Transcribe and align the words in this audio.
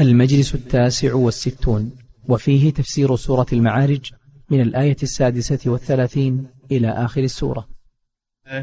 المجلس 0.00 0.54
التاسع 0.54 1.14
والستون 1.14 1.92
وفيه 2.28 2.70
تفسير 2.70 3.16
سورة 3.16 3.46
المعارج 3.52 4.10
من 4.50 4.60
الآية 4.60 4.96
السادسة 5.02 5.70
والثلاثين 5.70 6.46
إلى 6.72 6.88
آخر 6.88 7.20
السورة. 7.20 7.68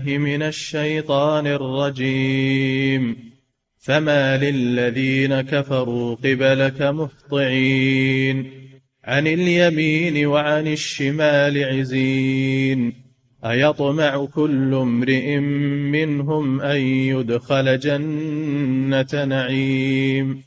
من 0.05 0.41
الشيطان 0.41 1.47
الرجيم. 1.47 3.17
فما 3.77 4.37
للذين 4.37 5.41
كفروا 5.41 6.15
قبلك 6.15 6.81
مهطعين. 6.81 8.51
عن 9.03 9.27
اليمين 9.27 10.25
وعن 10.25 10.67
الشمال 10.67 11.63
عزين. 11.63 12.93
أيطمع 13.45 14.25
كل 14.25 14.73
امرئ 14.73 15.37
منهم 15.91 16.61
أن 16.61 16.81
يدخل 16.81 17.79
جنة 17.79 19.25
نعيم. 19.25 20.46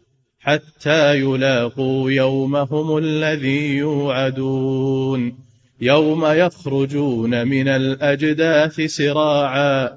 حتى 0.41 1.19
يلاقوا 1.19 2.11
يومهم 2.11 2.97
الذي 2.97 3.75
يوعدون. 3.75 5.37
يوم 5.81 6.25
يخرجون 6.25 7.47
من 7.47 7.67
الأجداث 7.67 8.81
سراعا 8.81 9.89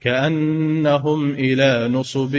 كأنهم 0.00 1.30
إلى 1.30 1.88
نصب 1.88 2.34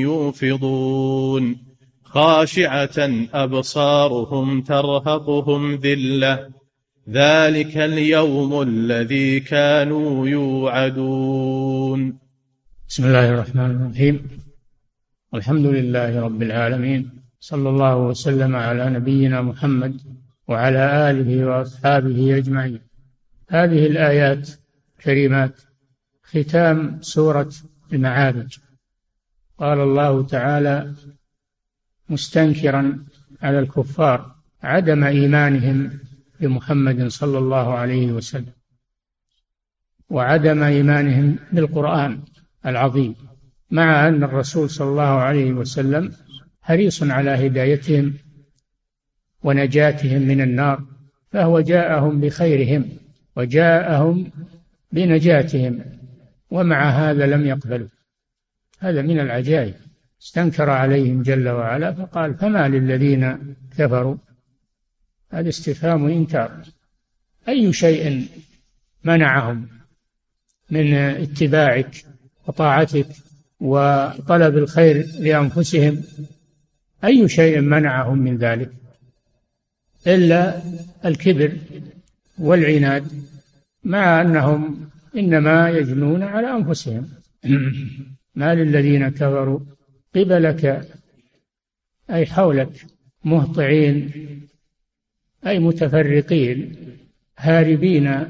يوفضون. 0.00 1.56
خاشعة 2.04 3.10
أبصارهم 3.34 4.62
ترهقهم 4.62 5.74
ذلة. 5.74 6.48
ذلك 7.10 7.76
اليوم 7.76 8.62
الذي 8.62 9.40
كانوا 9.40 10.28
يوعدون. 10.28 12.18
بسم 12.88 13.04
الله 13.04 13.30
الرحمن 13.30 13.70
الرحيم. 13.70 14.47
الحمد 15.34 15.66
لله 15.66 16.20
رب 16.20 16.42
العالمين 16.42 17.10
صلى 17.40 17.68
الله 17.68 17.96
وسلم 17.96 18.56
على 18.56 18.90
نبينا 18.90 19.42
محمد 19.42 20.00
وعلى 20.48 21.10
آله 21.10 21.44
وأصحابه 21.46 22.36
أجمعين. 22.36 22.80
هذه 23.48 23.86
الآيات 23.86 24.50
كريمات 25.04 25.60
ختام 26.22 26.98
سورة 27.00 27.50
المعارج. 27.92 28.58
قال 29.58 29.80
الله 29.80 30.26
تعالى 30.26 30.94
مستنكرا 32.08 33.04
على 33.42 33.58
الكفار 33.58 34.34
عدم 34.62 35.04
إيمانهم 35.04 36.00
بمحمد 36.40 37.06
صلى 37.06 37.38
الله 37.38 37.74
عليه 37.74 38.12
وسلم 38.12 38.52
وعدم 40.10 40.62
إيمانهم 40.62 41.38
بالقرآن 41.52 42.22
العظيم. 42.66 43.27
مع 43.70 44.08
أن 44.08 44.24
الرسول 44.24 44.70
صلى 44.70 44.88
الله 44.88 45.02
عليه 45.02 45.52
وسلم 45.52 46.12
حريص 46.62 47.02
على 47.02 47.30
هدايتهم 47.30 48.14
ونجاتهم 49.42 50.22
من 50.22 50.40
النار 50.40 50.84
فهو 51.32 51.60
جاءهم 51.60 52.20
بخيرهم 52.20 52.88
وجاءهم 53.36 54.30
بنجاتهم 54.92 55.84
ومع 56.50 56.90
هذا 56.90 57.26
لم 57.26 57.46
يقبلوا. 57.46 57.88
هذا 58.78 59.02
من 59.02 59.20
العجائب. 59.20 59.74
استنكر 60.22 60.70
عليهم 60.70 61.22
جل 61.22 61.48
وعلا 61.48 61.92
فقال 61.92 62.34
فما 62.34 62.68
للذين 62.68 63.38
كفروا؟ 63.78 64.16
هذا 65.30 65.48
استفهام 65.48 66.06
إنكار 66.06 66.62
أي 67.48 67.72
شيء 67.72 68.28
منعهم 69.04 69.68
من 70.70 70.94
اتباعك 70.94 72.04
وطاعتك 72.46 73.06
وطلب 73.60 74.56
الخير 74.56 75.06
لأنفسهم 75.18 76.02
أي 77.04 77.28
شيء 77.28 77.60
منعهم 77.60 78.18
من 78.18 78.36
ذلك؟ 78.36 78.70
إلا 80.06 80.62
الكبر 81.04 81.52
والعناد 82.38 83.04
مع 83.84 84.20
أنهم 84.20 84.88
إنما 85.16 85.70
يجنون 85.70 86.22
على 86.22 86.50
أنفسهم. 86.50 87.08
ما 88.34 88.54
للذين 88.54 89.08
كفروا 89.08 89.60
قبلك 90.14 90.88
أي 92.10 92.26
حولك 92.26 92.86
مهطعين 93.24 94.10
أي 95.46 95.58
متفرقين 95.58 96.76
هاربين 97.38 98.24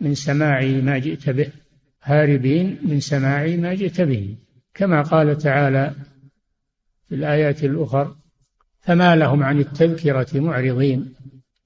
من 0.00 0.14
سماع 0.14 0.62
ما 0.66 0.98
جئت 0.98 1.30
به. 1.30 1.63
هاربين 2.04 2.78
من 2.82 3.00
سماع 3.00 3.46
ما 3.46 3.74
جئت 3.74 4.00
به. 4.00 4.36
كما 4.74 5.02
قال 5.02 5.38
تعالى 5.38 5.92
في 7.08 7.14
الآيات 7.14 7.64
الأخر 7.64 8.14
فما 8.80 9.16
لهم 9.16 9.42
عن 9.42 9.58
التذكرة 9.58 10.40
معرضين 10.40 11.14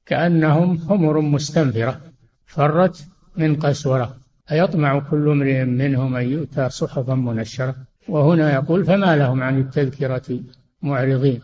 كأنهم 0.07 0.79
حمر 0.89 1.21
مستنفرة 1.21 2.01
فرت 2.47 3.07
من 3.37 3.57
قسورة. 3.57 4.17
أيطمع 4.53 4.99
كل 4.99 5.29
امرئ 5.29 5.65
منهم 5.65 6.17
أن 6.17 6.31
يؤتى 6.31 6.69
صحفا 6.71 7.15
منشرة؟ 7.15 7.77
وهنا 8.09 8.55
يقول 8.55 8.85
فما 8.85 9.17
لهم 9.17 9.43
عن 9.43 9.61
التذكرة 9.61 10.41
معرضين؟ 10.83 11.41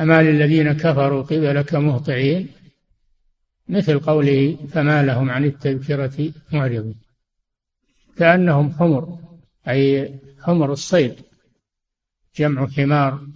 أما 0.00 0.22
للذين 0.22 0.72
كفروا 0.72 1.22
قبلك 1.22 1.74
مهطعين؟ 1.74 2.48
مثل 3.68 3.98
قوله 3.98 4.56
فما 4.68 5.02
لهم 5.02 5.30
عن 5.30 5.44
التذكرة 5.44 6.32
معرضين. 6.52 7.01
كأنهم 8.16 8.72
حمر 8.72 9.18
أي 9.68 10.14
حمر 10.42 10.72
الصيد 10.72 11.14
جمع 12.36 12.66
حمار 12.66 13.26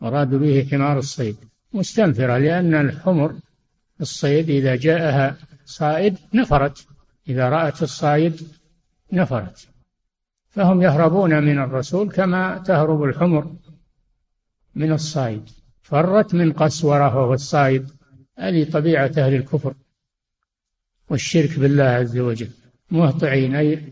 مراد 0.00 0.34
به 0.34 0.68
حمار 0.70 0.98
الصيد. 0.98 1.36
مستنفرة 1.72 2.38
لأن 2.38 2.74
الحمر 2.74 3.34
الصيد 4.00 4.50
إذا 4.50 4.76
جاءها 4.76 5.36
صائد 5.64 6.18
نفرت 6.34 6.86
إذا 7.28 7.48
رأت 7.48 7.82
الصائد 7.82 8.48
نفرت. 9.12 9.68
فهم 10.50 10.82
يهربون 10.82 11.42
من 11.42 11.58
الرسول 11.58 12.10
كما 12.10 12.58
تهرب 12.58 13.02
الحمر 13.02 13.56
من 14.74 14.92
الصائد 14.92 15.50
فرت 15.82 16.34
من 16.34 16.52
قسورة 16.52 17.16
وهو 17.16 17.34
الصائد 17.34 17.90
هذه 18.38 18.70
طبيعة 18.70 19.12
أهل 19.18 19.34
الكفر 19.34 19.74
والشرك 21.10 21.58
بالله 21.58 21.84
عز 21.84 22.18
وجل. 22.18 22.61
مهطعين 22.92 23.54
أي 23.54 23.82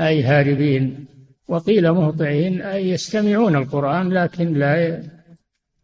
أي 0.00 0.22
هاربين. 0.22 1.06
وقيل 1.48 1.92
مهطعين 1.92 2.62
أي 2.62 2.90
يستمعون 2.90 3.56
القرآن 3.56 4.12
لكن 4.12 4.52
لا 4.52 5.02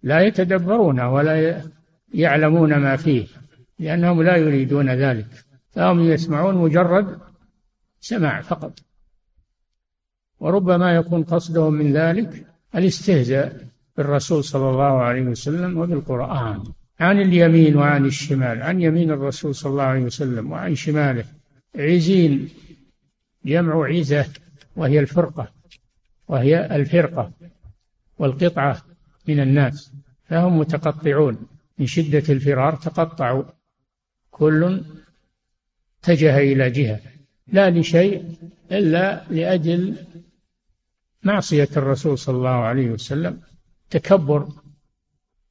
لا 0.03 0.21
يتدبرون 0.21 1.01
ولا 1.01 1.63
يعلمون 2.15 2.77
ما 2.77 2.97
فيه 2.97 3.27
لأنهم 3.79 4.23
لا 4.23 4.37
يريدون 4.37 4.91
ذلك. 4.91 5.27
فهم 5.71 6.01
يسمعون 6.01 6.55
مجرد 6.55 7.19
سماع 8.01 8.41
فقط. 8.41 8.79
وربما 10.41 10.97
يكون 10.97 11.23
قصدهم 11.23 11.75
من 11.75 11.93
ذلك 11.93 12.47
الاستهزاء 12.75 13.67
بالرسول 13.97 14.45
صلى 14.45 14.71
الله 14.71 15.03
عليه 15.03 15.23
وسلم 15.23 15.79
وبالقرآن 15.79 16.65
عن 17.01 17.21
اليمين 17.21 17.77
وعن 17.77 18.07
الشمال 18.07 18.63
عن 18.63 18.81
يمين 18.81 19.11
الرسول 19.11 19.55
صلى 19.55 19.71
الله 19.71 19.83
عليه 19.83 20.05
وسلم 20.05 20.53
وعن 20.53 20.75
شماله. 20.75 21.25
عزين 21.77 22.49
جمع 23.45 23.87
عزة 23.87 24.27
وهي 24.77 25.01
الفرقة 25.01 25.53
وهي 26.29 26.77
الفرقة 26.77 27.33
والقطعة 28.19 28.83
من 29.29 29.41
الناس 29.41 29.93
فهم 30.25 30.59
متقطعون 30.59 31.47
من 31.79 31.87
شدة 31.87 32.35
الفرار 32.35 32.77
تقطعوا. 32.77 33.45
كل 34.31 34.85
اتجه 36.01 36.39
إلى 36.39 36.71
جهة 36.71 37.01
لا 37.47 37.71
لشيء 37.71 38.37
إلا 38.73 39.25
لأجل 39.31 39.97
معصية 41.23 41.69
الرسول 41.77 42.19
صلى 42.19 42.37
الله 42.37 42.51
عليه 42.51 42.91
وسلم 42.91 43.41
تكبر 43.91 44.49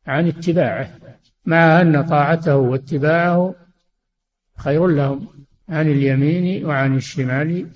عن 0.07 0.27
اتباعه 0.27 0.99
مع 1.45 1.81
أن 1.81 2.03
طاعته 2.03 2.55
واتباعه 2.55 3.55
خير 4.57 4.87
لهم. 4.87 5.27
عن 5.71 5.87
اليمين 5.87 6.65
وعن 6.65 6.97
الشمال 6.97 7.67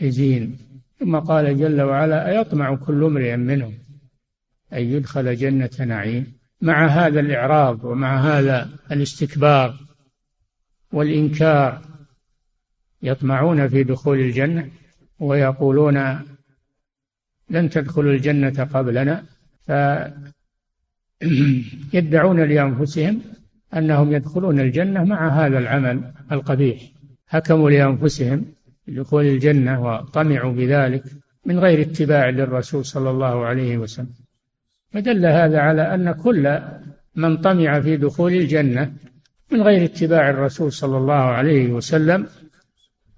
حزين. 0.00 0.58
ثم 0.98 1.18
قال 1.18 1.58
جل 1.58 1.82
وعلا 1.82 2.28
أيطمع 2.28 2.74
كل 2.74 3.04
امرئ 3.04 3.36
منهم 3.36 3.74
أن 4.72 4.82
يدخل 4.82 5.36
جنة 5.36 5.70
نعيم. 5.86 6.36
مع 6.60 6.86
هذا 6.86 7.20
الإعراض 7.20 7.84
ومع 7.84 8.20
هذا 8.20 8.70
الاستكبار 8.92 9.78
والإنكار 10.92 11.82
يطمعون 13.02 13.68
في 13.68 13.84
دخول 13.84 14.20
الجنة 14.20 14.70
ويقولون 15.18 15.96
لن 17.50 17.70
تدخلوا 17.70 18.12
الجنة 18.12 18.64
قبلنا. 18.64 19.24
فيدعون 21.20 22.40
لأنفسهم 22.40 23.22
أنهم 23.74 24.12
يدخلون 24.12 24.60
الجنة 24.60 25.04
مع 25.04 25.28
هذا 25.28 25.58
العمل 25.58 26.12
القبيح. 26.32 26.82
حكموا 27.26 27.70
لأنفسهم 27.70 28.44
بدخول 28.86 29.24
الجنة 29.24 29.84
وطمعوا 29.84 30.52
بذلك 30.52 31.04
من 31.44 31.58
غير 31.58 31.80
اتباع 31.80 32.28
للرسول 32.28 32.84
صلى 32.84 33.10
الله 33.10 33.44
عليه 33.46 33.78
وسلم. 33.78 34.14
فدل 34.92 35.26
هذا 35.26 35.58
على 35.58 35.94
أن 35.94 36.12
كل 36.12 36.58
من 37.16 37.36
طمع 37.36 37.80
في 37.80 37.96
دخول 37.96 38.32
الجنة 38.32 38.92
من 39.52 39.62
غير 39.62 39.84
اتباع 39.84 40.30
الرسول 40.30 40.72
صلى 40.72 40.96
الله 40.96 41.14
عليه 41.14 41.72
وسلم 41.72 42.26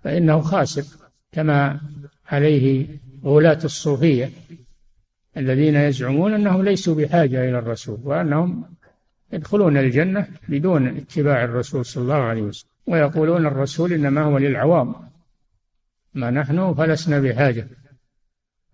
فإنه 0.04 0.40
خاسر 0.40 0.84
كما 1.32 1.80
عليه 2.26 2.86
غلاة 3.24 3.58
الصوفية 3.64 4.30
الذين 5.36 5.74
يزعمون 5.74 6.34
أنهم 6.34 6.62
ليسوا 6.62 6.94
بحاجة 6.94 7.48
إلى 7.48 7.58
الرسول 7.58 8.00
وأنهم 8.04 8.64
يدخلون 9.32 9.76
الجنة 9.76 10.28
بدون 10.48 10.86
اتباع 10.86 11.44
الرسول 11.44 11.84
صلى 11.84 12.02
الله 12.02 12.14
عليه 12.14 12.42
وسلم 12.42 12.70
ويقولون 12.86 13.46
الرسول 13.46 13.92
إنما 13.92 14.22
هو 14.22 14.38
للعوام 14.38 14.94
ما 16.14 16.30
نحن 16.30 16.74
فلسنا 16.74 17.20
بحاجة 17.20 17.68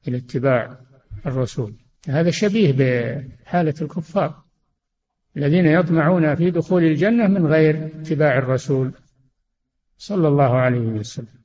إلى 0.09 0.17
اتباع 0.17 0.79
الرسول. 1.27 1.75
هذا 2.09 2.31
شبيه 2.31 2.73
بحالة 2.73 3.75
الكفار 3.83 4.45
الذين 5.37 5.67
يطمعون 5.67 6.35
في 6.35 6.51
دخول 6.51 6.85
الجنة 6.85 7.27
من 7.27 7.47
غير 7.47 7.87
اتباع 7.87 8.39
الرسول 8.39 8.93
صلى 9.99 10.29
الله 10.29 10.57
عليه 10.57 10.79
وسلم. 10.79 11.45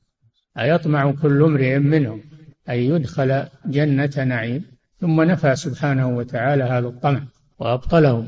أيطمع 0.58 1.12
كل 1.12 1.42
امرئ 1.42 1.78
منهم 1.78 2.22
أن 2.68 2.74
يدخل 2.74 3.48
جنة 3.66 4.24
نعيم 4.24 4.64
ثم 5.00 5.22
نفى 5.22 5.56
سبحانه 5.56 6.08
وتعالى 6.08 6.64
هذا 6.64 6.86
الطمع 6.88 7.22
وأبطله. 7.58 8.26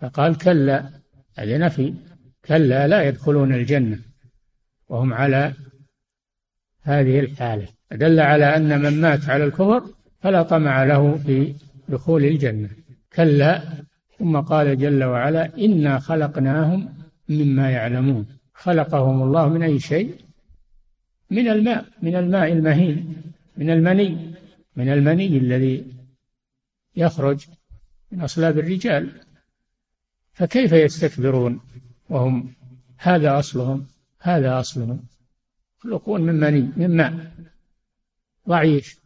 فقال 0.00 0.38
كلا 0.38 0.90
هذا 1.38 1.58
نفي. 1.58 1.94
كلا 2.44 2.88
لا 2.88 3.02
يدخلون 3.02 3.54
الجنة 3.54 3.98
وهم 4.88 5.14
على 5.14 5.52
هذه 6.82 7.20
الحالة. 7.20 7.68
دل 7.92 8.20
على 8.20 8.56
أن 8.56 8.82
من 8.82 9.00
مات 9.00 9.28
على 9.28 9.44
الكفر 9.44 9.82
فلا 10.20 10.42
طمع 10.42 10.84
له 10.84 11.16
في 11.16 11.54
دخول 11.88 12.24
الجنة. 12.24 12.68
كلا 13.12 13.62
ثم 14.18 14.40
قال 14.40 14.78
جل 14.78 15.04
وعلا 15.04 15.58
إنا 15.58 15.98
خلقناهم 15.98 16.94
مما 17.28 17.70
يعلمون. 17.70 18.26
خلقهم 18.54 19.22
الله 19.22 19.48
من 19.48 19.62
أي 19.62 19.78
شيء؟ 19.78 20.14
من 21.30 21.48
الماء 21.48 21.84
من 22.02 22.16
الماء 22.16 22.52
المهين 22.52 23.22
من 23.56 23.70
المني 23.70 24.34
من 24.76 24.88
المني 24.88 25.38
الذي 25.38 25.86
يخرج 26.96 27.46
من 28.12 28.20
أصلاب 28.20 28.58
الرجال. 28.58 29.10
فكيف 30.38 30.72
يستكبرون؟ 30.72 31.60
وهم 32.10 32.54
هذا 32.96 33.38
أصلهم 33.38 33.86
هذا 34.20 34.60
أصلهم. 34.60 35.02
يخلقون 35.78 36.20
من 36.20 36.34
مني 36.34 36.72
من 36.76 36.96
ماء 36.96 37.32
ضعيف 38.48 39.00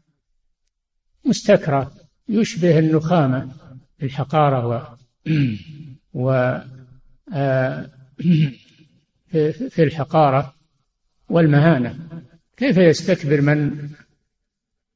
مستكرى 1.25 1.91
يشبه 2.29 2.79
النخامة 2.79 3.53
الحقارة 4.03 4.67
و, 4.67 4.83
و 6.15 6.59
آه، 7.33 7.91
في 9.71 9.83
الحقارة 9.83 10.55
والمهانة. 11.29 11.99
كيف 12.57 12.77
يستكبر 12.77 13.41
من 13.41 13.89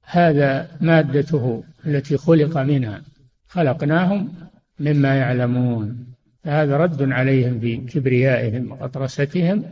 هذا 0.03 0.79
مادته 0.81 1.65
التي 1.87 2.17
خلق 2.17 2.59
منها؟ 2.59 3.05
خلقناهم 3.49 4.35
مما 4.81 5.15
يعلمون. 5.15 6.16
هذا 6.47 6.77
رد 6.77 7.13
عليهم 7.13 7.61
في 7.61 7.77
كبريائهم 7.77 8.73
وغطرستهم 8.73 9.65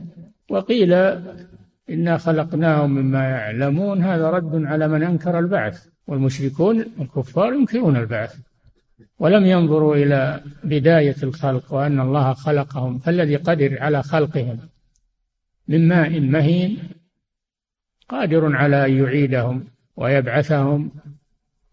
وقيل 0.50 0.92
إنا 1.90 2.16
خلقناهم 2.18 2.90
مما 2.90 3.24
يعلمون 3.24 4.02
هذا 4.02 4.30
رد 4.30 4.64
على 4.64 4.88
من 4.88 5.02
أنكر 5.02 5.38
البعث. 5.38 5.86
والمشركون 6.06 6.84
الكفار 7.00 7.52
ينكرون 7.52 7.96
البعث. 7.96 8.36
ولم 9.18 9.46
ينظروا 9.46 9.96
إلى 9.96 10.40
بداية 10.64 11.16
الخلق 11.22 11.74
وأن 11.74 12.00
الله 12.00 12.32
خلقهم 12.32 12.98
فالذي 12.98 13.36
قدر 13.36 13.82
على 13.82 14.02
خلقهم 14.02 14.58
من 15.68 15.88
ماء 15.88 16.20
مهين 16.20 16.78
قادر 18.08 18.56
على 18.56 18.86
أن 18.86 19.04
يعيدهم 19.04 19.64
ويبعثهم 19.96 20.90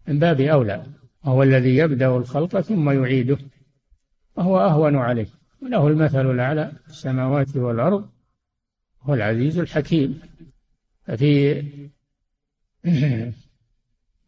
من 0.08 0.18
باب 0.18 0.40
أولى 0.40 0.82
وهو 1.24 1.42
الذي 1.42 1.76
يبدأ 1.76 2.16
الخلق 2.16 2.60
ثم 2.60 2.90
يعيده. 2.90 3.38
وهو 4.36 4.60
أهون 4.60 4.96
عليه. 4.96 5.26
وله 5.62 5.88
المثل 5.88 6.30
الأعلى 6.30 6.72
في 6.84 6.90
السماوات 6.90 7.56
والأرض 7.56 8.08
هو 9.02 9.14
العزيز 9.14 9.58
الحكيم. 9.58 10.20
ففي 11.06 11.62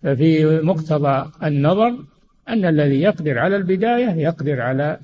ففي 0.03 0.61
مقتضى 0.63 1.31
النظر 1.43 2.05
أن 2.49 2.65
الذي 2.65 3.01
يقدر 3.01 3.39
على 3.39 3.57
البداية 3.57 4.11
يقدر 4.11 4.61
على 4.61 5.01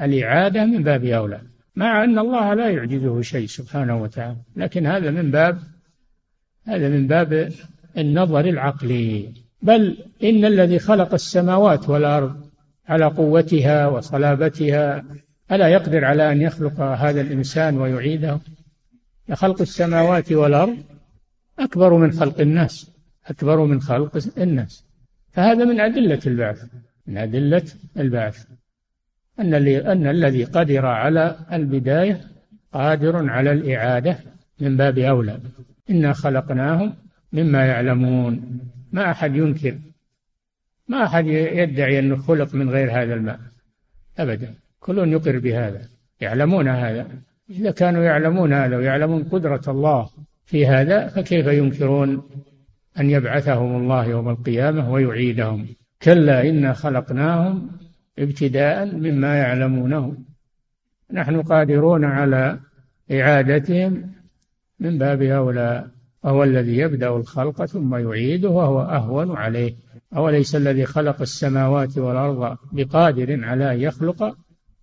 الإعادة 0.00 0.64
من 0.64 0.82
باب 0.82 1.04
أولى. 1.04 1.40
مع 1.76 2.04
أن 2.04 2.18
الله 2.18 2.54
لا 2.54 2.70
يعجزه 2.70 3.20
شيء 3.20 3.46
سبحانه 3.46 4.02
وتعالى. 4.02 4.36
لكن 4.56 4.86
هذا 4.86 5.10
من 5.10 5.30
باب 5.30 5.58
هذا 6.66 6.88
من 6.88 7.06
باب 7.06 7.52
النظر 7.98 8.40
العقلي. 8.40 9.34
بل 9.62 9.96
إن 10.22 10.44
الذي 10.44 10.78
خلق 10.78 11.14
السماوات 11.14 11.88
والأرض 11.88 12.51
على 12.88 13.04
قوتها 13.04 13.86
وصلابتها 13.86 15.04
ألا 15.52 15.68
يقدر 15.68 16.04
على 16.04 16.32
أن 16.32 16.40
يخلق 16.40 16.80
هذا 16.80 17.20
الإنسان 17.20 17.78
ويعيده؟ 17.78 18.40
خلق 19.32 19.60
السماوات 19.60 20.32
والأرض 20.32 20.76
أكبر 21.58 21.96
من 21.96 22.12
خلق 22.12 22.40
الناس 22.40 22.90
أكبر 23.26 23.64
من 23.64 23.80
خلق 23.80 24.18
الناس. 24.38 24.84
فهذا 25.30 25.64
من 25.64 25.80
أدلة 25.80 26.20
البعث 26.26 26.64
من 27.06 27.16
أدلة 27.16 27.62
البعث. 27.96 28.46
أن 29.40 29.54
أن 29.64 30.06
الذي 30.06 30.44
قدر 30.44 30.86
على 30.86 31.36
البداية 31.52 32.20
قادر 32.72 33.30
على 33.30 33.52
الإعادة 33.52 34.18
من 34.60 34.76
باب 34.76 34.98
أولى. 34.98 35.40
إنا 35.90 36.12
خلقناهم 36.12 36.94
مما 37.32 37.66
يعلمون. 37.66 38.60
ما 38.92 39.10
أحد 39.10 39.36
ينكر 39.36 39.78
ما 40.88 41.04
أحد 41.04 41.26
يدعي 41.26 41.98
أنه 41.98 42.16
خلق 42.16 42.54
من 42.54 42.70
غير 42.70 42.90
هذا 43.02 43.14
الماء. 43.14 43.40
أبدا. 44.18 44.54
كل 44.80 45.12
يقر 45.12 45.38
بهذا 45.38 45.80
يعلمون 46.20 46.68
هذا. 46.68 47.08
إذا 47.50 47.70
كانوا 47.70 48.04
يعلمون 48.04 48.52
هذا 48.52 48.76
ويعلمون 48.76 49.24
قدرة 49.24 49.62
الله 49.68 50.10
في 50.44 50.66
هذا 50.66 51.08
فكيف 51.08 51.46
ينكرون 51.46 52.22
أن 53.00 53.10
يبعثهم 53.10 53.76
الله 53.76 54.06
يوم 54.06 54.28
القيامة 54.28 54.92
ويعيدهم؟ 54.92 55.66
كلا 56.02 56.48
إنا 56.48 56.72
خلقناهم 56.72 57.70
ابتداء 58.18 58.86
مما 58.86 59.36
يعلمونه. 59.36 60.16
نحن 61.12 61.42
قادرون 61.42 62.04
على 62.04 62.58
إعادتهم 63.12 64.12
من 64.80 64.98
باب 64.98 65.22
أولى 65.22 65.86
وهو 66.22 66.44
الذي 66.44 66.76
يبدأ 66.76 67.16
الخلق 67.16 67.64
ثم 67.64 67.94
يعيده 67.94 68.50
وهو 68.50 68.80
أهون 68.80 69.36
عليه. 69.36 69.74
أوليس 70.16 70.56
الذي 70.56 70.84
خلق 70.84 71.20
السماوات 71.20 71.98
والأرض 71.98 72.58
بقادر 72.72 73.44
على 73.44 73.74
أن 73.74 73.80
يخلق 73.80 74.36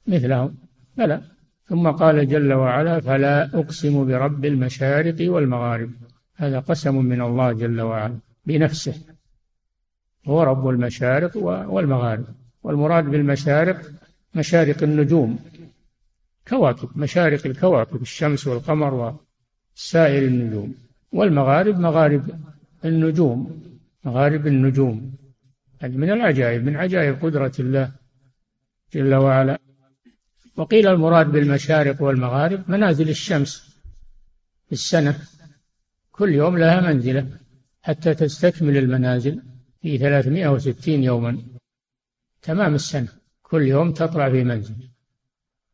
مثلهم؟ 0.07 0.57
بلى. 0.97 1.21
ثم 1.65 1.91
قال 1.91 2.27
جل 2.27 2.53
وعلا 2.53 2.99
فلا 2.99 3.59
أقسم 3.59 4.07
برب 4.07 4.45
المشارق 4.45 5.15
والمغارب. 5.19 5.91
هذا 6.35 6.59
قسم 6.59 7.05
من 7.05 7.21
الله 7.21 7.53
جل 7.53 7.81
وعلا 7.81 8.19
بنفسه. 8.45 8.93
هو 10.27 10.43
رب 10.43 10.69
المشارق 10.69 11.37
والمغارب. 11.37 12.25
والمراد 12.63 13.05
بالمشارق 13.05 13.81
مشارق 14.35 14.83
النجوم. 14.83 15.39
كواكب 16.47 16.89
مشارق 16.95 17.45
الكواكب 17.45 18.01
الشمس 18.01 18.47
والقمر 18.47 19.15
وسائر 19.75 20.23
النجوم. 20.23 20.75
والمغارب 21.11 21.79
مغارب 21.79 22.29
النجوم. 22.85 23.61
مغارب 24.05 24.47
النجوم. 24.47 25.18
هذه 25.79 25.97
من 25.97 26.11
العجائب 26.11 26.63
من 26.63 26.75
عجائب 26.75 27.25
قدرة 27.25 27.51
الله 27.59 27.91
جل 28.93 29.15
وعلا. 29.15 29.59
وقيل 30.55 30.87
المراد 30.87 31.31
بالمشارق 31.31 32.01
والمغارب 32.01 32.71
منازل 32.71 33.09
الشمس 33.09 33.79
في 34.65 34.71
السنة. 34.71 35.19
كل 36.11 36.29
يوم 36.29 36.57
لها 36.57 36.81
منزلة 36.81 37.27
حتى 37.81 38.13
تستكمل 38.13 38.77
المنازل 38.77 39.43
في 39.81 39.97
360 39.97 41.03
يوما. 41.03 41.41
تمام 42.41 42.75
السنة. 42.75 43.09
كل 43.41 43.61
يوم 43.61 43.93
تطلع 43.93 44.29
في 44.29 44.43
منزل 44.43 44.75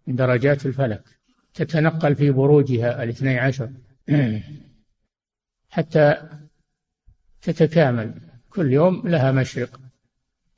من 0.08 0.16
درجات 0.16 0.66
الفلك 0.66 1.04
تتنقل 1.54 2.16
في 2.16 2.32
بروجها 2.32 3.04
الاثني 3.04 3.40
عشر. 3.40 3.70
حتى 5.70 6.30
تتكامل. 7.42 8.14
كل 8.50 8.74
يوم 8.74 9.08
لها 9.08 9.32
مشرق. 9.32 9.85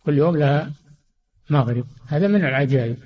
كل 0.07 0.17
يوم 0.17 0.37
لها 0.37 0.71
مغرب. 1.49 1.85
هذا 2.07 2.27
من 2.27 2.45
العجائب. 2.45 2.97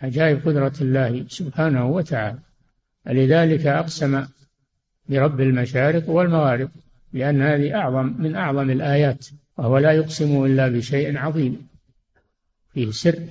عجائب 0.00 0.48
قدرة 0.48 0.72
الله 0.80 1.26
سبحانه 1.28 1.86
وتعالى. 1.86 2.38
لذلك 3.06 3.66
أقسم 3.66 4.26
برب 5.08 5.40
المشارق 5.40 6.08
والمغارب 6.08 6.70
لأن 7.12 7.42
هذه 7.42 7.74
أعظم 7.74 8.06
من 8.18 8.36
أعظم 8.36 8.70
الآيات 8.70 9.26
وهو 9.56 9.78
لا 9.78 9.92
يقسم 9.92 10.44
إلا 10.44 10.68
بشيء 10.68 11.18
عظيم 11.18 11.68
فيه 12.72 12.90
سر. 12.90 13.26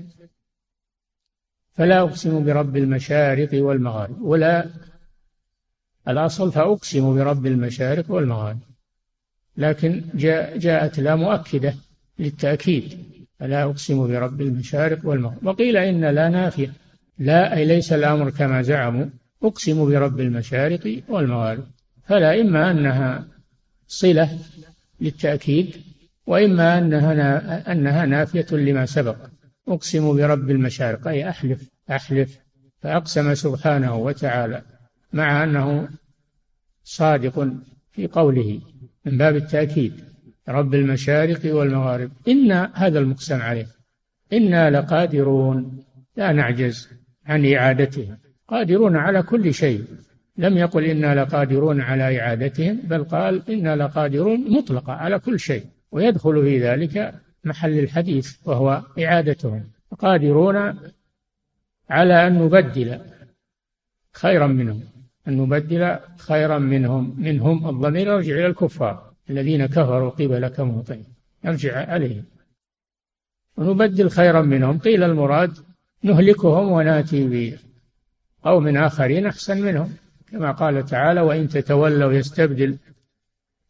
فلا 1.73 2.01
أقسم 2.01 2.45
برب 2.45 2.77
المشارق 2.77 3.49
والمغارب 3.53 4.21
ولا 4.21 4.69
الأصل 6.07 6.51
فأقسم 6.51 7.15
برب 7.15 7.45
المشارق 7.45 8.11
والمغارب. 8.11 8.59
لكن 9.57 10.03
جاء 10.13 10.57
جاءت 10.57 10.99
لا 10.99 11.15
مؤكدة 11.15 11.73
للتأكيد. 12.19 12.97
فلا 13.39 13.63
أقسم 13.63 14.07
برب 14.07 14.41
المشارق 14.41 14.99
والمغرب. 15.03 15.45
وقيل 15.45 15.77
إن 15.77 16.05
لا 16.05 16.29
نافية. 16.29 16.73
لا 17.19 17.57
أي 17.57 17.65
ليس 17.65 17.93
الأمر 17.93 18.29
كما 18.29 18.61
زعموا. 18.61 19.05
أقسم 19.43 19.85
برب 19.85 20.19
المشارق 20.19 21.01
والمغارب. 21.09 21.63
فلا 22.03 22.41
إما 22.41 22.71
أنها 22.71 23.27
صلة 23.87 24.39
للتأكيد 25.01 25.75
وإما 26.27 26.77
أنها 26.77 27.71
أنها 27.71 28.05
نافية 28.05 28.47
لما 28.51 28.85
سبق. 28.85 29.17
أقسم 29.67 30.15
برب 30.15 30.49
المشارق 30.49 31.07
أي 31.07 31.29
أحلف 31.29 31.69
أحلف. 31.91 32.39
فأقسم 32.81 33.33
سبحانه 33.33 33.95
وتعالى 33.95 34.61
مع 35.13 35.43
أنه 35.43 35.89
صادق 36.83 37.49
في 37.91 38.07
قوله 38.07 38.61
من 39.05 39.17
باب 39.17 39.35
التأكيد. 39.35 40.08
رب 40.49 40.73
المشارق 40.73 41.55
والمغارب. 41.55 42.11
إن 42.27 42.51
هذا 42.51 42.99
المقسم 42.99 43.41
عليه 43.41 43.67
إنا 44.33 44.69
لقادرون. 44.69 45.83
لا 46.17 46.31
نعجز 46.31 46.89
عن 47.25 47.53
إعادتهم. 47.53 48.17
قادرون 48.47 48.95
على 48.95 49.23
كل 49.23 49.53
شيء. 49.53 49.85
لم 50.37 50.57
يقل 50.57 50.83
إنا 50.83 51.21
لقادرون 51.21 51.81
على 51.81 52.19
إعادتهم 52.19 52.79
بل 52.83 53.03
قال 53.03 53.49
إنا 53.49 53.75
لقادرون 53.75 54.57
مطلقة 54.57 54.93
على 54.93 55.19
كل 55.19 55.39
شيء. 55.39 55.63
ويدخل 55.91 56.41
في 56.43 56.59
ذلك 56.59 57.13
محل 57.43 57.79
الحديث 57.79 58.35
وهو 58.45 58.81
إعادتهم. 58.99 59.63
قادرون 59.99 60.79
على 61.89 62.27
أن 62.27 62.39
نبدل 62.39 62.99
خيرا 64.13 64.47
منهم. 64.47 64.83
أن 65.27 65.37
نبدل 65.37 65.97
خيرا 66.17 66.57
منهم 66.57 67.15
منهم 67.17 67.69
الضمير 67.69 68.07
يرجع 68.07 68.33
إلى 68.33 68.47
الكفار. 68.47 69.08
الذين 69.29 69.65
كفروا 69.65 70.09
قبلك 70.09 70.59
مهطعين 70.59 71.05
يرجع 71.43 71.91
عليهم. 71.91 72.25
ونبدل 73.57 74.09
خيرا 74.09 74.41
منهم. 74.41 74.79
قيل 74.79 75.03
المراد 75.03 75.57
نهلكهم 76.03 76.71
وناتي 76.71 77.55
بقوم 78.43 78.77
آخرين 78.77 79.25
أحسن 79.25 79.61
منهم. 79.61 79.93
كما 80.31 80.51
قال 80.51 80.85
تعالى 80.85 81.21
وإن 81.21 81.47
تتولوا 81.47 82.13
يستبدل 82.13 82.77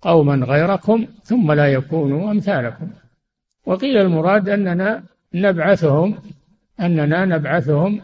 قوما 0.01 0.35
غيركم 0.35 1.07
ثم 1.23 1.51
لا 1.51 1.67
يكونوا 1.67 2.31
أمثالكم. 2.31 2.89
وقيل 3.65 3.97
المراد 3.97 4.49
أننا 4.49 5.03
نبعثهم 5.33 6.17
أننا 6.79 7.25
نبعثهم 7.25 8.01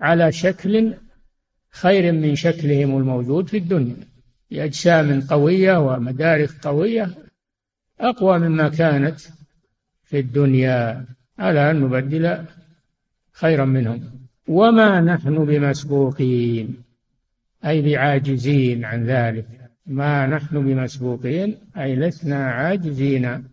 على 0.00 0.32
شكل 0.32 0.94
خير 1.70 2.12
من 2.12 2.34
شكلهم 2.34 2.98
الموجود 2.98 3.48
في 3.48 3.56
الدنيا. 3.56 4.13
بأجسام 4.54 5.20
قوية 5.20 5.78
ومدارك 5.78 6.50
قوية 6.62 7.10
أقوى 8.00 8.38
مما 8.38 8.68
كانت 8.68 9.20
في 10.04 10.18
الدنيا. 10.18 11.04
على 11.38 11.70
أن 11.70 11.80
نبدل 11.80 12.44
خيرا 13.32 13.64
منهم. 13.64 14.00
وما 14.48 15.00
نحن 15.00 15.44
بمسبوقين. 15.44 16.82
أي 17.64 17.82
بعاجزين 17.82 18.84
عن 18.84 19.04
ذلك. 19.04 19.46
ما 19.86 20.26
نحن 20.26 20.64
بمسبوقين 20.66 21.58
أي 21.76 21.96
لسنا 21.96 22.50
عاجزين 22.50 23.44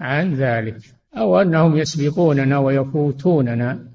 عن 0.00 0.34
ذلك. 0.34 0.80
أو 1.16 1.40
أنهم 1.40 1.76
يسبقوننا 1.76 2.58
ويفوتوننا 2.58 3.86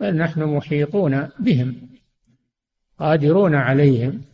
بل 0.00 0.16
نحن 0.16 0.42
محيطون 0.42 1.28
بهم 1.38 1.76
قادرون 2.98 3.54
عليهم. 3.54 4.25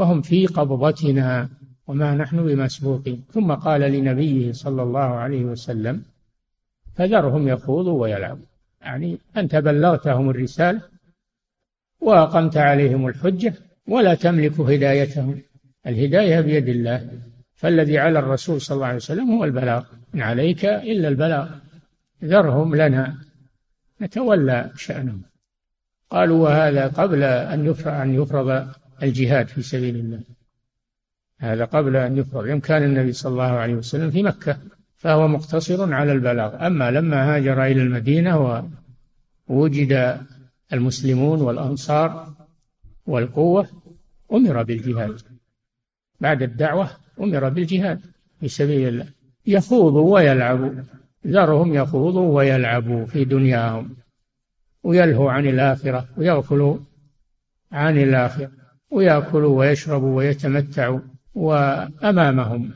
وهم 0.00 0.22
في 0.22 0.46
قبضتنا 0.46 1.48
وما 1.86 2.14
نحن 2.14 2.46
بمسبوقين. 2.46 3.24
ثم 3.32 3.52
قال 3.52 3.80
لنبيه 3.80 4.52
صلى 4.52 4.82
الله 4.82 5.00
عليه 5.00 5.44
وسلم 5.44 6.02
فذرهم 6.94 7.48
يخوضوا 7.48 8.02
ويلعبوا 8.02 8.44
يعني 8.80 9.18
أنت 9.36 9.56
بلغتهم 9.56 10.30
الرسالة 10.30 10.80
وأقمت 12.00 12.56
عليهم 12.56 13.06
الحجة 13.06 13.54
ولا 13.88 14.14
تملك 14.14 14.60
هدايتهم. 14.60 15.40
الهداية 15.86 16.40
بيد 16.40 16.68
الله 16.68 17.10
فالذي 17.54 17.98
على 17.98 18.18
الرسول 18.18 18.60
صلى 18.60 18.74
الله 18.74 18.86
عليه 18.86 18.96
وسلم 18.96 19.30
هو 19.30 19.44
البلاغ. 19.44 19.84
إن 20.14 20.20
عليك 20.20 20.64
إلا 20.64 21.08
البلاغ. 21.08 21.48
ذرهم 22.24 22.74
لنا 22.74 23.16
نتولى 24.02 24.70
شأنهم. 24.76 25.22
قالوا 26.10 26.38
وهذا 26.44 26.86
قبل 26.86 27.22
أن 27.22 27.66
يفرض 27.66 27.94
أن 27.94 28.14
يفرض 28.14 28.66
الجهاد 29.02 29.48
في 29.48 29.62
سبيل 29.62 29.96
الله. 29.96 30.20
هذا 31.38 31.64
قبل 31.64 31.96
أن 31.96 32.18
يفرض. 32.18 32.46
يوم 32.46 32.60
كان 32.60 32.82
النبي 32.82 33.12
صلى 33.12 33.32
الله 33.32 33.42
عليه 33.44 33.74
وسلم 33.74 34.10
في 34.10 34.22
مكة 34.22 34.58
فهو 34.96 35.28
مقتصر 35.28 35.94
على 35.94 36.12
البلاغ. 36.12 36.66
أما 36.66 36.90
لما 36.90 37.36
هاجر 37.36 37.64
إلى 37.64 37.82
المدينة 37.82 38.62
ووجد 39.48 40.20
المسلمون 40.72 41.40
والأنصار 41.40 42.34
والقوة 43.06 43.68
أمر 44.32 44.62
بالجهاد. 44.62 45.20
بعد 46.20 46.42
الدعوة 46.42 46.90
أمر 47.20 47.48
بالجهاد 47.48 48.00
في 48.40 48.48
سبيل 48.48 48.88
الله. 48.88 49.06
يخوضوا 49.46 50.14
ويلعبوا 50.14 50.70
ذرهم 51.26 51.74
يخوضوا 51.74 52.36
ويلعبوا 52.36 53.06
في 53.06 53.24
دنياهم. 53.24 53.96
ويلهوا 54.82 55.32
عن 55.32 55.46
الآخرة 55.46 56.08
ويغفلوا 56.16 56.78
عن 57.72 57.98
الآخرة. 57.98 58.59
ويأكلوا 58.90 59.58
ويشربوا 59.58 60.16
ويتمتعوا 60.16 61.00
وأمامهم 61.34 62.70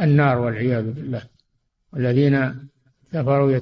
النار 0.00 0.38
والعياذ 0.38 0.92
بالله. 0.92 1.22
والذين 1.92 2.54
كفروا 3.12 3.58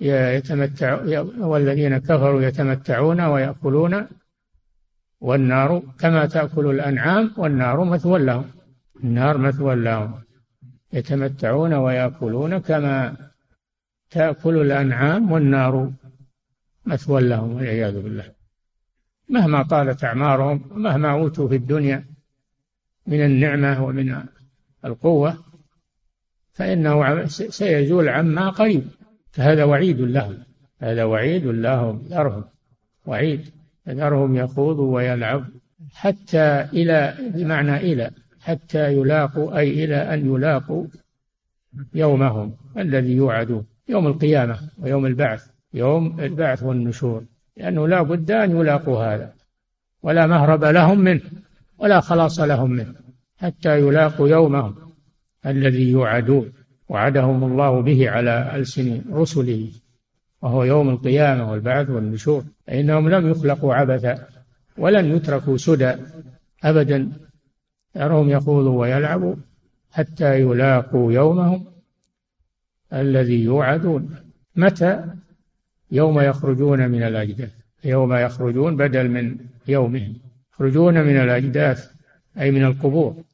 يتمتع 0.00 1.00
والذين 1.38 1.98
كفروا 1.98 2.42
يتمتعون 2.42 3.20
ويأكلون 3.20 4.06
والنار 5.20 5.82
كما 5.98 6.26
تأكل 6.26 6.66
الأنعام 6.66 7.32
والنار 7.36 7.84
مثوى 7.84 8.18
لهم. 8.18 8.44
النار 9.04 9.38
مثوى 9.38 9.74
لهم. 9.74 10.14
يتمتعون 10.92 11.74
ويأكلون 11.74 12.58
كما 12.58 13.16
تأكل 14.10 14.56
الأنعام 14.60 15.32
والنار 15.32 15.92
مثوى 16.86 17.20
لهم 17.20 17.52
والعياذ 17.56 18.02
بالله. 18.02 18.39
مهما 19.30 19.62
طالت 19.62 20.04
أعمارهم 20.04 20.62
ومهما 20.70 21.12
أوتوا 21.12 21.48
في 21.48 21.56
الدنيا 21.56 22.04
من 23.06 23.24
النعمة 23.24 23.84
ومن 23.84 24.22
القوة 24.84 25.38
فإنه 26.52 27.26
سيزول 27.26 28.08
عما 28.08 28.50
قريب. 28.50 28.84
فهذا 29.32 29.64
وعيد 29.64 30.00
لهم 30.00 30.38
هذا 30.78 31.04
وعيد 31.04 31.46
لهم 31.46 32.02
ذرهم 32.08 32.44
وعيد 33.06 33.50
ذرهم 33.88 34.36
يخوضوا 34.36 34.94
ويلعبوا 34.94 35.44
حتى 35.94 36.60
إلى 36.72 37.14
بمعنى 37.34 37.76
إلى 37.76 38.10
حتى 38.40 38.92
يلاقوا 38.92 39.58
أي 39.58 39.84
إلى 39.84 40.14
أن 40.14 40.34
يلاقوا 40.34 40.86
يومهم 41.94 42.56
الذي 42.78 43.12
يوعدون 43.12 43.66
يوم 43.88 44.06
القيامة 44.06 44.58
ويوم 44.78 45.06
البعث 45.06 45.50
يوم 45.74 46.20
البعث 46.20 46.62
والنشور. 46.62 47.24
لأنه 47.60 47.88
لا 47.88 48.02
بد 48.02 48.30
أن 48.30 48.50
يلاقوا 48.50 49.04
هذا. 49.04 49.32
ولا 50.02 50.26
مهرب 50.26 50.64
لهم 50.64 50.98
منه 50.98 51.20
ولا 51.78 52.00
خلاص 52.00 52.40
لهم 52.40 52.70
منه 52.70 52.94
حتى 53.36 53.78
يلاقوا 53.80 54.28
يومهم 54.28 54.74
الذي 55.46 55.90
يوعدون. 55.90 56.52
وعدهم 56.88 57.44
الله 57.44 57.82
به 57.82 58.10
على 58.10 58.52
ألسن 58.54 59.02
رسله 59.12 59.68
وهو 60.42 60.64
يوم 60.64 60.90
القيامة 60.90 61.50
والبعث 61.50 61.90
والنشور. 61.90 62.44
فإنهم 62.66 63.08
لم 63.08 63.30
يخلقوا 63.30 63.74
عبثا 63.74 64.26
ولن 64.78 65.16
يتركوا 65.16 65.56
سدى 65.56 65.94
أبدا. 66.64 67.12
تراهم 67.94 68.30
يخوضوا 68.30 68.80
ويلعبوا 68.80 69.34
حتى 69.90 70.40
يلاقوا 70.40 71.12
يومهم 71.12 71.64
الذي 72.92 73.44
يوعدون. 73.44 74.16
متى؟ 74.56 75.04
يوم 75.92 76.20
يخرجون 76.20 76.88
من 76.88 77.02
الأجداث 77.02 77.60
يوم 77.84 78.14
يخرجون 78.14 78.76
بدل 78.76 79.08
من 79.08 79.36
يومهم. 79.68 80.16
يخرجون 80.52 80.94
من 80.94 81.16
الأجداث 81.16 81.90
أي 82.38 82.50
من 82.50 82.64
القبور. 82.64 83.24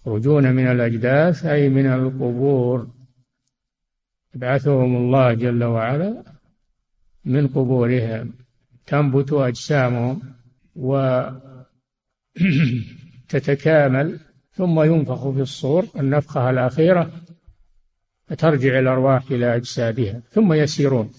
يخرجون 0.00 0.52
من 0.52 0.66
الأجداث 0.66 1.46
أي 1.46 1.68
من 1.68 1.86
القبور. 1.86 2.88
يبعثهم 4.34 4.96
الله 4.96 5.34
جل 5.34 5.64
وعلا 5.64 6.22
من 7.24 7.46
قبورهم. 7.46 8.32
تنبت 8.86 9.32
أجسامهم 9.32 10.22
وتتكامل 13.26 14.18
ثم 14.56 14.80
ينفخ 14.80 15.30
في 15.30 15.40
الصور 15.40 15.86
النفخة 15.96 16.50
الأخيرة 16.50 17.10
فترجع 18.26 18.78
الأرواح 18.78 19.30
إلى 19.30 19.56
أجسادها 19.56 20.20
ثم 20.30 20.52
يسيرون. 20.52 21.12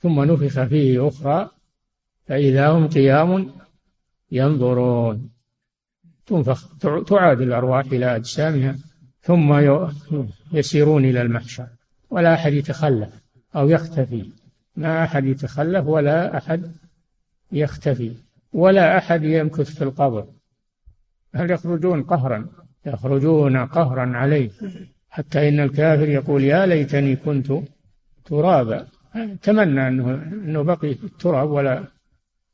ثم 0.00 0.24
نفخ 0.24 0.64
فيه 0.64 1.08
أخرى 1.08 1.50
فإذا 2.26 2.68
هم 2.68 2.88
قيام 2.88 3.50
ينظرون. 4.32 5.30
تنفخ 6.26 6.78
تعاد 7.06 7.40
الأرواح 7.40 7.84
إلى 7.84 8.16
أجسامها 8.16 8.76
ثم 9.20 9.54
يسيرون 10.52 11.04
إلى 11.04 11.22
المحشر. 11.22 11.66
ولا 12.10 12.34
أحد 12.34 12.52
يتخلف 12.52 13.22
أو 13.56 13.68
يختفي. 13.68 14.30
ما 14.76 15.04
أحد 15.04 15.24
يتخلف 15.24 15.86
ولا 15.86 16.38
أحد 16.38 16.72
يختفي. 17.52 18.14
ولا 18.52 18.98
أحد 18.98 19.24
يمكث 19.24 19.74
في 19.74 19.84
القبر. 19.84 20.26
هل 21.34 21.50
يخرجون 21.50 22.02
قهرا؟ 22.02 22.46
يخرجون 22.86 23.56
قهرا 23.56 24.16
عليه. 24.16 24.50
حتى 25.10 25.48
إن 25.48 25.60
الكافر 25.60 26.08
يقول 26.08 26.44
يا 26.44 26.66
ليتني 26.66 27.16
كنت 27.16 27.52
ترابا. 28.24 28.86
تمنى 29.42 29.88
أنه, 29.88 30.14
أنه 30.14 30.62
بقي 30.62 30.90
التراب 30.90 31.50
ولا 31.50 31.84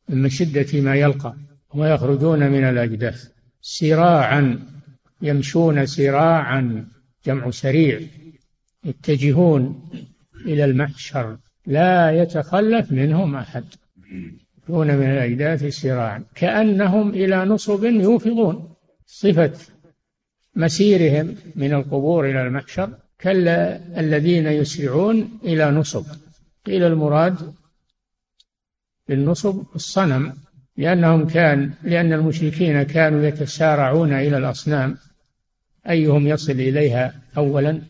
من 0.08 0.28
شدة 0.28 0.80
ما 0.80 0.94
يلقى 0.94 1.34
ويخرجون 1.74 2.50
من 2.50 2.64
الأجداث. 2.64 3.28
سراعا 3.60 4.58
يمشون 5.22 5.86
سراعا 5.86 6.86
جمع 7.26 7.50
سريع. 7.50 8.00
يتجهون 8.84 9.90
إلى 10.46 10.64
المحشر. 10.64 11.36
لا 11.66 12.22
يتخلف 12.22 12.92
منهم 12.92 13.36
أحد. 13.36 13.64
يكون 14.62 14.86
من 14.86 15.06
الأجداث 15.06 15.64
سراعا. 15.64 16.24
كأنهم 16.34 17.10
إلى 17.10 17.44
نصب 17.44 17.84
يوفضون. 17.84 18.74
صفة 19.06 19.52
مسيرهم 20.56 21.34
من 21.56 21.72
القبور 21.72 22.30
إلى 22.30 22.46
المحشر. 22.46 22.90
كالذين 23.18 24.46
يسرعون 24.46 25.38
إلى 25.44 25.70
نصب. 25.70 26.04
قيل 26.66 26.82
المراد 26.82 27.54
بالنصب 29.08 29.64
الصنم 29.74 30.34
لأنهم 30.76 31.26
كان 31.26 31.72
لأن 31.82 32.12
المشركين 32.12 32.82
كانوا 32.82 33.22
يتسارعون 33.22 34.12
إلى 34.12 34.38
الأصنام 34.38 34.96
أيهم 35.88 36.26
يصل 36.26 36.52
إليها 36.52 37.14
أولا 37.36 37.82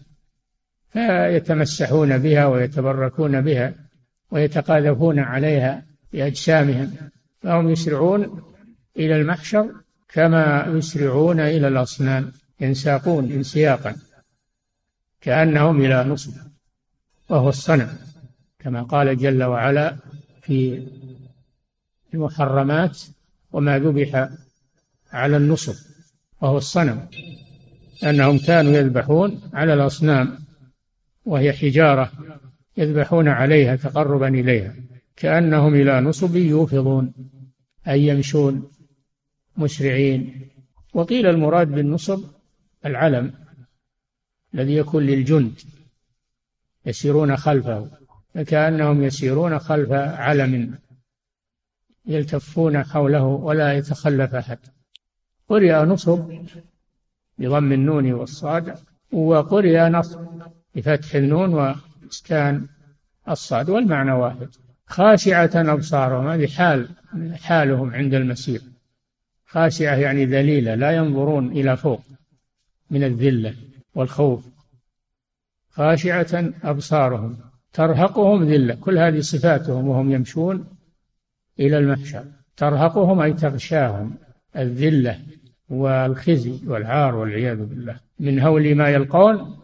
فيتمسحون 0.92 2.18
بها 2.18 2.46
ويتبركون 2.46 3.40
بها 3.40 3.74
ويتقاذفون 4.30 5.18
عليها 5.18 5.82
بأجسامهم 6.12 6.92
فهم 7.42 7.70
يسرعون 7.70 8.42
إلى 8.96 9.16
المحشر 9.16 9.74
كما 10.08 10.66
يسرعون 10.66 11.40
إلى 11.40 11.68
الأصنام 11.68 12.32
ينساقون 12.60 13.32
انسياقا 13.32 13.96
كأنهم 15.20 15.80
إلى 15.80 16.04
نصب 16.04 16.32
وهو 17.28 17.48
الصنم. 17.48 17.98
كما 18.66 18.82
قال 18.82 19.18
جل 19.18 19.42
وعلا 19.42 19.96
في 20.42 20.88
المحرمات 22.14 23.00
وما 23.52 23.78
ذبح 23.78 24.28
على 25.12 25.36
النصب 25.36 25.74
وهو 26.40 26.56
الصنم 26.58 27.08
أنهم 28.04 28.38
كانوا 28.38 28.72
يذبحون 28.72 29.40
على 29.52 29.74
الأصنام 29.74 30.38
وهي 31.24 31.52
حجارة 31.52 32.12
يذبحون 32.76 33.28
عليها 33.28 33.76
تقربا 33.76 34.28
إليها 34.28 34.74
كأنهم 35.16 35.74
إلى 35.74 36.00
نصب 36.00 36.36
يوفضون 36.36 37.12
أي 37.88 38.06
يمشون 38.06 38.70
مسرعين 39.56 40.48
وقيل 40.94 41.26
المراد 41.26 41.68
بالنصب 41.68 42.24
العلم 42.86 43.34
الذي 44.54 44.76
يكون 44.76 45.02
للجند 45.02 45.60
يسيرون 46.86 47.36
خلفه. 47.36 48.05
فكأنهم 48.36 49.02
يسيرون 49.02 49.58
خلف 49.58 49.92
علم 49.92 50.78
يلتفون 52.06 52.84
حوله 52.84 53.24
ولا 53.24 53.72
يتخلف 53.72 54.34
أحد. 54.34 54.58
قرئ 55.48 55.84
نصب 55.84 56.44
بضم 57.38 57.72
النون 57.72 58.12
والصاد 58.12 58.78
وقرئ 59.12 59.88
نصب 59.88 60.20
بفتح 60.74 61.14
النون 61.14 61.54
وإسكان 61.54 62.66
الصاد 63.28 63.70
والمعنى 63.70 64.12
واحد. 64.12 64.48
خاشعة 64.86 65.50
أبصارهم 65.54 66.28
هذه 66.28 66.46
حال 66.46 66.88
حالهم 67.42 67.94
عند 67.94 68.14
المسير. 68.14 68.62
خاشعة 69.46 69.94
يعني 69.94 70.24
ذليلة 70.24 70.74
لا 70.74 70.90
ينظرون 70.90 71.48
إلى 71.52 71.76
فوق 71.76 72.02
من 72.90 73.04
الذلة 73.04 73.54
والخوف. 73.94 74.44
خاشعة 75.70 76.52
أبصارهم. 76.64 77.45
ترهقهم 77.72 78.44
ذلة 78.44 78.74
كل 78.74 78.98
هذه 78.98 79.20
صفاتهم 79.20 79.88
وهم 79.88 80.12
يمشون 80.12 80.64
إلى 81.60 81.78
المحشر. 81.78 82.24
ترهقهم 82.56 83.20
أي 83.20 83.32
تغشاهم 83.32 84.14
الذلة 84.56 85.18
والخزي 85.68 86.60
والعار 86.66 87.14
والعياذ 87.14 87.66
بالله 87.66 87.96
من 88.20 88.40
هول 88.40 88.74
ما 88.74 88.88
يلقون 88.88 89.56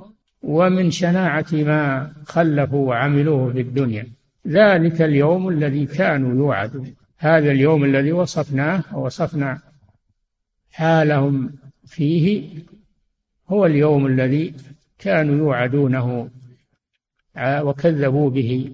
ومن 0.43 0.91
شناعة 0.91 1.47
ما 1.53 2.13
خلفوا 2.27 2.89
وعملوه 2.89 3.53
في 3.53 3.61
الدنيا. 3.61 4.07
ذلك 4.49 5.03
اليوم 5.03 5.49
الذي 5.49 5.87
كانوا 5.87 6.35
يوعدون. 6.35 6.95
هذا 7.19 7.51
اليوم 7.51 7.85
الذي 7.85 8.13
وصفناه 8.13 8.85
ووصفنا 8.95 9.59
حالهم 10.73 11.51
فيه 11.87 12.49
هو 13.49 13.67
اليوم 13.67 14.07
الذي 14.07 14.55
كانوا 14.99 15.37
يوعدونه 15.37 16.29
وكذبوا 17.37 18.31
به. 18.31 18.73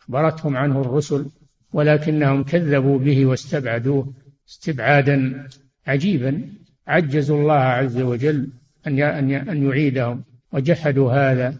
أخبرتهم 0.00 0.56
عنه 0.56 0.80
الرسل 0.80 1.26
ولكنهم 1.72 2.44
كذبوا 2.44 2.98
به 2.98 3.26
واستبعدوه 3.26 4.12
استبعادا 4.48 5.48
عجيبا. 5.86 6.42
عجزوا 6.86 7.40
الله 7.40 7.54
عز 7.54 8.00
وجل 8.00 8.48
أن 8.86 9.02
أن 9.32 9.62
يعيدهم. 9.66 10.24
وجحدوا 10.52 11.12
هذا. 11.12 11.54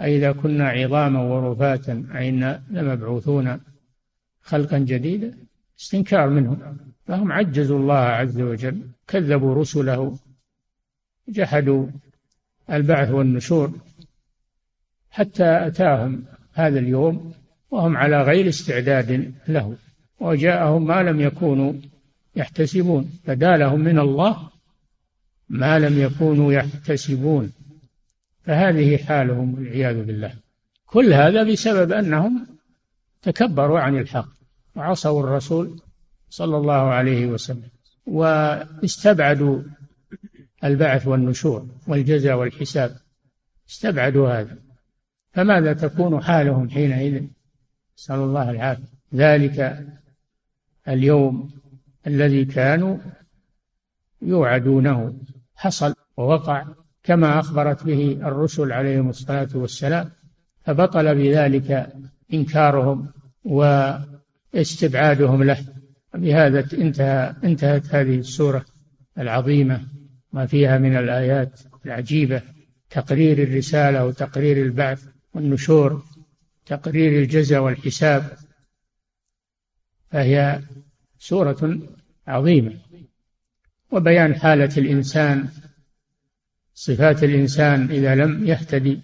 أئذا 0.00 0.32
كنا 0.32 0.68
عظاما 0.68 1.22
ورفاتا 1.22 2.06
أئنا 2.14 2.62
لمبعوثون 2.70 3.60
خلقا 4.42 4.78
جديدا. 4.78 5.34
استنكار 5.80 6.30
منهم. 6.30 6.76
فهم 7.06 7.32
عجزوا 7.32 7.78
الله 7.78 7.94
عز 7.94 8.40
وجل. 8.40 8.80
كذبوا 9.08 9.54
رسله. 9.54 10.18
جحدوا 11.28 11.86
البعث 12.70 13.10
والنشور. 13.10 13.72
حتى 15.14 15.66
أتاهم 15.66 16.24
هذا 16.52 16.78
اليوم 16.78 17.34
وهم 17.70 17.96
على 17.96 18.22
غير 18.22 18.48
استعداد 18.48 19.34
له. 19.48 19.76
وجاءهم 20.20 20.86
ما 20.86 21.02
لم 21.02 21.20
يكونوا 21.20 21.72
يحتسبون. 22.36 23.10
بدا 23.28 23.56
لهم 23.56 23.80
من 23.80 23.98
الله 23.98 24.50
ما 25.48 25.78
لم 25.78 25.98
يكونوا 25.98 26.52
يحتسبون. 26.52 27.52
فهذه 28.44 28.96
حالهم 28.96 29.54
والعياذ 29.54 30.04
بالله. 30.04 30.32
كل 30.86 31.12
هذا 31.12 31.42
بسبب 31.42 31.92
أنهم 31.92 32.46
تكبروا 33.22 33.80
عن 33.80 33.98
الحق 33.98 34.28
وعصوا 34.76 35.20
الرسول 35.20 35.80
صلى 36.30 36.56
الله 36.56 36.82
عليه 36.98 37.26
وسلم 37.26 37.70
واستبعدوا 38.06 39.62
البعث 40.64 41.06
والنشور 41.06 41.66
والجزاء 41.86 42.36
والحساب. 42.36 42.96
استبعدوا 43.68 44.40
هذا. 44.40 44.64
فماذا 45.34 45.72
تكون 45.72 46.22
حالهم 46.22 46.70
حينئذ؟ 46.70 47.22
نسأل 47.98 48.16
الله 48.16 48.50
العافية. 48.50 48.84
ذلك 49.14 49.86
اليوم 50.88 51.50
الذي 52.06 52.44
كانوا 52.44 52.98
يوعدونه. 54.22 55.14
حصل 55.54 55.94
ووقع 56.16 56.66
كما 57.02 57.38
أخبرت 57.40 57.84
به 57.84 58.12
الرسل 58.12 58.72
عليهم 58.72 59.08
الصلاة 59.08 59.48
والسلام 59.54 60.10
فبطل 60.62 61.14
بذلك 61.14 61.92
إنكارهم 62.34 63.12
واستبعادهم 63.44 65.42
له. 65.42 65.58
بهذا 66.14 66.66
انتهى 66.72 67.34
انتهت 67.44 67.94
هذه 67.94 68.18
السورة 68.18 68.64
العظيمة 69.18 69.80
ما 70.32 70.46
فيها 70.46 70.78
من 70.78 70.96
الآيات 70.96 71.60
العجيبة 71.86 72.42
تقرير 72.90 73.42
الرسالة 73.42 74.06
وتقرير 74.06 74.66
البعث. 74.66 75.13
والنشور 75.34 76.04
تقرير 76.66 77.22
الجزاء 77.22 77.60
والحساب 77.60 78.38
فهي 80.10 80.62
سورة 81.18 81.78
عظيمة. 82.26 82.78
وبيان 83.90 84.34
حالة 84.34 84.70
الإنسان 84.76 85.48
صفات 86.74 87.24
الإنسان 87.24 87.90
إذا 87.90 88.14
لم 88.14 88.46
يهتدي 88.46 89.00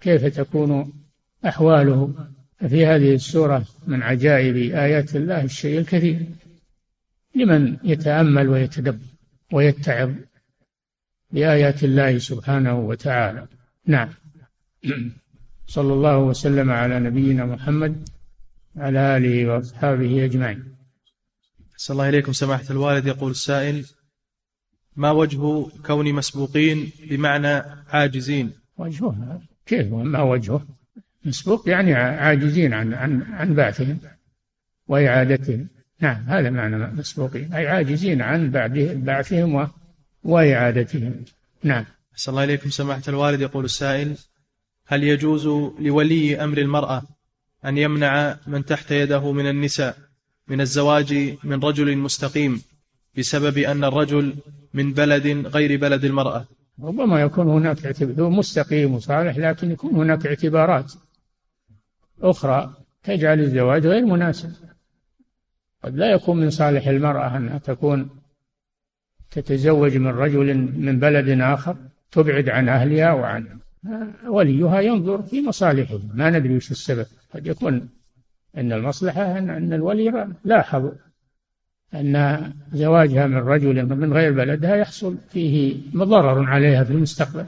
كيف 0.00 0.24
تكون 0.24 0.92
أحواله. 1.46 2.28
ففي 2.60 2.86
هذه 2.86 3.14
السورة 3.14 3.66
من 3.86 4.02
عجائب 4.02 4.56
آيات 4.56 5.16
الله 5.16 5.44
الشيء 5.44 5.78
الكثير. 5.78 6.26
لمن 7.34 7.76
يتأمل 7.84 8.48
ويتدبر 8.48 9.06
ويتعظ 9.52 10.10
بآيات 11.30 11.84
الله 11.84 12.18
سبحانه 12.18 12.78
وتعالى. 12.78 13.46
نعم. 13.86 14.08
صلى 15.68 15.92
الله 15.92 16.18
وسلم 16.18 16.70
على 16.70 17.00
نبينا 17.00 17.44
محمد 17.44 18.08
على 18.76 19.16
آله 19.16 19.46
وأصحابه 19.46 20.24
أجمعين. 20.24 20.76
صلى 21.76 21.94
الله 21.94 22.08
إليكم 22.08 22.32
سماحة 22.32 22.64
الوالد. 22.70 23.06
يقول 23.06 23.30
السائل 23.30 23.86
ما 24.96 25.10
وجه 25.10 25.66
كون 25.86 26.12
مسبوقين 26.12 26.90
بمعنى 27.10 27.62
عاجزين؟ 27.88 28.52
وجهها 28.78 29.40
كيف؟ 29.66 29.92
ما 29.92 30.22
وجهه؟ 30.22 30.66
مسبوق 31.24 31.68
يعني 31.68 31.94
عاجزين 31.94 32.74
عن 32.74 32.94
عن 32.94 33.22
عن 33.22 33.54
بعثهم 33.54 33.98
وإعادتهم. 34.88 35.68
نعم 36.00 36.24
هذا 36.26 36.50
معنى 36.50 36.76
مسبوقين. 36.76 37.52
أي 37.54 37.68
عاجزين 37.68 38.22
عن 38.22 38.50
بعثهم 39.04 39.68
وإعادتهم. 40.24 41.24
نعم. 41.62 41.84
أحسن 42.12 42.32
الله 42.32 42.44
إليكم 42.44 42.70
سماحة 42.70 43.02
الوالد. 43.08 43.40
يقول 43.40 43.64
السائل 43.64 44.16
هل 44.90 45.04
يجوز 45.04 45.46
لولي 45.80 46.44
أمر 46.44 46.58
المرأة 46.58 47.02
أن 47.64 47.78
يمنع 47.78 48.36
من 48.46 48.64
تحت 48.64 48.90
يده 48.90 49.32
من 49.32 49.48
النساء 49.48 49.96
من 50.48 50.60
الزواج 50.60 51.36
من 51.44 51.60
رجل 51.64 51.98
مستقيم 51.98 52.62
بسبب 53.18 53.58
أن 53.58 53.84
الرجل 53.84 54.34
من 54.74 54.92
بلد 54.92 55.26
غير 55.46 55.80
بلد 55.80 56.04
المرأة؟ 56.04 56.46
ربما 56.82 57.20
يكون 57.20 57.48
هناك 57.48 57.86
اعتبار 57.86 58.28
مستقيم 58.28 58.94
وصالح 58.94 59.38
لكن 59.38 59.70
يكون 59.70 59.94
هناك 59.94 60.26
اعتبارات 60.26 60.92
أخرى 62.20 62.74
تجعل 63.02 63.40
الزواج 63.40 63.86
غير 63.86 64.06
مناسب. 64.06 64.52
قد 65.84 65.96
لا 65.96 66.12
يكون 66.12 66.36
من 66.36 66.50
صالح 66.50 66.86
المرأة 66.86 67.36
أنها 67.36 67.58
تكون 67.58 68.10
تتزوج 69.30 69.96
من 69.96 70.08
رجل 70.08 70.54
من 70.56 70.98
بلد 70.98 71.40
آخر 71.40 71.76
تبعد 72.10 72.48
عن 72.48 72.68
أهلها 72.68 73.12
وعن 73.12 73.58
وليها 74.26 74.80
ينظر 74.80 75.22
في 75.22 75.42
مصالحه. 75.42 75.98
ما 76.14 76.30
ندري 76.30 76.56
وش 76.56 76.70
السبب. 76.70 77.06
قد 77.34 77.46
يكون 77.46 77.88
أن 78.56 78.72
المصلحة 78.72 79.38
أن 79.38 79.72
الولي 79.72 80.34
لاحظ 80.44 80.92
أن 81.94 82.52
زواجها 82.72 83.26
من 83.26 83.36
رجل 83.36 83.86
من 83.96 84.12
غير 84.12 84.32
بلدها 84.32 84.76
يحصل 84.76 85.16
فيه 85.30 85.76
ضرر 85.96 86.44
عليها 86.44 86.84
في 86.84 86.92
المستقبل. 86.92 87.46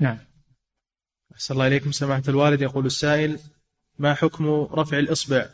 نعم. 0.00 0.18
أحسن 1.34 1.54
الله 1.54 1.66
إليكم. 1.66 1.92
سماحة 1.92 2.22
الوالد 2.28 2.62
يقول 2.62 2.86
السائل 2.86 3.38
ما 3.98 4.14
حكم 4.14 4.46
رفع 4.50 4.98
الإصبع 4.98 5.46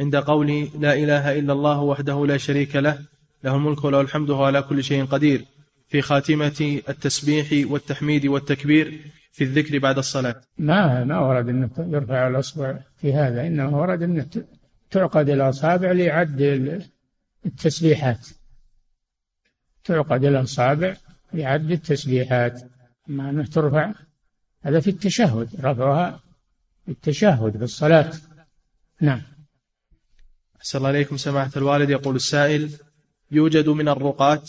عند 0.00 0.16
قول 0.16 0.68
لا 0.78 0.94
إله 0.94 1.38
إلا 1.38 1.52
الله 1.52 1.80
وحده 1.80 2.26
لا 2.26 2.36
شريك 2.36 2.76
له؟ 2.76 2.98
له 3.44 3.56
الملك 3.56 3.84
وله 3.84 4.00
الحمد 4.00 4.30
وهو 4.30 4.44
على 4.44 4.62
كل 4.62 4.84
شيء 4.84 5.04
قدير. 5.04 5.44
في 5.88 6.02
خاتمة 6.02 6.80
التسبيح 6.88 7.70
والتحميد 7.70 8.26
والتكبير 8.26 9.00
في 9.34 9.44
الذكر 9.44 9.78
بعد 9.78 9.98
الصلاة. 9.98 10.40
ما 10.58 11.04
ما 11.04 11.20
ورد 11.20 11.48
أن 11.48 11.70
يرفع 11.78 12.28
الأصبع 12.28 12.78
في 12.96 13.14
هذا 13.14 13.46
إنما 13.46 13.76
ورد 13.76 14.02
أن 14.02 14.28
تعقد 14.90 15.28
الأصابع 15.28 15.92
لعد 15.92 16.40
التسبيحات. 17.46 18.28
تعقد 19.84 20.24
الأصابع 20.24 20.96
لعد 21.32 21.70
التسبيحات. 21.70 22.62
ما 23.08 23.30
أنه 23.30 23.44
ترفع 23.44 23.92
هذا 24.62 24.80
في 24.80 24.90
التشهد 24.90 25.48
رفعها 25.60 26.20
في 26.84 26.92
التشهد 26.92 27.56
في 27.56 27.64
الصلاة. 27.64 28.12
نعم. 29.00 29.22
أحسن 30.56 30.78
الله 30.78 30.88
عليكم 30.88 31.16
سماحة 31.16 31.50
الوالد. 31.56 31.90
يقول 31.90 32.16
السائل 32.16 32.70
يوجد 33.30 33.68
من 33.68 33.88
الرقاة 33.88 34.42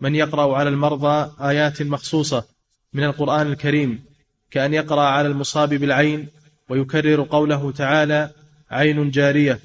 من 0.00 0.14
يقرأ 0.14 0.56
على 0.56 0.68
المرضى 0.68 1.32
آيات 1.40 1.82
مخصوصة 1.82 2.44
من 2.92 3.04
القرآن 3.04 3.46
الكريم. 3.46 4.11
كأن 4.52 4.74
يقرأ 4.74 5.02
على 5.02 5.28
المصاب 5.28 5.74
بالعين 5.74 6.28
ويكرر 6.68 7.22
قوله 7.30 7.72
تعالى 7.72 8.30
عين 8.70 9.10
جارية 9.10 9.58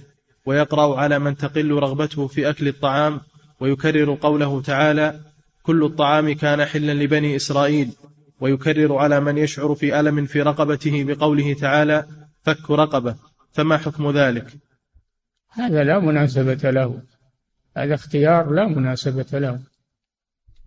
ويقرأ 0.45 1.00
على 1.00 1.19
من 1.19 1.38
تقل 1.38 1.71
رغبته 1.71 2.28
في 2.28 2.50
أكل 2.50 2.67
الطعام 2.67 3.21
ويكرر 3.60 4.17
قوله 4.21 4.62
تعالى 4.62 5.19
كل 5.63 5.84
الطعام 5.84 6.34
كان 6.34 6.65
حلا 6.65 6.91
لبني 6.91 7.36
إسرائيل 7.36 7.91
ويكرر 8.39 8.95
على 8.95 9.19
من 9.19 9.38
يشعر 9.38 9.76
في 9.76 10.00
ألم 10.00 10.26
في 10.26 10.41
رقبته 10.41 11.04
بقوله 11.04 11.54
تعالى 11.54 12.06
فك 12.43 12.71
رقبة. 12.71 13.15
فما 13.52 13.78
حكم 13.78 14.12
ذلك؟ 14.12 14.45
هذا 15.52 15.84
لا 15.84 16.00
مناسبة 16.00 16.71
له. 16.71 17.02
هذا 17.78 17.95
اختيار 17.95 18.52
لا 18.52 18.67
مناسبة 18.67 19.39
له. 19.39 19.60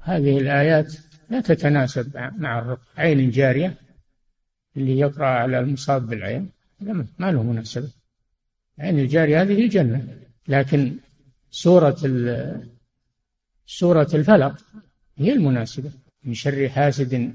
هذه 0.00 0.38
الآيات 0.38 0.94
لا 1.30 1.40
تتناسب 1.40 2.32
مع 2.38 2.76
عين 2.96 3.30
جارية 3.30 3.76
اللي 4.76 4.98
يقرأ 4.98 5.26
على 5.26 5.58
المصاب 5.58 6.06
بالعين 6.06 6.50
ما 7.18 7.32
له 7.32 7.42
مناسبة. 7.42 7.88
عين 8.78 8.98
الجارية 8.98 9.42
هذه 9.42 9.64
الجنة. 9.64 10.18
لكن 10.48 10.96
سورة 11.50 11.96
سورة 13.66 14.08
الفلق 14.14 14.60
هي 15.18 15.32
المناسبة. 15.32 15.90
من 16.24 16.34
شر 16.34 16.68
حاسد 16.68 17.34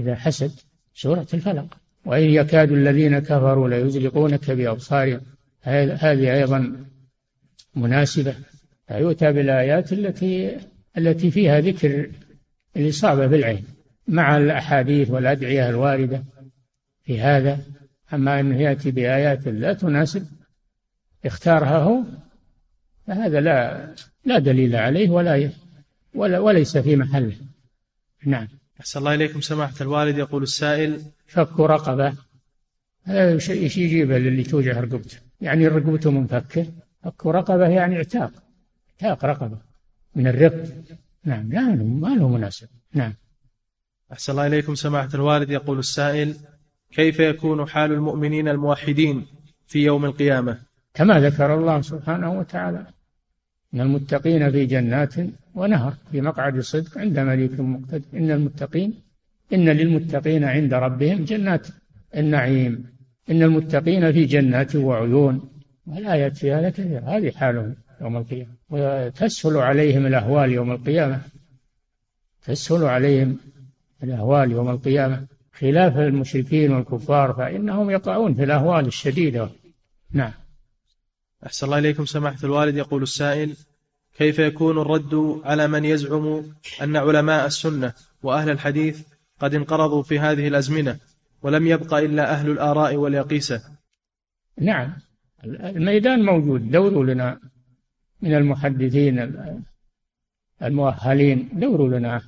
إذا 0.00 0.14
حسد 0.14 0.52
سورة 0.94 1.26
الفلق. 1.34 1.78
وإن 2.04 2.30
يكاد 2.30 2.72
الذين 2.72 3.18
كفروا 3.18 3.68
ليزلقونك 3.68 4.50
بأبصارهم 4.50 5.20
هذه 5.62 6.34
أيضا 6.34 6.86
مناسبة. 7.74 8.34
فيؤتى 8.88 9.32
بالآيات 9.32 9.92
التي 9.92 10.56
التي 10.98 11.30
فيها 11.30 11.60
ذكر 11.60 12.10
الإصابة 12.76 13.26
بالعين. 13.26 13.64
مع 14.08 14.36
الأحاديث 14.36 15.10
والأدعية 15.10 15.68
الواردة 15.68 16.24
في 17.04 17.20
هذا. 17.20 17.60
أما 18.12 18.40
أنه 18.40 18.60
يأتي 18.60 18.90
بآيات 18.90 19.48
لا 19.48 19.72
تناسب 19.72 20.26
اختارها 21.24 21.78
هو 21.78 22.02
فهذا 23.06 23.40
لا 23.40 23.88
لا 24.24 24.38
دليل 24.38 24.76
عليه 24.76 25.10
ولا 25.10 25.50
ولا 26.14 26.38
وليس 26.38 26.76
في 26.76 26.96
محله. 26.96 27.36
نعم. 28.26 28.48
أحسن 28.80 28.98
الله 28.98 29.14
إليكم. 29.14 29.40
سماحة 29.40 29.74
الوالد 29.80 30.18
يقول 30.18 30.42
السائل 30.42 31.02
فك 31.26 31.60
رقبة. 31.60 32.14
هذا 33.04 33.38
شيء 33.38 33.62
يجيبه 33.62 34.18
للي 34.18 34.42
توجع 34.42 34.80
رقبته. 34.80 35.18
يعني 35.40 35.68
رقبته 35.68 36.10
منفكة. 36.10 36.66
فك 37.04 37.26
رقبة 37.26 37.68
يعني 37.68 37.96
اعتاق. 37.96 38.32
اعتاق 39.02 39.24
رقبة. 39.24 39.58
من 40.14 40.26
الرق. 40.26 40.64
نعم. 41.24 41.52
لا 41.52 41.62
ما 41.84 42.08
له 42.08 42.28
مناسب. 42.28 42.68
نعم. 42.94 43.14
أحسن 44.12 44.32
الله 44.32 44.46
إليكم 44.46 44.74
سماحة 44.74 45.08
الوالد. 45.14 45.50
يقول 45.50 45.78
السائل 45.78 46.34
كيف 46.92 47.20
يكون 47.20 47.68
حال 47.68 47.92
المؤمنين 47.92 48.48
الموحدين 48.48 49.26
في 49.66 49.78
يوم 49.84 50.04
القيامة؟ 50.04 50.58
كما 50.94 51.20
ذكر 51.20 51.54
الله 51.54 51.80
سبحانه 51.80 52.38
وتعالى 52.38 52.86
إن 53.74 53.80
المتقين 53.80 54.50
في 54.50 54.66
جنات 54.66 55.14
ونهر 55.54 55.94
في 56.10 56.20
مقعد 56.20 56.60
صدق 56.60 56.98
عند 56.98 57.18
مليك 57.18 57.60
مقتدر 57.60 58.04
إن 58.14 58.30
المتقين 58.30 58.94
إن 59.52 59.68
للمتقين 59.68 60.44
عند 60.44 60.74
ربهم 60.74 61.24
جنات 61.24 61.66
النعيم. 62.16 62.84
إن 63.30 63.42
المتقين 63.42 64.12
في 64.12 64.24
جنات 64.24 64.76
وعيون. 64.76 65.50
والآيات 65.86 66.36
في 66.36 66.52
هذا 66.52 66.70
كثير. 66.70 67.00
هذه 67.04 67.30
حالهم 67.30 67.74
يوم 68.00 68.16
القيامة. 68.16 68.52
وتسهل 68.70 69.56
عليهم 69.56 70.06
الأهوال 70.06 70.52
يوم 70.52 70.70
القيامة. 70.72 71.20
تسهل 72.44 72.84
عليهم 72.84 73.38
الأهوال 74.02 74.52
يوم 74.52 74.70
القيامة 74.70 75.26
خلاف 75.52 75.96
المشركين 75.96 76.72
والكفار 76.72 77.32
فإنهم 77.32 77.90
يقعون 77.90 78.34
في 78.34 78.44
الأهوال 78.44 78.86
الشديدة. 78.86 79.50
نعم. 80.12 80.32
أحسن 81.46 81.66
الله 81.66 81.78
إليكم. 81.78 82.04
سماحة 82.04 82.38
الوالد 82.44 82.76
يقول 82.76 83.02
السائل 83.02 83.56
كيف 84.18 84.38
يكون 84.38 84.78
الرد 84.78 85.40
على 85.44 85.68
من 85.68 85.84
يزعم 85.84 86.44
أن 86.82 86.96
علماء 86.96 87.46
السنة 87.46 87.92
وأهل 88.22 88.50
الحديث 88.50 89.02
قد 89.40 89.54
انقرضوا 89.54 90.02
في 90.02 90.18
هذه 90.18 90.48
الأزمنة 90.48 90.98
ولم 91.42 91.66
يبق 91.66 91.94
إلا 91.94 92.32
أهل 92.32 92.50
الآراء 92.50 92.96
واليقيسة؟ 92.96 93.62
نعم. 94.60 94.92
الميدان 95.44 96.24
موجود 96.24 96.70
دوروا 96.70 97.04
لنا 97.04 97.40
من 98.22 98.34
المحدثين 98.34 99.34
المؤهلين 100.62 101.48
دوروا 101.52 101.88
لنا. 101.88 102.22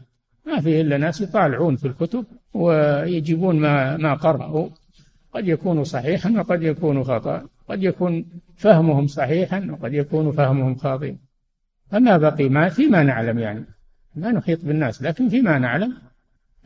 ما 0.47 0.61
فيه 0.61 0.81
إلا 0.81 0.97
ناس 0.99 1.21
يطالعون 1.21 1.77
في 1.77 1.87
الكتب 1.89 2.25
ويجيبون 2.55 3.61
ما 3.61 3.97
ما 3.97 4.15
قرأوا. 4.15 4.69
قد 5.35 5.49
يكون 5.49 5.85
صحيحا 5.85 6.31
وقد 6.31 6.63
يكون 6.63 7.05
خطأ. 7.05 7.49
قد 7.69 7.83
يكون 7.83 8.25
فهمهم 8.57 9.07
صحيحا 9.07 9.69
وقد 9.71 9.95
يكون 9.95 10.33
فهمهم 10.33 10.75
خاطئا. 10.75 11.17
فما 11.91 12.17
بقي 12.17 12.49
ما 12.49 12.69
فيما 12.69 13.03
نعلم 13.03 13.39
يعني. 13.39 13.65
ما 14.15 14.33
نحيط 14.33 14.65
بالناس 14.65 15.03
لكن 15.03 15.29
فيما 15.29 15.59
نعلم 15.59 15.97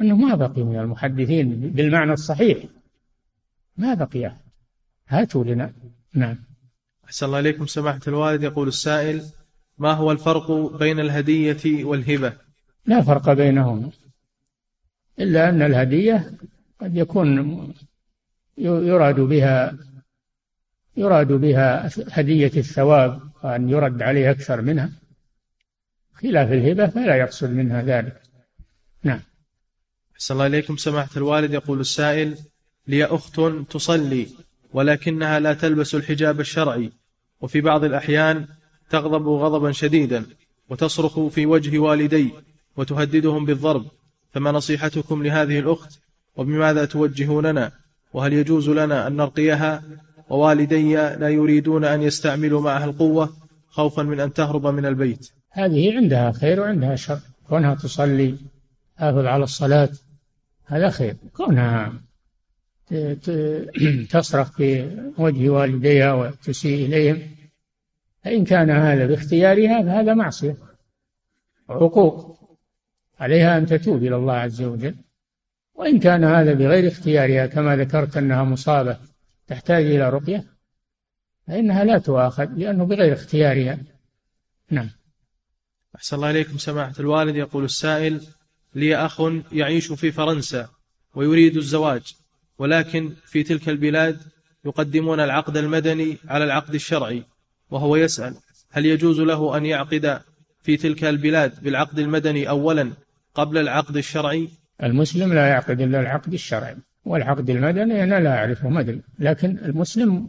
أنه 0.01 0.17
ما 0.17 0.35
بقي 0.35 0.63
من 0.63 0.79
المحدثين 0.79 1.71
بالمعنى 1.71 2.13
الصحيح. 2.13 2.59
ما 3.77 3.95
بقي 3.95 4.33
هاتوا 5.09 5.45
لنا. 5.45 5.73
نعم. 6.15 6.37
أحسن 7.05 7.27
الله 7.27 7.39
إليكم 7.39 7.67
سماحة 7.67 8.01
الوالد. 8.09 8.43
يقول 8.43 8.69
السائل 8.69 9.23
ما 9.79 9.93
هو 9.93 10.13
الفرق 10.13 10.77
بين 10.79 11.01
الهدية 11.01 11.85
والهبة؟ 11.85 12.44
لا 12.87 13.03
فرق 13.03 13.33
بينهما 13.33 13.91
إلا 15.19 15.49
أن 15.49 15.63
الهدية 15.63 16.35
قد 16.81 16.97
يكون 16.97 17.75
يراد 18.59 19.21
بها 19.21 19.79
يراد 20.97 21.33
بها 21.33 21.91
هدية 22.13 22.53
الثواب 22.57 23.21
وأن 23.43 23.69
يرد 23.69 24.03
عليه 24.03 24.31
أكثر 24.31 24.61
منها. 24.61 24.91
خلاف 26.15 26.53
الهبة 26.53 26.87
فلا 26.87 27.17
يقصد 27.17 27.51
منها 27.51 27.83
ذلك. 27.83 28.23
نعم. 29.03 29.21
أحسن 30.15 30.35
الله 30.35 30.47
إليكم. 30.47 30.77
سماحة 30.77 31.11
الوالد 31.17 31.55
يقول 31.55 31.81
السائل 31.81 32.39
لي 32.87 33.05
أخت 33.05 33.41
تصلي 33.71 34.29
ولكنها 34.73 35.41
لا 35.41 35.55
تلبس 35.55 35.95
الحجاب 35.95 36.41
الشرعي 36.41 36.93
وفي 37.41 37.61
بعض 37.61 37.85
الأحيان 37.85 38.47
تغضب 38.91 39.29
غضبا 39.29 39.73
شديدا 39.73 40.27
وتصرخ 40.69 41.27
في 41.27 41.47
وجه 41.47 41.79
والدي. 41.79 42.33
وتهددهم 42.77 43.45
بالضرب 43.45 43.87
فما 44.31 44.53
نصيحتكم 44.53 45.23
لهذه 45.23 45.59
الأخت؟ 45.59 46.01
وبماذا 46.37 46.85
توجهوننا؟ 46.85 47.73
وهل 48.13 48.33
يجوز 48.33 48.71
لنا 48.71 49.07
أن 49.07 49.17
نرقيها؟ 49.17 49.83
ووالدي 50.31 50.95
لا 50.95 51.29
يريدون 51.29 51.85
أن 51.85 52.03
يستعملوا 52.03 52.61
معها 52.61 52.85
القوة 52.85 53.37
خوفا 53.69 54.03
من 54.03 54.21
أن 54.21 54.33
تهرب 54.33 54.67
من 54.67 54.87
البيت. 54.87 55.31
هذه 55.51 55.97
عندها 55.97 56.33
خير 56.33 56.61
وعندها 56.61 56.97
شر. 56.97 57.19
كونها 57.49 57.75
تصلي 57.75 58.39
تحافظ 58.97 59.25
على 59.25 59.45
الصلاة 59.45 59.89
هذا 60.65 60.91
خير. 60.91 61.17
كونها 61.33 61.93
تصرخ 64.11 64.51
في 64.53 64.97
وجه 65.19 65.49
والديها 65.49 66.13
وتسيء 66.13 66.87
إليهم 66.87 67.23
فإن 68.25 68.45
كان 68.45 68.71
هذا 68.71 69.07
باختيارها 69.07 69.83
فهذا 69.83 70.15
معصية 70.15 70.57
عقوق. 71.69 72.44
عليها 73.21 73.59
أن 73.59 73.67
تتوب 73.67 74.03
إلى 74.03 74.17
الله 74.17 74.33
عز 74.33 74.63
وجل. 74.63 74.95
وإن 75.75 75.99
كان 75.99 76.25
هذا 76.25 76.55
بغير 76.55 76.89
اختيارها 76.89 77.47
كما 77.47 77.77
ذكرت 77.77 78.17
أنها 78.17 78.45
مصابة 78.45 78.99
تحتاج 79.47 79.85
إلى 79.85 80.11
رقية 80.11 80.45
فإنها 81.47 81.85
لا 81.85 81.99
تؤاخذ 81.99 82.45
لأنه 82.45 82.85
بغير 82.85 83.13
اختيارها. 83.13 83.79
نعم. 84.71 84.91
أحسن 85.97 86.17
الله 86.17 86.31
إليكم 86.31 86.59
سماحة 86.59 86.95
الوالد. 87.01 87.37
يقول 87.37 87.65
السائل 87.65 88.21
لي 88.75 88.97
أخ 88.97 89.21
يعيش 89.53 89.93
في 89.93 90.13
فرنسا 90.13 90.69
ويريد 91.15 91.57
الزواج 91.57 92.15
ولكن 92.59 93.13
في 93.27 93.43
تلك 93.43 93.69
البلاد 93.69 94.21
يقدمون 94.65 95.21
العقد 95.21 95.57
المدني 95.57 96.19
على 96.29 96.45
العقد 96.45 96.75
الشرعي 96.75 97.25
وهو 97.71 97.97
يسأل 97.97 98.35
هل 98.71 98.87
يجوز 98.87 99.21
له 99.21 99.57
أن 99.57 99.67
يعقد 99.67 100.21
في 100.63 100.77
تلك 100.77 101.05
البلاد 101.05 101.63
بالعقد 101.63 101.99
المدني 101.99 102.49
أولا؟ 102.49 102.93
قبل 103.35 103.59
العقد 103.59 103.97
الشرعي؟ 103.97 104.49
المسلم 104.83 105.33
لا 105.33 105.49
يعقد 105.49 105.81
إلا 105.81 106.01
العقد 106.01 106.33
الشرعي 106.33 106.77
والعقد 107.05 107.51
المدني 107.51 108.05
أنا 108.05 108.21
لا 108.21 108.39
أعرفه 108.39 108.69
مدري 108.69 109.01
لكن 109.19 109.59
المسلم 109.59 110.29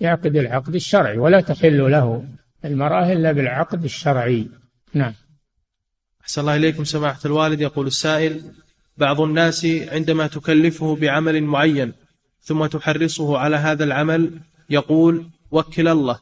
يعقد 0.00 0.36
العقد 0.36 0.74
الشرعي 0.74 1.18
ولا 1.18 1.40
تحل 1.40 1.90
له 1.90 2.24
المرأة 2.64 3.12
إلا 3.12 3.32
بالعقد 3.32 3.84
الشرعي. 3.84 4.48
نعم. 4.94 5.12
أحسن 6.22 6.40
الله 6.40 6.56
إليكم 6.56 6.84
سماحة 6.84 7.20
الوالد. 7.24 7.60
يقول 7.60 7.86
السائل 7.86 8.42
بعض 8.96 9.20
الناس 9.20 9.66
عندما 9.66 10.26
تكلفه 10.26 10.96
بعمل 10.96 11.42
معين 11.42 11.92
ثم 12.40 12.66
تحرصه 12.66 13.38
على 13.38 13.56
هذا 13.56 13.84
العمل 13.84 14.40
يقول 14.70 15.30
وكل 15.50 15.88
الله. 15.88 16.18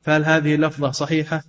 فهل 0.00 0.24
هذه 0.24 0.54
اللفظة 0.54 0.90
صحيحة؟ 0.90 1.44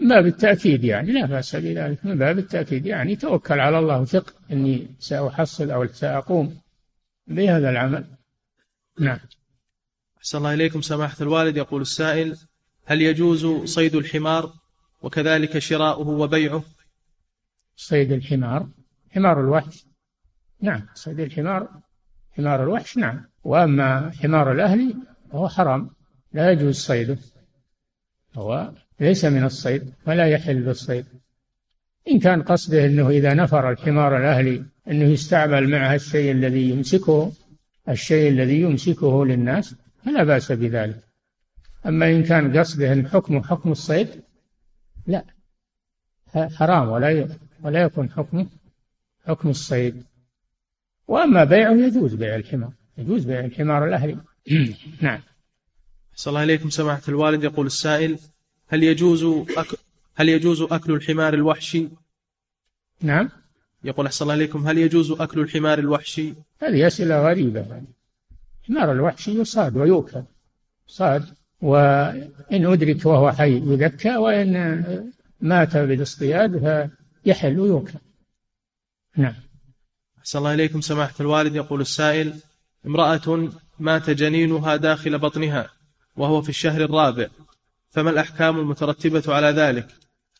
ما 0.00 0.20
بالتأكيد 0.20 0.84
يعني 0.84 1.12
لا 1.12 1.26
بأس 1.26 1.56
بذلك. 1.56 2.06
من 2.06 2.18
باب 2.18 2.38
التأكيد 2.38 2.86
يعني 2.86 3.16
توكل 3.16 3.60
على 3.60 3.78
الله 3.78 4.00
وثق 4.00 4.34
أني 4.50 4.96
سأحصل 4.98 5.70
أو 5.70 5.86
سأقوم 5.86 6.60
بهذا 7.26 7.70
العمل. 7.70 8.04
نعم. 9.00 9.18
أحسن 10.18 10.38
الله 10.38 10.54
إليكم 10.54 10.80
سماحة 10.80 11.16
الوالد. 11.20 11.56
يقول 11.56 11.82
السائل 11.82 12.36
هل 12.86 13.02
يجوز 13.02 13.46
صيد 13.64 13.94
الحمار 13.94 14.52
وكذلك 15.02 15.58
شراؤه 15.58 16.08
وبيعه؟ 16.08 16.64
صيد 17.76 18.12
الحمار 18.12 18.68
حمار 19.10 19.40
الوحش. 19.40 19.86
نعم 20.60 20.86
صيد 20.94 21.20
الحمار 21.20 21.68
حمار 22.30 22.62
الوحش 22.62 22.96
نعم. 22.96 23.24
وأما 23.44 24.10
حمار 24.10 24.52
الأهلي 24.52 24.94
فهو 25.32 25.48
حرام 25.48 25.90
لا 26.32 26.52
يجوز 26.52 26.76
صيده. 26.76 27.18
هو 28.34 28.72
ليس 29.00 29.24
من 29.24 29.44
الصيد 29.44 29.92
ولا 30.06 30.26
يحل 30.28 30.68
الصيد. 30.68 31.06
إن 32.08 32.18
كان 32.18 32.42
قصده 32.42 32.86
أنه 32.86 33.08
إذا 33.08 33.34
نفر 33.34 33.70
الحمار 33.70 34.16
الأهلي 34.16 34.64
أنه 34.88 35.04
يستعمل 35.04 35.70
معها 35.70 35.94
الشيء 35.94 36.32
الذي 36.32 36.70
يمسكه 36.70 37.32
الشيء 37.88 38.30
الذي 38.30 38.60
يمسكه 38.60 39.26
للناس 39.26 39.74
فلا 40.04 40.24
بأس 40.24 40.52
بذلك. 40.52 41.04
أما 41.86 42.10
إن 42.10 42.22
كان 42.22 42.58
قصده 42.58 42.92
أن 42.92 43.08
حكمه 43.08 43.42
حكم 43.42 43.72
الصيد 43.72 44.08
لا. 45.06 45.24
حرام 46.34 46.88
ولا 46.88 47.28
ولا 47.62 47.82
يكون 47.82 48.10
حكمه 48.10 48.46
حكم 49.26 49.48
الصيد. 49.48 50.04
وأما 51.08 51.44
بيعه 51.44 51.74
يجوز 51.74 52.14
بيع 52.14 52.36
الحمار 52.36 52.72
يجوز 52.98 53.24
بيع 53.24 53.40
الحمار 53.40 53.84
الأهلي 53.88 54.16
نعم. 55.02 55.20
صلى 56.14 56.30
الله 56.30 56.40
عليكم 56.40 56.70
سماحة 56.70 57.02
الوالد. 57.08 57.44
يقول 57.44 57.66
السائل 57.66 58.18
هل 58.72 58.82
يجوز 58.82 59.24
أك... 59.56 59.66
هل 60.14 60.28
يجوز 60.28 60.62
أكل 60.62 60.92
الحمار 60.92 61.34
الوحشي؟ 61.34 61.88
نعم. 63.02 63.28
يقول 63.84 64.06
أحسن 64.06 64.24
الله 64.24 64.34
عليكم 64.34 64.68
هل 64.68 64.78
يجوز 64.78 65.12
أكل 65.12 65.40
الحمار 65.40 65.78
الوحشي؟ 65.78 66.34
هذه 66.62 66.86
أسئلة 66.86 67.28
غريبة. 67.28 67.82
الحمار 68.62 68.92
الوحشي 68.92 69.30
يصاد 69.30 69.76
ويؤكل. 69.76 70.22
صاد 70.86 71.24
وإن 71.62 72.66
أدرك 72.66 73.06
وهو 73.06 73.32
حي 73.32 73.56
يذكى 73.56 74.16
وإن 74.16 75.12
مات 75.40 75.76
بالاصطياد 75.76 76.58
فيحل 77.24 77.60
ويؤكل. 77.60 77.98
نعم. 79.16 79.34
أحسن 80.18 80.38
الله 80.38 80.54
إليكم 80.54 80.80
سماحة 80.80 81.14
الوالد. 81.20 81.56
يقول 81.56 81.80
السائل 81.80 82.34
امرأة 82.86 83.48
مات 83.78 84.10
جنينها 84.10 84.76
داخل 84.76 85.18
بطنها 85.18 85.70
وهو 86.16 86.42
في 86.42 86.48
الشهر 86.48 86.84
الرابع. 86.84 87.28
فما 87.90 88.10
الأحكام 88.10 88.58
المترتبة 88.58 89.34
على 89.34 89.46
ذلك 89.46 89.88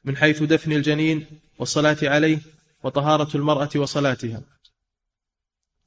من 0.04 0.16
حيث 0.16 0.42
دفن 0.42 0.72
الجنين 0.72 1.26
والصلاة 1.58 1.96
عليه 2.02 2.38
وطهارة 2.82 3.36
المرأة 3.36 3.70
وصلاتها؟ 3.76 4.42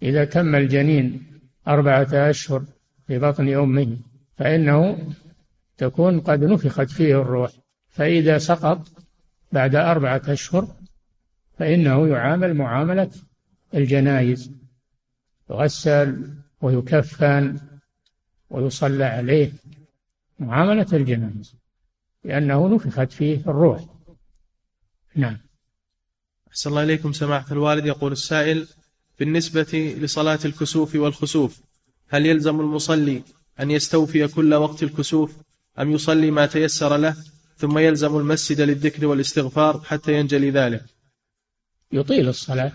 إذا 0.02 0.26
تم 0.26 0.56
الجنين 0.56 1.24
أربعة 1.68 2.08
أشهر 2.30 2.64
في 3.08 3.20
بطن 3.20 3.54
أمه 3.54 3.98
فإنه 4.38 5.14
تكون 5.78 6.20
قد 6.20 6.44
نفخت 6.44 6.90
فيه 6.90 7.22
الروح. 7.22 7.52
فإذا 7.90 8.38
سقط 8.38 8.88
بعد 9.52 9.76
أربعة 9.76 10.22
أشهر 10.28 10.68
فإنه 11.60 12.08
يعامل 12.08 12.54
معاملة 12.54 13.12
الجنايز. 13.74 14.52
يغسل 15.50 16.34
ويكفن 16.62 17.60
ويصلى 18.50 19.04
عليه. 19.04 19.52
معاملة 20.40 20.88
الجنائز 20.94 21.56
لأنه 22.24 22.76
نفخت 22.76 23.12
فيه 23.12 23.38
الروح. 23.48 23.86
نعم. 25.16 25.38
أحسن 26.50 26.70
الله 26.70 26.84
إليكم 26.84 27.14
سماحة 27.14 27.52
الوالد. 27.52 27.86
يقول 27.86 28.12
السائل 28.12 28.68
بالنسبة 29.20 29.96
لصلاة 30.00 30.40
الكسوف 30.46 30.96
والخسوف 30.96 31.62
هل 32.08 32.26
يلزم 32.26 32.62
المصلي 32.62 33.24
أن 33.60 33.72
يستوفي 33.72 34.28
كل 34.28 34.54
وقت 34.54 34.84
الكسوف 34.84 35.38
أم 35.80 35.92
يصلي 35.92 36.32
ما 36.32 36.46
تيسر 36.46 36.98
له؟ 36.98 37.16
ثم 37.58 37.78
يلزم 37.78 38.18
المسجد 38.18 38.62
للذكر 38.62 39.06
والاستغفار 39.06 39.82
حتى 39.82 40.14
ينجلي 40.14 40.52
ذلك. 40.52 40.86
يطيل 41.92 42.30
الصلاة 42.30 42.74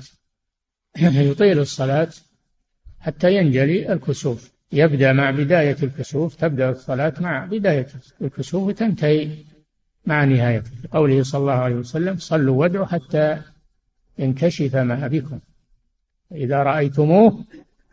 يطيل 1.31 1.59
الصلاة 1.59 2.11
حتى 3.01 3.37
ينجلي 3.37 3.93
الكسوف. 3.93 4.51
يبدأ 4.73 5.13
مع 5.13 5.31
بداية 5.31 5.77
الكسوف 5.83 6.35
تبدأ 6.35 6.71
الصلاة 6.71 7.15
مع 7.21 7.45
بداية 7.45 7.87
الكسوف 8.23 8.63
وتنتهي 8.63 9.31
مع 10.07 10.25
نهايته 10.25 10.71
قوله 10.93 11.23
صلى 11.23 11.41
الله 11.41 11.53
عليه 11.53 11.75
وسلم 11.75 12.17
صلوا 12.19 12.57
وادعوا 12.57 12.87
حتى 12.87 13.43
ينكشف 14.19 14.77
ما 14.77 15.09
بكم. 15.09 15.41
إذا 16.33 16.63
رأيتموه 16.63 17.45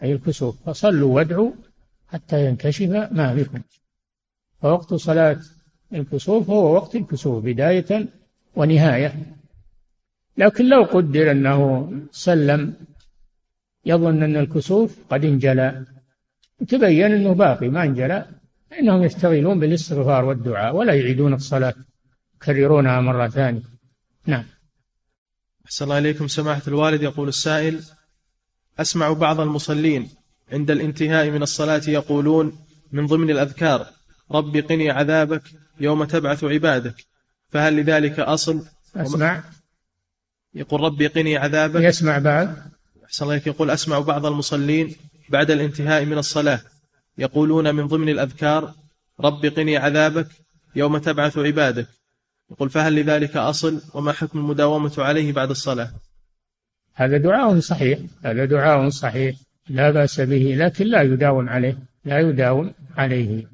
أي 0.03 0.13
الكسوف 0.13 0.69
فصلوا 0.69 1.15
وادعوا 1.15 1.51
حتى 2.07 2.45
ينكشف 2.45 2.89
ما 2.89 3.33
بكم. 3.33 3.61
فوقت 4.61 4.93
صلاة 4.93 5.39
الكسوف 5.93 6.49
هو 6.49 6.73
وقت 6.73 6.95
الكسوف 6.95 7.43
بداية 7.45 8.07
ونهاية. 8.55 9.15
لكن 10.37 10.69
لو 10.69 10.83
قدر 10.83 11.31
أنه 11.31 11.91
سلم 12.11 12.73
يظن 13.85 14.23
أن 14.23 14.35
الكسوف 14.37 14.97
قد 15.09 15.25
انجلى. 15.25 15.85
تبين 16.67 17.11
أنه 17.11 17.33
باقي 17.33 17.69
ما 17.69 17.83
انجلى 17.83 18.25
إنهم 18.79 19.03
يشتغلون 19.03 19.59
بالاستغفار 19.59 20.25
والدعاء 20.25 20.75
ولا 20.75 20.93
يعيدون 20.93 21.33
الصلاة. 21.33 21.73
يكررونها 22.35 23.01
مرة 23.01 23.27
ثانية. 23.27 23.61
نعم. 24.25 24.45
أحسن 25.65 25.85
الله 25.85 25.97
إليكم. 25.97 26.27
سماحة 26.27 26.61
الوالد 26.67 27.03
يقول 27.03 27.27
السائل 27.27 27.79
أسمع 28.79 29.13
بعض 29.13 29.39
المصلين 29.39 30.09
عند 30.51 30.71
الانتهاء 30.71 31.29
من 31.29 31.43
الصلاة 31.43 31.81
يقولون 31.87 32.57
من 32.91 33.05
ضمن 33.05 33.29
الأذكار 33.29 33.87
رب 34.31 34.57
قني 34.57 34.89
عذابك 34.89 35.43
يوم 35.79 36.03
تبعث 36.03 36.43
عبادك. 36.43 36.95
فهل 37.49 37.75
لذلك 37.75 38.19
أصل؟ 38.19 38.65
أسمع. 38.95 39.43
يقول 40.53 40.81
ربي 40.81 41.07
قني 41.07 41.37
عذابك. 41.37 41.81
يسمع 41.81 42.17
بعد 42.17 42.55
أحسن 43.05 43.25
الله 43.25 43.41
يقول 43.45 43.69
أسمع 43.69 43.99
بعض 43.99 44.25
المصلين 44.25 44.95
بعد 45.29 45.51
الانتهاء 45.51 46.05
من 46.05 46.17
الصلاة. 46.17 46.59
يقولون 47.17 47.75
من 47.75 47.87
ضمن 47.87 48.09
الأذكار 48.09 48.73
رب 49.19 49.45
قني 49.45 49.77
عذابك 49.77 50.27
يوم 50.75 50.97
تبعث 50.97 51.37
عبادك. 51.37 51.87
يقول 52.51 52.69
فهل 52.69 52.95
لذلك 52.95 53.37
أصل؟ 53.37 53.81
وما 53.93 54.11
حكم 54.11 54.39
المداومة 54.39 54.93
عليه 54.97 55.33
بعد 55.33 55.49
الصلاة؟ 55.49 55.91
هذا 56.93 57.17
دعاء 57.17 57.59
صحيح. 57.59 57.99
هذا 58.23 58.45
دعاء 58.45 58.89
صحيح. 58.89 59.35
لا 59.69 59.91
بأس 59.91 60.21
به 60.21 60.55
لكن 60.57 60.85
لا 60.85 61.01
يداوم 61.01 61.49
عليه. 61.49 61.77
لا 62.05 62.19
يداوم 62.19 62.73
عليه. 62.97 63.47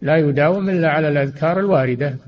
لا 0.00 0.16
يداوم 0.16 0.70
إلا 0.70 0.88
على 0.88 1.08
الأذكار 1.08 1.60
الواردة. 1.60 2.18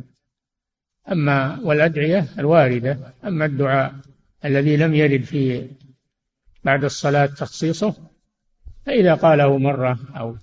أما 1.12 1.60
والأدعية 1.62 2.26
الواردة. 2.38 2.98
أما 3.24 3.44
الدعاء 3.44 3.94
الذي 4.44 4.76
لم 4.76 4.94
يرد 4.94 5.22
في 5.22 5.68
بعد 6.64 6.84
الصلاة 6.84 7.26
تخصيصه 7.26 7.94
فإذا 8.88 9.14
قاله 9.14 9.58
مرة 9.58 9.98
أو 10.16 10.36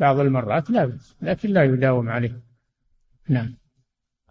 بعض 0.00 0.18
المرات 0.18 0.70
لا 0.70 0.84
بأس 0.84 1.14
لكن 1.22 1.50
لا 1.50 1.64
يداوم 1.64 2.08
عليه. 2.08 2.40
نعم. 3.28 3.54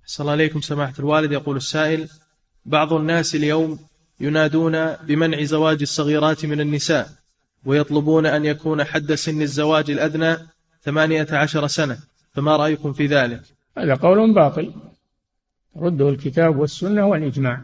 أحسن 0.04 0.24
الله 0.24 0.32
عليكم 0.32 0.62
سماحة 0.62 0.94
الوالد. 1.00 1.32
يقول 1.32 1.58
السائل 1.58 2.10
بعض 2.66 2.94
الناس 2.94 3.36
اليوم 3.36 3.80
ينادون 4.20 4.94
بمنع 4.94 5.44
زواج 5.44 5.82
الصغيرات 5.82 6.46
من 6.46 6.62
النساء 6.62 7.10
ويطلبون 7.66 8.26
أن 8.26 8.46
يكون 8.46 8.84
حد 8.84 9.14
سن 9.14 9.42
الزواج 9.42 9.92
الأدنى 9.92 10.38
ثمانية 10.82 11.28
عشر 11.32 11.68
سنة. 11.68 11.98
فما 12.32 12.56
رأيكم 12.56 12.94
في 12.94 13.06
ذلك؟ 13.06 13.42
هذا 13.78 13.96
قول 13.96 14.34
باطل. 14.34 14.74
رده 15.78 16.10
الكتاب 16.10 16.58
والسنة 16.58 17.08
والإجماع. 17.08 17.62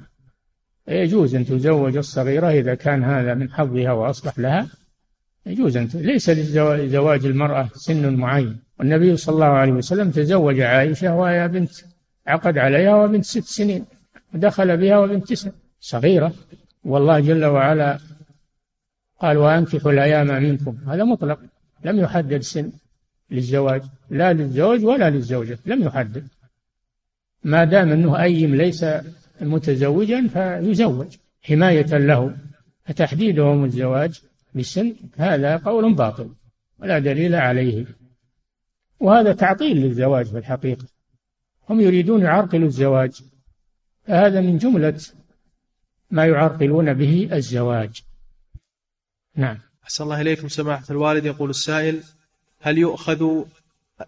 يجوز 0.87 1.35
أن 1.35 1.45
تزوج 1.45 1.97
الصغيرة 1.97 2.49
إذا 2.49 2.75
كان 2.75 3.03
هذا 3.03 3.33
من 3.33 3.51
حظها 3.51 3.91
وأصلح 3.91 4.39
لها. 4.39 4.67
يجوز 5.45 5.77
أن 5.77 5.89
ليس 5.93 6.29
لزواج 6.29 7.25
المرأة 7.25 7.69
سن 7.73 8.15
معين. 8.15 8.59
والنبي 8.79 9.17
صلى 9.17 9.33
الله 9.33 9.45
عليه 9.45 9.71
وسلم 9.71 10.11
تزوج 10.11 10.59
عائشة 10.59 11.15
وهي 11.15 11.47
بنت 11.47 11.71
عقد 12.27 12.57
عليها 12.57 12.95
وبنت 12.95 13.25
ست 13.25 13.43
سنين 13.43 13.85
ودخل 14.33 14.77
بها 14.77 14.97
وبنت 14.97 15.27
تسع 15.27 15.51
صغيرة. 15.79 16.33
والله 16.83 17.19
جل 17.19 17.45
وعلا 17.45 17.99
قال 19.19 19.37
وأنكحوا 19.37 19.91
الأيام 19.91 20.27
منكم. 20.27 20.77
هذا 20.87 21.03
مطلق. 21.03 21.39
لم 21.85 21.99
يحدد 21.99 22.41
سن 22.41 22.71
للزواج 23.31 23.81
لا 24.09 24.33
للزوج 24.33 24.85
ولا 24.85 25.09
للزوجة 25.09 25.59
لم 25.65 25.83
يحدد. 25.83 26.27
ما 27.43 27.63
دام 27.63 27.91
أنه 27.91 28.21
أيم 28.21 28.55
ليس 28.55 28.85
متزوجا 29.41 30.27
فيزوج. 30.27 31.17
حماية 31.41 31.97
له 31.97 32.35
فتحديدهم 32.85 33.65
الزواج. 33.65 34.21
بسن 34.55 34.95
هذا 35.15 35.57
قول 35.57 35.93
باطل 35.93 36.35
ولا 36.79 36.99
دليل 36.99 37.35
عليه. 37.35 37.85
وهذا 38.99 39.33
تعطيل 39.33 39.77
للزواج 39.77 40.25
في 40.25 40.37
الحقيقة. 40.37 40.87
هم 41.69 41.81
يريدون 41.81 42.21
يعرقلوا 42.21 42.67
الزواج. 42.67 43.21
فهذا 44.03 44.41
من 44.41 44.57
جملة 44.57 45.01
ما 46.11 46.25
يعرقلون 46.25 46.93
به 46.93 47.29
الزواج. 47.33 48.03
نعم. 49.35 49.57
أحسن 49.83 50.03
الله 50.03 50.21
إليكم 50.21 50.47
سماحة 50.47 50.85
الوالد. 50.89 51.25
يقول 51.25 51.49
السائل 51.49 52.03
هل 52.59 52.77
يؤخذ 52.77 53.43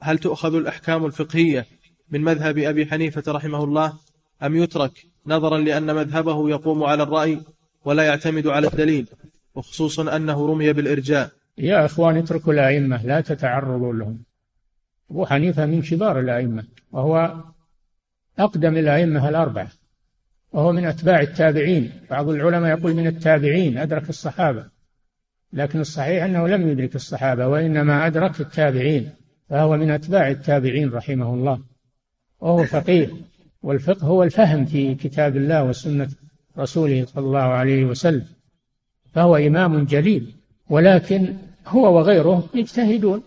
هل 0.01 0.17
تؤخذ 0.17 0.55
الأحكام 0.55 1.05
الفقهية 1.05 1.65
من 2.09 2.21
مذهب 2.21 2.57
أبي 2.57 2.85
حنيفة 2.85 3.23
رحمه 3.31 3.63
الله؟ 3.63 3.93
أم 4.43 4.55
يترك 4.55 5.05
نظرا 5.27 5.57
لأن 5.57 5.95
مذهبه 5.95 6.49
يقوم 6.49 6.83
على 6.83 7.03
الرأي 7.03 7.41
ولا 7.85 8.03
يعتمد 8.03 8.47
على 8.47 8.67
الدليل؟ 8.67 9.07
وخصوصا 9.55 10.15
أنه 10.15 10.47
رمي 10.47 10.73
بالإرجاء. 10.73 11.31
يا 11.57 11.85
إخوان 11.85 12.17
اتركوا 12.17 12.53
الأئمة 12.53 13.05
لا 13.05 13.21
تتعرضوا 13.21 13.93
لهم. 13.93 14.23
أبو 15.11 15.25
حنيفة 15.25 15.65
من 15.65 15.81
كبار 15.81 16.19
الأئمة 16.19 16.63
وهو 16.91 17.43
أقدم 18.39 18.77
الأئمة 18.77 19.29
الأربعة 19.29 19.71
وهو 20.51 20.71
من 20.71 20.85
أتباع 20.85 21.21
التابعين. 21.21 21.91
بعض 22.09 22.29
العلماء 22.29 22.77
يقول 22.77 22.93
من 22.93 23.07
التابعين 23.07 23.77
أدرك 23.77 24.09
الصحابة. 24.09 24.65
لكن 25.53 25.79
الصحيح 25.79 26.23
أنه 26.23 26.47
لم 26.47 26.69
يدرك 26.69 26.95
الصحابة 26.95 27.47
وإنما 27.47 28.07
أدرك 28.07 28.41
التابعين 28.41 29.09
فهو 29.49 29.77
من 29.77 29.91
أتباع 29.91 30.29
التابعين 30.29 30.89
رحمه 30.89 31.33
الله. 31.33 31.63
وهو 32.39 32.63
فقيه 32.63 33.09
والفقه 33.63 34.07
هو 34.07 34.23
الفهم 34.23 34.65
في 34.65 34.95
كتاب 34.95 35.37
الله 35.37 35.63
وسنة 35.63 36.09
رسوله 36.57 37.05
صلى 37.05 37.25
الله 37.25 37.39
عليه 37.39 37.85
وسلم. 37.85 38.34
فهو 39.15 39.35
إمام 39.35 39.85
جليل 39.85 40.35
ولكن 40.69 41.35
هو 41.67 41.97
وغيره 41.97 42.49
يجتهدون 42.53 43.23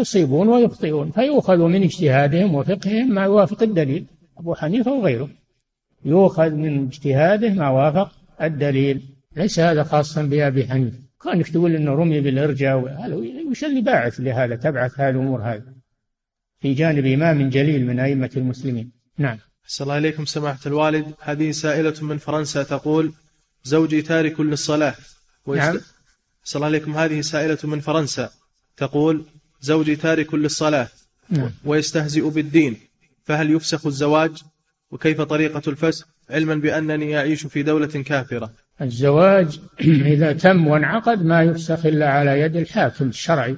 يصيبون 0.00 0.48
ويخطئون 0.48 1.10
فيؤخذ 1.10 1.58
من 1.58 1.82
اجتهادهم 1.82 2.54
وفقههم 2.54 3.14
ما 3.14 3.24
يوافق 3.24 3.62
الدليل. 3.62 4.04
أبو 4.38 4.54
حنيفة 4.54 4.92
وغيره 4.92 5.28
يؤخذ 6.04 6.50
من 6.50 6.86
اجتهاده 6.86 7.50
ما 7.50 7.68
وافق 7.68 8.12
الدليل. 8.42 9.02
ليس 9.36 9.60
هذا 9.60 9.82
خاصا 9.82 10.22
بأبي 10.22 10.68
حنيفة. 10.68 10.98
كانك 11.24 11.48
تقول 11.48 11.74
انه 11.74 11.94
رمي 11.94 12.20
بالإرجاء 12.20 12.76
وش 13.50 13.64
اللي 13.64 13.80
باعث 13.80 14.20
لهذا 14.20 14.56
تبعث 14.56 15.00
هذه 15.00 15.10
الأمور 15.10 15.40
هذه؟ 15.42 15.62
في 16.60 16.74
جانب 16.74 17.06
إمام 17.06 17.48
جليل 17.48 17.86
من 17.86 18.00
أئمة 18.00 18.30
المسلمين. 18.36 18.92
نعم. 19.18 19.38
أحسن 19.64 19.84
الله 19.84 19.98
إليكم 19.98 20.24
سماحة 20.24 20.60
الوالد. 20.66 21.06
هذه 21.20 21.50
سائلة 21.50 21.94
من 22.02 22.18
فرنسا 22.18 22.62
تقول 22.62 23.12
زوجي 23.64 24.02
تارك 24.02 24.40
للصلاة. 24.40 24.94
نعم. 25.46 25.80
الله 26.56 26.68
إليكم 26.68 26.96
هذه 26.96 27.20
سائلة 27.20 27.58
من 27.64 27.80
فرنسا. 27.80 28.30
تقول 28.76 29.24
زوجي 29.60 29.96
تارك 29.96 30.34
للصلاة. 30.34 30.88
نعم. 31.30 31.50
ويستهزئ 31.64 32.30
بالدين. 32.30 32.76
فهل 33.24 33.50
يفسخ 33.50 33.86
الزواج؟ 33.86 34.42
وكيف 34.90 35.20
طريقة 35.20 35.62
الفسخ؟ 35.68 36.06
علما 36.30 36.54
بأنني 36.54 37.18
أعيش 37.18 37.46
في 37.46 37.62
دولة 37.62 37.86
كافرة. 37.86 38.52
الزواج 38.80 39.60
إذا 40.14 40.32
تم 40.32 40.66
وانعقد 40.66 41.22
ما 41.22 41.42
يفسخ 41.42 41.86
إلا 41.86 42.10
على 42.10 42.40
يد 42.40 42.56
الحاكم 42.56 43.08
الشرعي. 43.08 43.56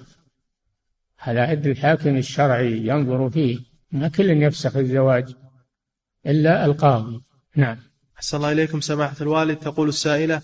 على 1.21 1.41
يد 1.41 1.67
الحاكم 1.67 2.17
الشرعي 2.17 2.87
ينظر 2.87 3.31
فيه. 3.31 3.59
ما 3.93 4.09
كل 4.09 4.31
يفسخ 4.31 4.77
الزواج 4.77 5.35
إلا 6.27 6.65
القاضي. 6.65 7.21
نعم. 7.57 7.90
أحسن 8.21 8.37
الله 8.37 8.53
إليكم 8.53 8.81
سماحة 8.81 9.17
الوالد. 9.21 9.57
تقول 9.57 9.89
السائلة 9.89 10.43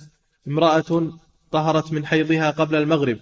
امرأة 0.49 1.13
طهرت 1.51 1.93
من 1.93 2.07
حيضها 2.07 2.51
قبل 2.51 2.77
المغرب 2.77 3.19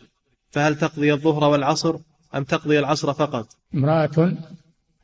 فهل 0.51 0.77
تقضي 0.77 1.13
الظهر 1.13 1.45
والعصر 1.45 1.97
أم 2.35 2.45
تقضي 2.45 2.79
العصر 2.79 3.13
فقط؟ 3.13 3.47
امرأة. 3.75 4.37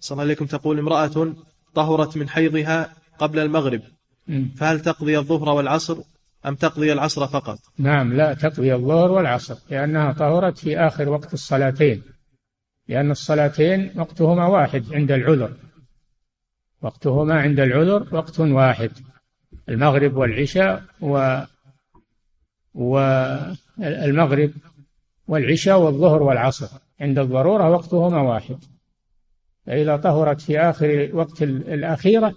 أحسن 0.00 0.14
الله 0.14 0.24
إليكم. 0.24 0.46
تقول 0.46 0.78
امرأة 0.78 1.34
طهرت 1.74 2.16
من 2.16 2.28
حيضها 2.28 2.94
قبل 3.18 3.38
المغرب 3.38 3.80
فهل 4.56 4.80
تقضي 4.80 5.18
الظهر 5.18 5.48
والعصر 5.48 5.98
أم 6.46 6.54
تقضي 6.54 6.92
العصر 6.92 7.26
فقط؟ 7.26 7.58
نعم 7.78 8.12
لا 8.12 8.34
تقضي 8.34 8.74
الظهر 8.74 9.10
والعصر 9.10 9.56
لأنها 9.70 10.12
طهرت 10.12 10.58
في 10.58 10.78
آخر 10.78 11.08
وقت 11.08 11.34
الصلاتين 11.34 12.02
لأن 12.88 13.10
الصلاتين 13.10 13.92
وقتهما 13.96 14.46
واحد 14.46 14.92
عند 14.92 15.12
العذر. 15.12 15.52
وقتهما 16.82 17.40
عند 17.40 17.60
العذر 17.60 18.06
وقت 18.12 18.40
واحد. 18.40 18.90
المغرب 19.70 20.16
والعشاء 20.16 20.82
و 21.00 21.40
والمغرب 22.74 24.52
والعشاء 25.26 25.80
والظهر 25.80 26.22
والعصر. 26.22 26.68
عند 27.00 27.18
الضرورة 27.18 27.70
وقتهما 27.70 28.22
واحد. 28.22 28.58
فإذا 29.66 29.96
طهرت 29.96 30.40
في 30.40 30.60
آخر 30.60 31.10
وقت 31.12 31.42
الأخيرة 31.42 32.34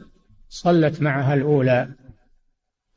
صلت 0.49 1.01
معها 1.01 1.33
الأولى 1.33 1.89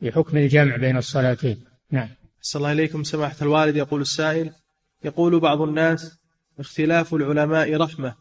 في 0.00 0.12
حكم 0.12 0.36
الجمع 0.36 0.76
بين 0.76 0.96
الصلاتين. 0.96 1.64
نعم. 1.90 2.08
أحسن 2.38 2.58
الله 2.58 2.72
إليكم. 2.72 3.02
سماحة 3.02 3.36
الوالد 3.42 3.76
يقول 3.76 4.00
السائل 4.00 4.52
يقول 5.04 5.40
بعض 5.40 5.60
الناس 5.60 6.18
اختلاف 6.58 7.14
العلماء 7.14 7.76
رحمة 7.76 8.14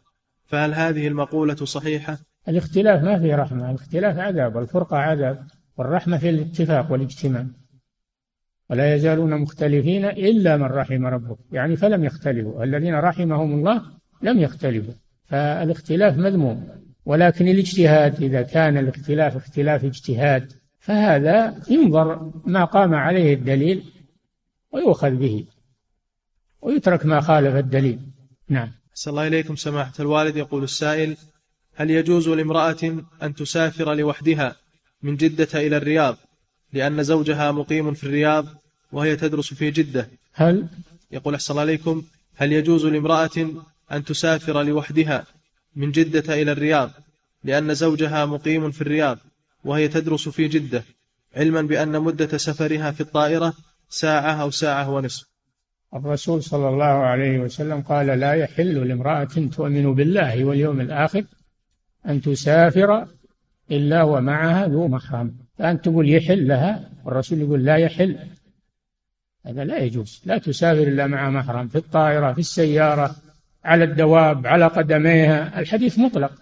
فهل 0.46 0.74
هذه 0.74 1.08
المقولة 1.08 1.54
صحيحة؟ 1.54 2.18
الاختلاف 2.48 3.02
ما 3.02 3.18
فيه 3.18 3.36
رحمة 3.36 3.70
الاختلاف 3.70 4.18
عذاب 4.18 4.56
والفرقة 4.56 4.96
عذاب. 4.96 5.46
والرحمة 5.76 6.18
في 6.18 6.30
الاتفاق 6.30 6.92
والاجتماع. 6.92 7.46
ولا 8.70 8.94
يزالون 8.94 9.40
مختلفين 9.40 10.04
إلا 10.04 10.56
من 10.56 10.64
رحم 10.64 11.06
ربك. 11.06 11.38
يعني 11.52 11.76
فلم 11.76 12.04
يختلفوا. 12.04 12.64
الذين 12.64 12.94
رحمهم 12.94 13.54
الله 13.54 13.82
لم 14.22 14.40
يختلفوا. 14.40 14.94
فالاختلاف 15.24 16.18
مذموم. 16.18 16.68
ولكن 17.06 17.48
الاجتهاد 17.48 18.22
إذا 18.22 18.42
كان 18.42 18.76
الاختلاف 18.78 19.36
اختلاف 19.36 19.84
اجتهاد 19.84 20.52
فهذا 20.78 21.62
ينظر 21.70 22.32
ما 22.46 22.64
قام 22.64 22.94
عليه 22.94 23.34
الدليل 23.34 23.82
ويؤخذ 24.72 25.10
به. 25.10 25.46
ويترك 26.62 27.06
ما 27.06 27.20
خالف 27.20 27.54
الدليل. 27.54 28.00
نعم. 28.48 28.72
أحسن 28.90 29.10
الله 29.10 29.26
إليكم 29.26 29.56
سماحة 29.56 29.92
الوالد. 30.00 30.36
يقول 30.36 30.62
السائل 30.62 31.16
هل 31.74 31.90
يجوز 31.90 32.28
لامرأة 32.28 32.76
أن 33.22 33.34
تسافر 33.34 33.94
لوحدها؟ 33.94 34.56
من 35.02 35.16
جدة 35.16 35.48
إلى 35.54 35.76
الرياض 35.76 36.16
لأن 36.72 37.02
زوجها 37.02 37.52
مقيم 37.52 37.94
في 37.94 38.04
الرياض 38.04 38.46
وهي 38.92 39.16
تدرس 39.16 39.54
في 39.54 39.70
جدة. 39.70 40.08
هل 40.32 40.68
يقول 41.10 41.34
أحسن 41.34 41.58
عليكم 41.58 42.02
هل 42.36 42.52
يجوز 42.52 42.86
لامرأة 42.86 43.50
أن 43.92 44.04
تسافر 44.04 44.62
لوحدها 44.62 45.26
من 45.76 45.90
جدة 45.90 46.42
إلى 46.42 46.52
الرياض؟ 46.52 46.90
لأن 47.44 47.74
زوجها 47.74 48.26
مقيم 48.26 48.70
في 48.70 48.80
الرياض 48.80 49.18
وهي 49.64 49.88
تدرس 49.88 50.28
في 50.28 50.48
جدة 50.48 50.84
علما 51.36 51.62
بأن 51.62 52.00
مدة 52.00 52.38
سفرها 52.38 52.90
في 52.90 53.00
الطائرة 53.00 53.54
ساعة 53.88 54.42
أو 54.42 54.50
ساعة 54.50 54.90
ونصف. 54.90 55.26
الرسول 55.94 56.42
صلى 56.42 56.68
الله 56.68 56.84
عليه 56.84 57.38
وسلم 57.38 57.80
قال 57.80 58.06
لا 58.06 58.32
يحل 58.32 58.88
لامرأة 58.88 59.24
تؤمن 59.24 59.94
بالله 59.94 60.44
واليوم 60.44 60.80
الآخر 60.80 61.24
أن 62.08 62.20
تسافر 62.22 63.06
إلا 63.70 64.02
ومعها 64.02 64.66
ذو 64.66 64.88
محرم 64.88 65.34
فأنت 65.58 65.84
تقول 65.84 66.10
يحل 66.10 66.48
لها 66.48 66.90
والرسول 67.04 67.40
يقول 67.40 67.64
لا 67.64 67.76
يحل. 67.76 68.18
هذا 69.46 69.64
لا 69.64 69.78
يجوز. 69.78 70.22
لا 70.24 70.38
تسافر 70.38 70.82
إلا 70.82 71.06
مع 71.06 71.30
محرم 71.30 71.68
في 71.68 71.78
الطائرة 71.78 72.32
في 72.32 72.38
السيارة 72.38 73.16
على 73.64 73.84
الدواب 73.84 74.46
على 74.46 74.66
قدميها. 74.66 75.60
الحديث 75.60 75.98
مطلق. 75.98 76.32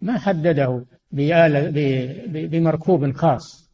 ما 0.00 0.18
حدده 0.18 0.84
بمركوب 2.26 3.12
خاص. 3.12 3.70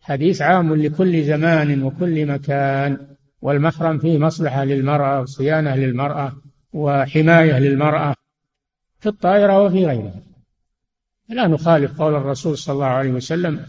حديث 0.00 0.42
عام 0.42 0.74
لكل 0.74 1.24
زمان 1.24 1.82
وكل 1.82 2.26
مكان. 2.26 2.98
والمحرم 3.42 3.98
فيه 3.98 4.18
مصلحة 4.18 4.64
للمرأة 4.64 5.20
وصيانة 5.20 5.74
للمرأة 5.74 6.32
وحماية 6.72 7.58
للمرأة. 7.58 8.14
في 9.00 9.08
الطائرة 9.08 9.62
وفي 9.62 9.86
غيرها. 9.86 10.31
لا 11.28 11.46
نخالف 11.46 12.00
قول 12.00 12.14
الرسول 12.14 12.58
صلى 12.58 12.74
الله 12.74 12.86
عليه 12.86 13.10
وسلم 13.10 13.66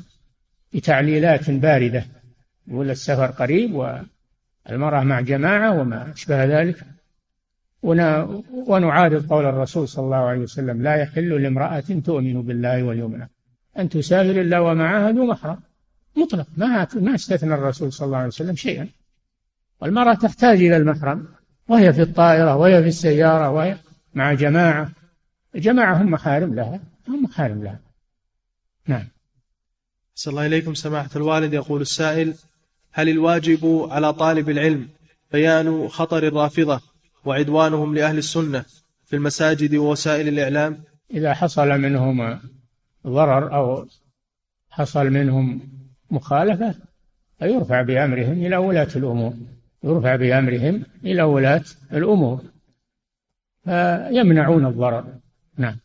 بتعليلات 0.74 1.50
باردة. 1.50 2.06
يقول 2.68 2.90
السفر 2.90 3.26
قريب 3.26 3.74
والمرأة 4.70 5.04
مع 5.04 5.22
جماعة 5.22 5.80
وما 5.80 6.12
أشبه 6.12 6.44
ذلك. 6.44 6.84
ونعارض 8.68 9.28
قول 9.28 9.46
الرسول 9.46 9.88
صلى 9.88 10.06
الله 10.06 10.18
عليه 10.18 10.40
وسلم 10.42 10.82
لا 10.82 10.96
يحل 10.96 11.42
لامرأة 11.42 11.80
تؤمن 11.80 12.42
بالله 12.42 12.84
واليوم 12.84 13.28
أن 13.80 13.90
تسافر 13.90 14.42
إلا 14.42 14.60
ومعها 14.60 15.12
ذو 15.12 15.26
محرم 15.26 15.60
مطلق. 16.18 16.48
ما 16.58 16.88
ما 16.96 17.16
استثنى 17.16 17.54
الرسول 17.54 17.94
صلى 17.94 18.06
الله 18.06 18.18
عليه 18.18 18.28
وسلم 18.28 18.56
شيئا. 18.56 18.88
والمرأة 19.82 20.14
تحتاج 20.14 20.58
إلى 20.58 20.78
المحرم. 20.78 21.28
وهي 21.68 21.94
في 21.94 22.02
الطائرة 22.02 22.56
وهي 22.56 22.82
في 22.82 22.88
السيارة 22.88 23.50
وهي 23.50 23.78
مع 24.14 24.34
جماعة. 24.34 24.92
الجماعة 25.56 26.02
هم 26.02 26.12
محارم 26.12 26.56
لها. 26.56 26.80
هم 27.08 27.24
محارم 27.24 27.64
لها 27.64 27.80
نعم. 28.88 29.08
صلى 30.16 30.32
الله 30.32 30.46
إليكم 30.46 30.74
سماحة 30.74 31.10
الوالد. 31.16 31.54
يقول 31.54 31.82
السائل 31.82 32.34
هل 32.92 33.10
الواجب 33.10 33.88
على 33.92 34.14
طالب 34.14 34.50
العلم 34.50 34.90
بيان 35.32 35.88
خطر 35.88 36.28
الرافضة 36.28 36.82
وعدوانهم 37.26 37.96
لأهل 37.96 38.18
السنة 38.18 38.66
في 39.06 39.16
المساجد 39.16 39.76
ووسائل 39.76 40.28
الإعلام؟ 40.28 40.84
إذا 41.12 41.34
حصل 41.34 41.68
منهم 41.68 42.40
ضرر 43.08 43.56
أو 43.56 43.88
حصل 44.70 45.10
منهم 45.10 45.62
مخالفة 46.12 46.76
فيرفع 47.40 47.82
بأمرهم 47.82 48.46
إلى 48.46 48.58
ولاة 48.58 48.90
الأمور. 48.96 49.34
يرفع 49.84 50.16
بأمرهم 50.16 50.84
إلى 51.04 51.24
ولاة 51.24 51.64
الأمور. 51.94 52.42
فيمنعون 53.64 54.66
الضرر. 54.66 55.06
نعم. 55.58 55.78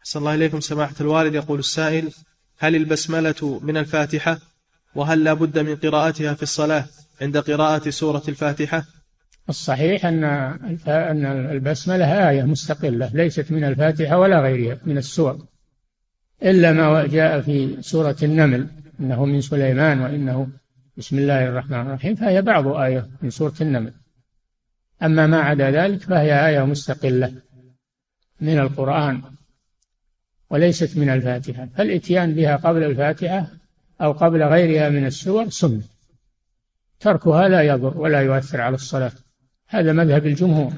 أحسن 0.00 0.18
الله 0.18 0.34
إليكم 0.34 0.60
سماحة 0.60 0.94
الوالد. 1.00 1.34
يقول 1.34 1.58
السائل 1.58 2.12
هل 2.58 2.76
البسملة 2.76 3.60
من 3.62 3.76
الفاتحة؟ 3.76 4.38
وهل 4.94 5.24
لا 5.24 5.34
بد 5.34 5.58
من 5.58 5.76
قراءتها 5.76 6.34
في 6.34 6.42
الصلاة 6.42 6.84
عند 7.22 7.36
قراءة 7.36 7.90
سورة 7.90 8.22
الفاتحة؟ 8.28 8.84
الصحيح 9.48 10.06
أن 10.06 10.24
أن 10.88 11.26
البسملة 11.26 12.30
آية 12.30 12.42
مستقلة 12.42 13.10
ليست 13.14 13.52
من 13.52 13.64
الفاتحة 13.64 14.18
ولا 14.18 14.40
غيرها 14.40 14.78
من 14.84 14.98
السور. 14.98 15.46
إلا 16.42 16.72
ما 16.72 17.06
جاء 17.06 17.40
في 17.40 17.82
سورة 17.82 18.16
النمل 18.22 18.68
إنه 19.00 19.24
من 19.24 19.40
سليمان 19.40 20.00
وإنه 20.00 20.48
بسم 20.96 21.18
الله 21.18 21.48
الرحمن 21.48 21.80
الرحيم 21.80 22.14
فهي 22.14 22.42
بعض 22.42 22.66
آية 22.66 23.06
من 23.22 23.30
سورة 23.30 23.54
النمل. 23.60 23.92
أما 25.02 25.26
ما 25.26 25.40
عدا 25.40 25.70
ذلك 25.70 26.02
فهي 26.02 26.46
آية 26.48 26.64
مستقلة 26.64 27.32
من 28.40 28.58
القرآن. 28.58 29.22
وليست 30.50 30.96
من 30.96 31.10
الفاتحة. 31.10 31.68
فالإتيان 31.76 32.34
بها 32.34 32.56
قبل 32.56 32.84
الفاتحة 32.84 33.46
أو 34.00 34.12
قبل 34.12 34.42
غيرها 34.42 34.88
من 34.88 35.06
السور 35.06 35.48
سنة. 35.48 35.82
تركها 37.00 37.48
لا 37.48 37.62
يضر 37.62 37.98
ولا 37.98 38.20
يؤثر 38.20 38.60
على 38.60 38.74
الصلاة. 38.74 39.12
هذا 39.66 39.92
مذهب 39.92 40.26
الجمهور. 40.26 40.72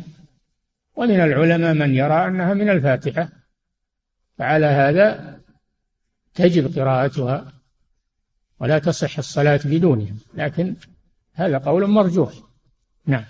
ومن 0.97 1.21
العلماء 1.21 1.75
من 1.75 1.95
يرى 1.95 2.27
أنها 2.27 2.55
من 2.55 2.71
الفاتحة. 2.71 3.29
فعلى 4.39 4.67
هذا 4.67 5.41
تجب 6.35 6.79
قراءتها 6.79 7.53
ولا 8.61 8.79
تصح 8.79 9.19
الصلاة 9.19 9.61
بدونها. 9.65 10.15
لكن 10.35 10.75
هذا 11.33 11.59
قول 11.59 11.87
مرجوح. 11.87 12.33
نعم. 13.07 13.25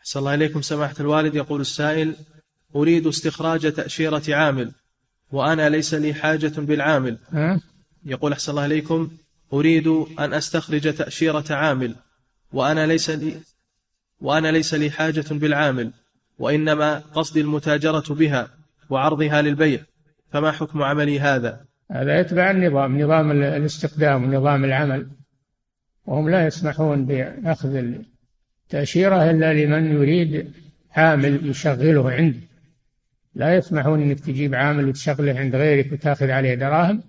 أحسن 0.00 0.20
الله 0.20 0.34
إليكم 0.34 0.62
سماحة 0.62 0.94
الوالد. 1.00 1.34
يقول 1.34 1.60
السائل 1.60 2.14
أريد 2.76 3.06
استخراج 3.06 3.72
تأشيرة 3.72 4.22
عامل. 4.28 4.72
وأنا 5.32 5.68
ليس 5.68 5.94
لي 5.94 6.14
حاجة 6.14 6.52
بالعامل؟ 6.56 7.18
يقول 8.04 8.32
أحسن 8.32 8.52
الله 8.52 8.66
إليكم 8.66 9.10
أريد 9.52 9.86
أن 10.18 10.34
أستخرج 10.34 10.94
تأشيرة 10.94 11.44
عامل. 11.50 11.94
وأنا 12.52 12.86
ليس 12.86 13.10
لي 13.10 13.34
وأنا 14.20 14.48
ليس 14.48 14.74
لي 14.74 14.90
حاجة 14.90 15.24
بالعامل. 15.30 15.90
وإنما 16.38 16.98
قصدي 16.98 17.40
المتاجرة 17.40 18.14
بها 18.14 18.48
وعرضها 18.90 19.42
للبيع. 19.42 19.80
فما 20.32 20.50
حكم 20.52 20.82
عملي 20.82 21.20
هذا؟ 21.20 21.60
هذا 21.90 22.20
يتبع 22.20 22.50
النظام 22.50 23.00
نظام 23.00 23.30
الاستقدام 23.30 24.24
ونظام 24.24 24.64
العمل. 24.64 25.10
وهم 26.06 26.30
لا 26.30 26.46
يسمحون 26.46 27.06
بأخذ 27.06 27.74
التأشيرة 28.66 29.30
إلا 29.30 29.54
لمن 29.54 29.92
يريد 29.92 30.52
عامل 30.92 31.50
يشغله 31.50 32.10
عنده. 32.10 32.49
لا 33.34 33.56
يسمحون 33.56 34.02
إنك 34.02 34.20
تجيب 34.20 34.54
عامل 34.54 34.88
وتشغله 34.88 35.38
عند 35.38 35.56
غيرك 35.56 35.92
وتأخذ 35.92 36.30
عليه 36.30 36.54
دراهم. 36.54 37.02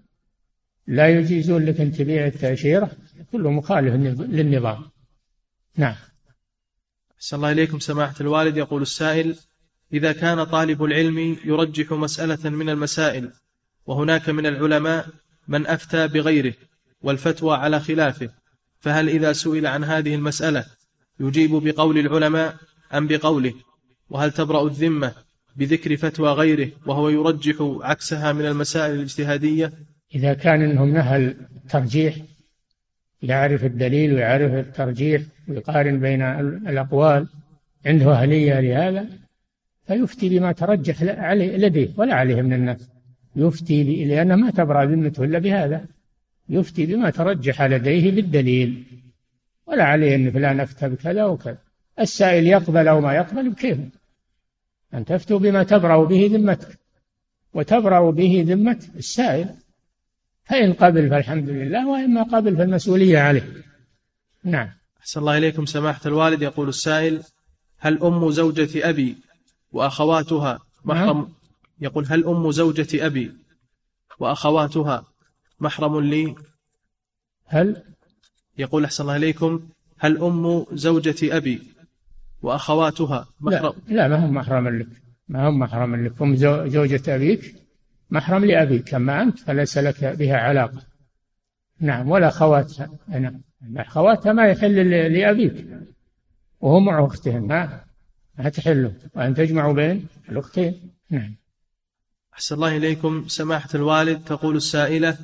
لا 0.88 1.08
يجيزون 1.10 1.66
لك 1.66 1.82
أن 1.82 1.92
تبيع 1.92 2.26
التأشيرة. 2.26 2.92
كله 3.32 3.52
مخالف 3.52 3.94
للنظام. 4.20 4.84
نعم. 5.78 5.96
أحسن 7.18 7.38
الله 7.38 7.52
إليكم 7.52 7.80
سماحة 7.80 8.16
الوالد. 8.22 8.58
يقول 8.58 8.82
السائل 8.82 9.36
إذا 9.94 10.12
كان 10.12 10.44
طالب 10.44 10.84
العلم 10.84 11.38
يرجح 11.46 11.92
مسألة 11.92 12.50
من 12.50 12.70
المسائل 12.70 13.32
وهناك 13.86 14.30
من 14.30 14.46
العلماء 14.46 15.08
من 15.48 15.68
أفتى 15.68 16.08
بغيره 16.08 16.54
والفتوى 17.02 17.56
على 17.56 17.80
خلافه 17.80 18.30
فهل 18.80 19.10
إذا 19.10 19.34
سئل 19.34 19.68
عن 19.68 19.84
هذه 19.84 20.16
المسألة 20.16 20.66
يجيب 21.20 21.52
بقول 21.52 21.98
العلماء 21.98 22.58
أم 22.94 23.08
بقوله؟ 23.08 23.54
وهل 24.10 24.32
تبرأ 24.32 24.68
الذمة 24.68 25.14
بذكر 25.56 25.97
فتوى 25.97 26.30
غيره 26.30 26.72
وهو 26.86 27.10
يرجح 27.10 27.56
عكسها 27.82 28.34
من 28.34 28.45
المسائل 28.45 28.95
الاجتهادية. 28.95 29.72
إذا 30.16 30.34
كان 30.34 30.62
إنهم 30.62 30.93
نهل 30.93 31.36
ترجيح 31.70 32.16
يعرف 33.22 33.66
الدليل 33.66 34.14
ويعرف 34.14 34.54
الترجيح 34.54 35.22
ويقارن 35.47 35.99
بين 35.99 36.22
الأقوال 36.22 37.28
عنده 37.86 38.12
أهلية 38.12 38.60
لهذا 38.60 39.06
فيفتي 39.88 40.30
بما 40.30 40.52
ترجح 40.52 41.04
لديه 41.34 41.89
ولا 41.97 42.16
عليه 42.16 42.41
من 42.41 42.54
الناس 42.54 42.89
يفتي 43.36 44.06
لأنه 44.06 44.36
ما 44.36 44.52
تبرأ 44.52 44.86
ذمته 44.86 45.24
إلا 45.24 45.39
بهذا. 45.39 45.86
يفتي 46.49 46.86
بما 46.86 47.10
ترجح 47.10 47.62
لديه 47.62 48.12
بالدليل. 48.12 48.84
ولا 49.68 49.84
عليه 49.84 50.16
أن 50.16 50.32
فلان 50.32 50.60
أفتى 50.60 50.89
بكذا 50.89 51.26
وكذا. 51.26 51.58
السائل 51.99 52.47
يقبل 52.47 52.88
أو 52.88 53.02
ما 53.02 53.14
يقبل 53.14 53.49
بكيف 53.49 53.78
أن 54.94 55.06
تفتوا 55.06 55.39
بما 55.39 55.64
تبرأ 55.64 56.06
به 56.06 56.30
ذمتك. 56.34 56.80
وتبرأ 57.54 58.12
به 58.12 58.44
ذمة 58.48 58.80
السائل. 58.96 59.50
فإن 60.44 60.74
قبل 60.74 61.10
فالحمد 61.10 61.50
لله 61.50 61.88
وإما 61.88 62.24
قبل 62.24 62.58
فالمسؤولية 62.58 63.20
عليه. 63.20 63.64
نعم. 64.44 64.70
أحسن 65.00 65.20
الله 65.20 65.38
إليكم 65.38 65.66
سماحة 65.66 66.02
الوالد. 66.06 66.42
يقول 66.42 66.70
السائل 66.70 67.24
هل 67.78 68.04
أم 68.04 68.32
زوجة 68.32 68.89
أبي 68.89 69.18
وأخواتها 69.72 70.60
محرم؟ 70.86 71.18
نعم. 71.18 71.30
يقول 71.82 72.06
هل 72.06 72.26
أم 72.26 72.52
زوجة 72.52 73.06
أبي 73.06 73.32
وأخواتها 74.20 75.06
محرم 75.60 76.00
لي؟ 76.00 76.36
هل؟ 77.46 77.84
يقول 78.58 78.84
أحسن 78.86 79.04
الله 79.04 79.16
إليكم 79.16 79.70
هل 79.98 80.18
أم 80.18 80.66
زوجة 80.72 81.38
أبي 81.38 81.62
وأخواتها 82.42 83.28
محرم. 83.42 83.74
لا, 83.88 83.94
لا 83.96 84.08
ما 84.08 84.26
هم 84.26 84.34
محرم 84.34 84.68
لك. 84.68 84.88
ما 85.30 85.50
هم 85.50 85.60
محرم 85.60 86.06
لك. 86.06 86.22
أم 86.22 86.36
زوجة 86.68 87.16
أبيك 87.16 87.56
محرم 88.10 88.46
لأبيك. 88.46 88.94
أما 88.94 89.22
أنت 89.22 89.39
فليس 89.39 89.78
لك 89.78 90.06
بها 90.06 90.38
علاقة. 90.38 90.82
نعم 91.80 92.10
ولا 92.10 92.28
أخواتها. 92.28 92.89
نعم 93.10 93.42
أخواتها 93.78 94.34
ما 94.34 94.48
يحل 94.48 94.89
لأبيك. 95.14 95.66
وهو 96.60 96.80
مع 96.80 97.06
أختهم 97.06 97.48
ما 97.48 97.82
ما 98.38 98.50
تحل. 98.50 98.94
وأن 99.16 99.36
تجمع 99.36 99.72
بين 99.72 100.08
الأختين. 100.30 100.92
نعم. 101.10 101.36
أحسن 102.34 102.56
الله 102.56 102.78
إليكم. 102.78 103.28
سماحة 103.28 103.70
الوالد 103.76 104.24
تقول 104.24 104.56
السائلة 104.56 105.18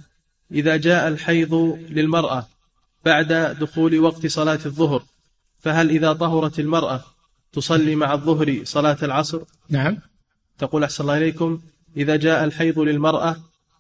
إذا 0.52 0.78
جاء 0.78 1.08
الحيض 1.08 1.54
للمرأة 1.90 2.48
بعد 3.06 3.34
دخول 3.60 4.00
وقت 4.00 4.28
صلاة 4.28 4.60
الظهر 4.66 5.04
فهل 5.60 5.90
إذا 5.90 6.14
طهرت 6.14 6.60
المرأة 6.60 7.04
تصلي 7.52 7.96
مع 7.96 8.14
الظهر 8.14 8.62
صلاة 8.64 8.98
العصر؟ 9.04 9.42
نعم. 9.70 9.98
تقول 10.58 10.84
أحسن 10.84 11.04
الله 11.04 11.18
إليكم 11.18 11.62
إذا 11.98 12.16
جاء 12.16 12.44
الحيض 12.44 12.80
للمرأة 12.80 13.36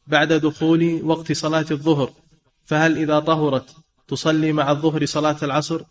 بعد 0.08 0.34
دخول 0.34 1.02
وقت 1.04 1.32
صلاة 1.32 1.66
الظهر 1.72 2.12
فهل 2.66 2.98
إذا 2.98 3.20
طهرت 3.20 3.76
تصلي 4.08 4.52
مع 4.52 4.72
الظهر 4.72 5.06
صلاة 5.06 5.38
العصر؟ 5.44 5.82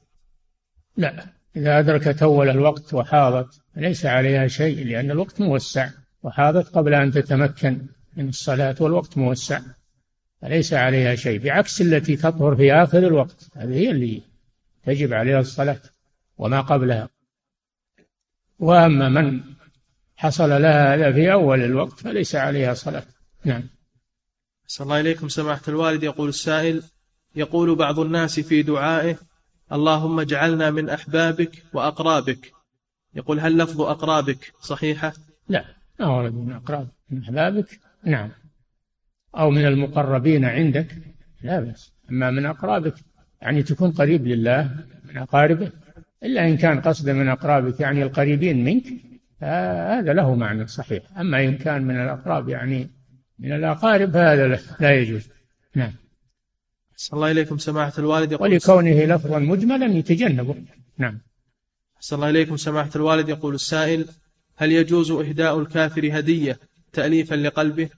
لا. 0.97 1.27
إذا 1.57 1.79
أدركت 1.79 2.23
أول 2.23 2.49
الوقت 2.49 2.95
وحاضت 2.95 3.61
ليس 3.77 4.07
عليها 4.07 4.47
شيء 4.47 4.87
لأن 4.87 5.11
الوقت 5.11 5.41
موسع 5.41 5.91
وحاضت 6.23 6.69
قبل 6.69 6.95
أن 6.95 7.13
تتمكن 7.13 7.87
من 8.17 8.29
الصلاة 8.29 8.77
والوقت 8.81 9.19
موسع 9.19 9.61
فليس 10.43 10.73
عليها 10.73 11.15
شيء 11.15 11.39
بعكس 11.39 11.81
التي 11.81 12.17
تطهر 12.17 12.57
في 12.57 12.73
آخر 12.73 12.99
الوقت 12.99 13.49
هذه 13.57 13.75
هي 13.75 13.91
اللي 13.91 14.23
تجب 14.87 15.13
عليها 15.13 15.41
الصلاة 15.41 15.81
وما 16.39 16.61
قبلها. 16.61 17.09
وأما 18.59 19.09
من 19.09 19.41
حصل 20.17 20.49
لها 20.49 20.95
هذا 20.95 21.13
في 21.13 21.33
أول 21.33 21.65
الوقت 21.65 22.01
فليس 22.01 22.35
عليها 22.35 22.75
صلاة. 22.75 23.07
نعم. 23.45 23.69
صلى 24.67 24.85
الله 24.85 25.01
إليكم 25.01 25.29
سماحة 25.29 25.63
الوالد. 25.69 26.03
يقول 26.03 26.29
السائل 26.29 26.83
يقول 27.37 27.75
بعض 27.75 27.99
الناس 28.01 28.41
في 28.41 28.63
دعائه 28.63 29.19
اللهم 29.73 30.21
اجعلنا 30.21 30.71
من 30.71 30.91
أحبابك 30.91 31.63
وأقرابك. 31.73 32.53
يقول 33.15 33.41
هل 33.41 33.59
لفظ 33.59 33.81
أقرابك 33.81 34.53
صحيحة؟ 34.61 35.13
لا 35.49 35.65
ما 36.01 36.07
ورد 36.07 36.35
من 36.35 36.53
أقراب 36.53 36.89
من 37.11 37.23
أحبابك؟ 37.23 37.81
نعم. 38.05 38.31
أو 39.37 39.51
من 39.51 39.67
المقربين 39.67 40.45
عندك؟ 40.45 40.97
لا 41.43 41.61
بأس. 41.61 41.93
أما 42.11 42.31
من 42.31 42.47
أقرابك 42.47 42.95
يعني 43.43 43.63
تكون 43.63 43.91
قريب 43.91 44.27
لله 44.27 44.71
من 45.05 45.17
أقاربه 45.17 45.73
إلا 46.23 46.49
إن 46.49 46.57
كان 46.57 46.81
قصده 46.81 47.13
من 47.13 47.29
أقرابك 47.29 47.81
يعني 47.81 48.03
القريبين 48.03 48.65
منك 48.65 48.85
هذا 49.41 50.13
له 50.13 50.35
معنى 50.35 50.67
صحيح. 50.67 51.03
أما 51.19 51.45
إن 51.45 51.57
كان 51.57 51.83
من 51.85 52.01
الأقراب 52.01 52.49
يعني 52.49 52.91
من 53.39 53.53
الأقارب 53.53 54.17
هذا 54.17 54.61
لا 54.81 54.93
يجوز. 54.93 55.29
نعم. 55.75 55.93
صلى 56.97 57.17
الله 57.17 57.31
إليكم 57.31 57.59
سماحة 57.59 57.93
الوالد. 57.99 58.33
يقول 58.33 58.53
ولكونه 58.53 59.05
لفظا 59.05 59.39
مجملا 59.39 59.87
يتجنبه. 59.87 60.55
نعم. 60.99 61.21
صلى 62.01 62.17
الله 62.17 62.31
إليكم 62.31 62.57
سماحة 62.57 62.91
الوالد. 62.97 63.29
يقول 63.29 63.55
السائل 63.55 64.07
هل 64.57 64.73
يجوز 64.73 65.11
إهداء 65.11 65.59
الكافر 65.61 66.19
هدية 66.19 66.59
تأليفا 66.93 67.35
لقلبه؟ 67.35 67.89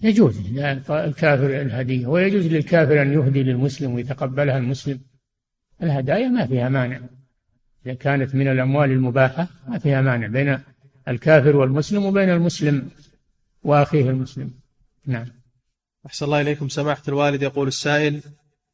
يجوز 0.00 0.58
الكافر 0.90 1.60
الهدية 1.60 2.06
ويجوز 2.06 2.46
للكافر 2.46 3.02
أن 3.02 3.12
يهدي 3.12 3.42
للمسلم 3.42 3.94
ويتقبلها 3.94 4.58
المسلم. 4.58 5.00
الهدايا 5.82 6.28
ما 6.28 6.46
فيها 6.46 6.68
مانع. 6.68 7.00
إذا 7.86 7.94
كانت 7.94 8.34
من 8.34 8.48
الأموال 8.48 8.90
المباحة 8.90 9.48
ما 9.68 9.78
فيها 9.78 10.00
مانع 10.00 10.26
بين 10.26 10.58
الكافر 11.08 11.56
والمسلم 11.56 12.04
وبين 12.04 12.30
المسلم 12.30 12.90
وأخيه 13.62 14.10
المسلم. 14.10 14.50
نعم. 15.06 15.26
أحسن 16.06 16.24
الله 16.24 16.40
إليكم. 16.40 16.68
سماحة 16.68 17.02
الوالد 17.08 17.42
يقول 17.42 17.68
السائل 17.68 18.20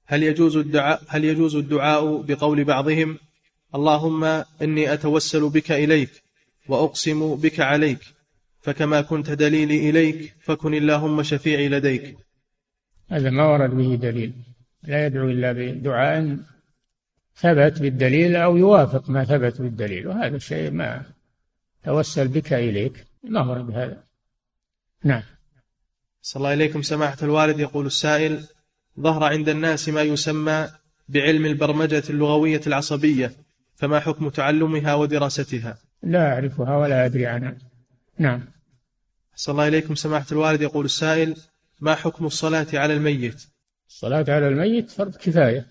هل 0.07 0.23
يجوز 0.23 0.57
الدعاء 0.57 1.03
هل 1.09 1.25
يجوز 1.25 1.57
الدعاء 1.57 2.23
بقول 2.23 2.65
بعضهم 2.65 3.19
اللهم 3.75 4.25
إني 4.63 4.93
أتوسل 4.93 5.49
بك 5.49 5.73
إليك 5.73 6.23
وأقسم 6.69 7.35
بك 7.35 7.61
عليك 7.61 8.14
فكما 8.65 9.01
كنت 9.01 9.31
دليلي 9.31 9.91
إليك 9.91 10.35
فكن 10.41 10.75
اللهم 10.75 11.23
شفيعي 11.23 11.69
لديك. 11.69 12.17
هذا 13.11 13.31
ما 13.31 13.45
ورد 13.45 13.71
به 13.71 13.95
دليل. 13.95 14.33
لا 14.83 15.07
يدعو 15.07 15.29
إلا 15.29 15.53
بدعاء 15.53 16.37
ثبت 17.37 17.83
بالدليل 17.83 18.37
أو 18.37 18.57
يوافق 18.57 19.11
ما 19.11 19.25
ثبت 19.25 19.61
بالدليل. 19.61 20.07
وهذا 20.07 20.37
الشيء 20.37 20.71
ما 20.71 21.03
توسل 21.85 22.29
بك 22.29 22.53
إليك. 22.53 23.05
ما 23.25 23.43
ورد 23.43 23.71
هذا 23.71 24.03
نعم. 25.05 25.23
صلى 26.23 26.41
الله 26.41 26.53
إليكم 26.53 26.83
سماحة 26.83 27.19
الوالد. 27.23 27.61
يقول 27.61 27.87
السائل 27.87 28.45
ظهر 29.01 29.25
عند 29.25 29.49
الناس 29.49 29.89
ما 29.89 30.03
يسمى 30.03 30.69
بعلم 31.09 31.47
البرمجة 31.47 32.03
اللغوية 32.11 32.61
العصبية 32.67 33.33
فما 33.77 34.01
حكم 34.01 34.29
تعلمها 34.29 34.95
ودراستها؟ 34.95 35.79
لا 36.03 36.33
أعرفها 36.33 36.77
ولا 36.77 37.05
أدري 37.07 37.27
عنها. 37.27 37.57
نعم. 38.19 38.54
صلى 39.37 39.53
الله 39.53 39.69
إليكم 39.69 39.95
سماحة 39.95 40.27
الوالد. 40.33 40.63
يقول 40.63 40.85
السائل 40.85 41.37
ما 41.81 41.95
حكم 41.95 42.27
الصلاة 42.27 42.67
على 42.75 42.95
الميت؟ 42.95 43.47
الصلاة 43.89 44.25
على 44.29 44.49
الميت 44.49 44.91
فرض 44.91 45.17
كفاية. 45.17 45.67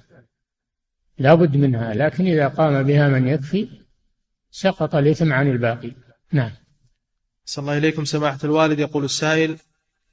لا 1.17 1.33
بد 1.33 1.57
منها 1.57 1.93
لكن 1.93 2.25
إذا 2.25 2.47
قام 2.47 2.83
بها 2.83 3.07
من 3.07 3.27
يكفي 3.27 3.69
سقط 4.51 4.95
الإثم 4.95 5.33
عن 5.33 5.47
الباقي. 5.47 5.91
نعم. 6.31 6.51
صلى 7.45 7.61
الله 7.63 7.77
إليكم 7.77 8.05
سماحة 8.05 8.39
الوالد. 8.43 8.79
يقول 8.79 9.03
السائل 9.03 9.57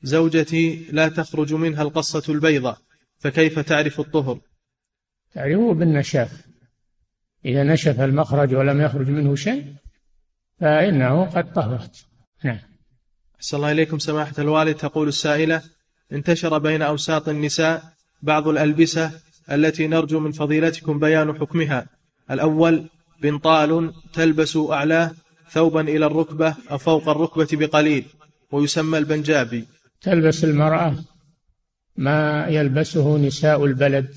زوجتي 0.03 0.87
لا 0.93 1.09
تخرج 1.09 1.55
منها 1.55 1.83
القصة 1.83 2.33
البيضاء 2.33 2.79
فكيف 3.19 3.59
تعرف 3.59 4.01
الطهر؟ 4.01 4.41
تعرفه 5.35 5.75
بالنشاف. 5.75 6.47
إذا 7.45 7.63
نشف 7.63 8.01
المخرج 8.01 8.55
ولم 8.55 8.81
يخرج 8.81 9.09
منه 9.09 9.35
شيء 9.35 9.75
فإنه 10.61 11.25
قد 11.25 11.53
طهرت. 11.53 12.07
نعم. 12.45 12.70
أحسن 13.41 13.57
الله 13.57 13.73
إليكم 13.73 13.99
سماحة 13.99 14.35
الوالد. 14.39 14.75
تقول 14.75 15.09
السائلة 15.09 15.63
انتشر 16.13 16.59
بين 16.59 16.83
أوساط 16.83 17.29
النساء 17.29 17.83
بعض 18.23 18.49
الألبسة 18.49 19.11
التي 19.51 19.87
نرجو 19.87 20.21
من 20.21 20.33
فضيلتكم 20.33 20.99
بيان 20.99 21.39
حكمها. 21.39 21.87
الأول 22.31 22.89
بنطال 23.23 23.93
تلبس 24.13 24.57
أعلاه 24.57 25.13
ثوبا 25.51 25.81
إلى 25.81 26.07
الركبة 26.07 26.55
أو 26.71 26.79
فوق 26.79 27.09
الركبة 27.09 27.49
بقليل 27.53 28.05
ويسمى 28.53 28.99
البنجابي. 28.99 29.65
تلبس 30.01 30.45
المرأة 30.45 30.95
ما 31.97 32.47
يلبسه 32.49 33.17
نساء 33.17 33.65
البلد 33.65 34.15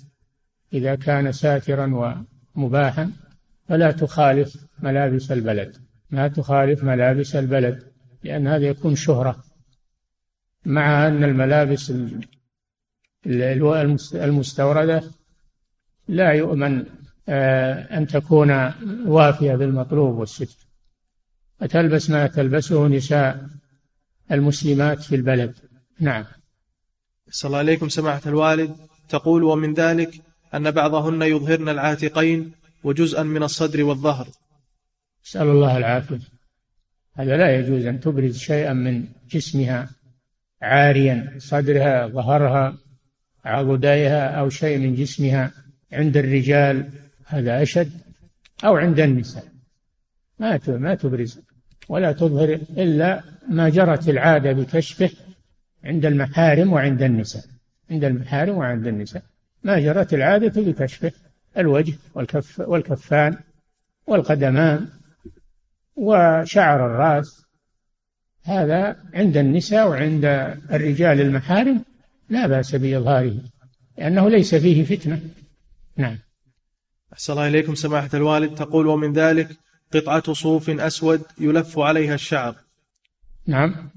إذا 0.74 0.96
كان 0.96 1.32
ساترا 1.32 2.18
ومباحا 2.56 3.12
فلا 3.70 3.92
تخالف 3.92 4.56
ملابس 4.80 5.32
البلد. 5.32 5.78
ما 6.12 6.28
تخالف 6.28 6.84
ملابس 6.84 7.36
البلد. 7.36 7.93
لأن 8.24 8.48
هذا 8.48 8.68
يكون 8.68 8.96
شهرة 8.96 9.44
مع 10.66 11.08
أن 11.08 11.24
الملابس 11.24 11.94
المستوردة 14.16 15.04
لا 16.08 16.32
يؤمن 16.32 16.86
آه، 17.30 17.98
أن 17.98 18.08
تكون 18.08 18.52
وافية 19.06 19.56
بالمطلوب 19.56 20.18
والستر. 20.18 20.68
فتلبس 21.60 22.10
ما 22.10 22.28
تلبسه 22.28 22.88
نساء 22.88 23.48
المسلمات 24.32 25.02
في 25.02 25.16
البلد. 25.16 25.56
نعم. 26.00 26.26
صلى 27.30 27.48
الله 27.50 27.58
عليكم 27.58 27.90
سماحة 27.90 28.22
الوالد. 28.26 28.76
تقول 29.10 29.44
ومن 29.44 29.74
ذلك 29.74 30.22
أن 30.54 30.72
بعضهن 30.72 31.22
يظهرن 31.22 31.70
العاتقين 31.70 32.52
وجزءا 32.84 33.24
من 33.24 33.44
الصدر 33.44 33.84
والظهر. 33.84 34.28
نسأل 35.26 35.48
الله 35.48 35.78
العافية. 35.78 36.33
هذا 37.16 37.38
لا 37.38 37.56
يجوز 37.56 37.86
أن 37.86 38.00
تبرز 38.00 38.38
شيئا 38.38 38.74
من 38.74 39.06
جسمها 39.30 39.90
عاريا 40.62 41.36
صدرها 41.38 42.08
ظهرها 42.08 42.78
عضديها 43.46 44.28
أو 44.28 44.50
شيء 44.50 44.78
من 44.78 44.96
جسمها 44.96 45.52
عند 45.94 46.18
الرجال 46.18 46.90
هذا 47.26 47.62
أشد 47.62 47.92
أو 48.66 48.76
عند 48.76 49.00
النساء. 49.00 49.44
ما 50.40 50.60
ما 50.68 50.96
تبرز 50.96 51.42
ولا 51.90 52.12
تظهر 52.12 52.54
إلا 52.54 53.24
ما 53.50 53.70
جرت 53.70 54.10
العادة 54.10 54.52
بكشفه 54.52 55.10
عند 55.84 56.06
المحارم 56.06 56.74
وعند 56.74 57.02
النساء. 57.02 57.44
عند 57.92 58.04
المحارم 58.04 58.58
وعند 58.58 58.88
النساء. 58.88 59.24
ما 59.64 59.80
جرت 59.80 60.14
العادة 60.14 60.62
بكشفه 60.62 61.12
الوجه 61.58 61.94
والكف 62.16 62.60
والكفان 62.60 63.38
والقدمان 64.08 64.88
وشعر 65.96 66.86
الرأس 66.86 67.44
هذا 68.44 68.98
عند 69.14 69.38
النساء 69.38 69.90
وعند 69.90 70.26
الرجال 70.72 71.22
المحارم 71.22 71.86
لا 72.30 72.48
بأس 72.48 72.76
بإظهاره 72.76 73.36
لأنه 73.98 74.30
ليس 74.30 74.56
فيه 74.56 74.84
فتنة. 74.84 75.22
نعم. 75.98 76.20
أحسن 77.14 77.34
الله 77.34 77.48
إليكم 77.48 77.76
سماحة 77.76 78.10
الوالد. 78.14 78.56
تقول 78.56 78.88
ومن 78.88 79.14
ذلك 79.14 79.48
قطعة 79.94 80.34
صوف 80.34 80.70
أسود 80.70 81.22
يلف 81.40 81.80
عليها 81.80 82.14
الشعر. 82.14 82.56
نعم. 83.48 83.90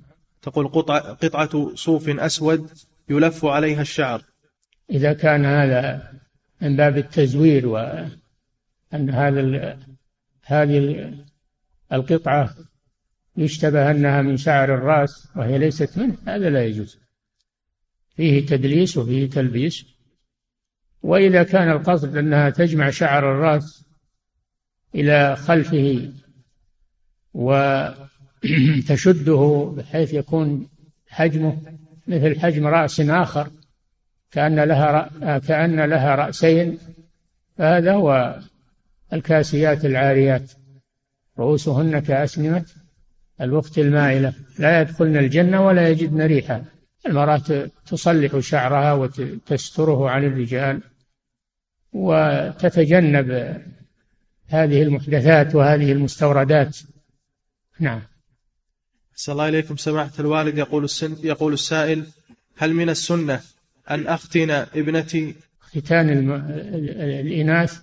تقول 0.43 0.69
قطعة, 0.69 1.01
قطعة 1.01 1.75
صوف 1.75 2.09
أسود 2.09 2.71
يلف 3.09 3.45
عليها 3.45 3.81
الشعر. 3.81 4.23
إذا 4.91 5.13
كان 5.13 5.45
هذا 5.45 6.13
من 6.61 6.77
باب 6.77 6.97
التزوير 6.97 7.67
وأن 7.67 9.11
هذا 9.11 9.79
هذه 10.43 11.15
القطعة 11.93 12.55
يشتبه 13.37 13.91
أنها 13.91 14.23
من 14.23 14.37
شعر 14.37 14.75
الرأس 14.75 15.29
وهي 15.37 15.59
ليست 15.59 15.99
منه 15.99 16.17
هذا 16.27 16.51
لا 16.51 16.65
يجوز. 16.65 16.99
فيه 18.17 18.47
تدليس 18.47 18.97
وفيه 18.97 19.31
تلبيس. 19.31 19.85
وإذا 21.03 21.43
كان 21.43 21.71
القصد 21.71 22.17
أنها 22.17 22.51
تجمع 22.51 22.91
شعر 22.91 23.33
الرأس 23.33 23.85
إلى 24.95 25.37
خلفه 25.37 26.13
وتشده 28.45 29.75
بحيث 29.77 30.15
يكون 30.15 30.69
حجمه 31.09 31.63
مثل 32.07 32.41
حجم 32.41 32.67
رأس 32.67 33.01
آخر 33.01 33.51
كأن 34.31 34.61
لها 34.61 35.39
كأن 35.39 35.81
لها 35.81 36.15
رأسين 36.15 36.79
فهذا 37.59 37.93
هو 37.93 38.39
الكاسيات 39.13 39.85
العاريات. 39.85 40.53
رؤوسهن 41.39 41.99
كأسنمة 41.99 42.65
الوقت 43.41 43.79
المائلة. 43.79 44.33
لا 44.59 44.81
يدخلن 44.81 45.17
الجنة 45.17 45.67
ولا 45.67 45.89
يجدن 45.89 46.23
ريحا. 46.23 46.65
المرأة 47.07 47.71
تصلح 47.87 48.39
شعرها 48.39 48.93
وتستره 48.93 50.11
عن 50.11 50.25
الرجال 50.25 50.81
وتتجنب 51.93 53.31
هذه 54.47 54.83
المحدثات 54.83 55.55
وهذه 55.55 55.93
المستوردات. 55.93 56.79
نعم. 57.81 58.03
أحسن 59.13 59.33
الله 59.33 59.49
إليكم. 59.49 59.77
سماحة 59.77 60.13
الوالد 60.21 60.59
يقول 60.59 60.85
السن 60.85 61.17
يقول 61.23 61.53
السائل 61.53 62.07
هل 62.57 62.75
من 62.75 62.89
السنة 62.89 63.41
أن 63.91 64.07
أختن 64.07 64.51
ابنتي؟ 64.51 65.35
ختان 65.61 66.11
الم... 66.11 66.33
الإناث 67.23 67.81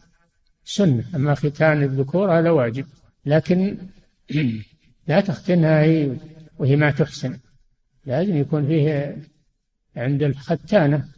سنة 0.65 1.03
أما 1.15 1.35
ختان 1.35 1.83
الذكور 1.83 2.39
هذا 2.39 2.49
واجب. 2.49 2.85
لكن 3.25 3.77
لا 5.07 5.21
تختنها 5.21 5.81
هي 5.81 6.17
وهي 6.57 6.75
ما 6.75 6.91
تحسن. 6.91 7.39
لازم 8.05 8.37
يكون 8.37 8.67
فيه 8.67 9.17
عند 9.95 10.23
الختانة 10.23 11.09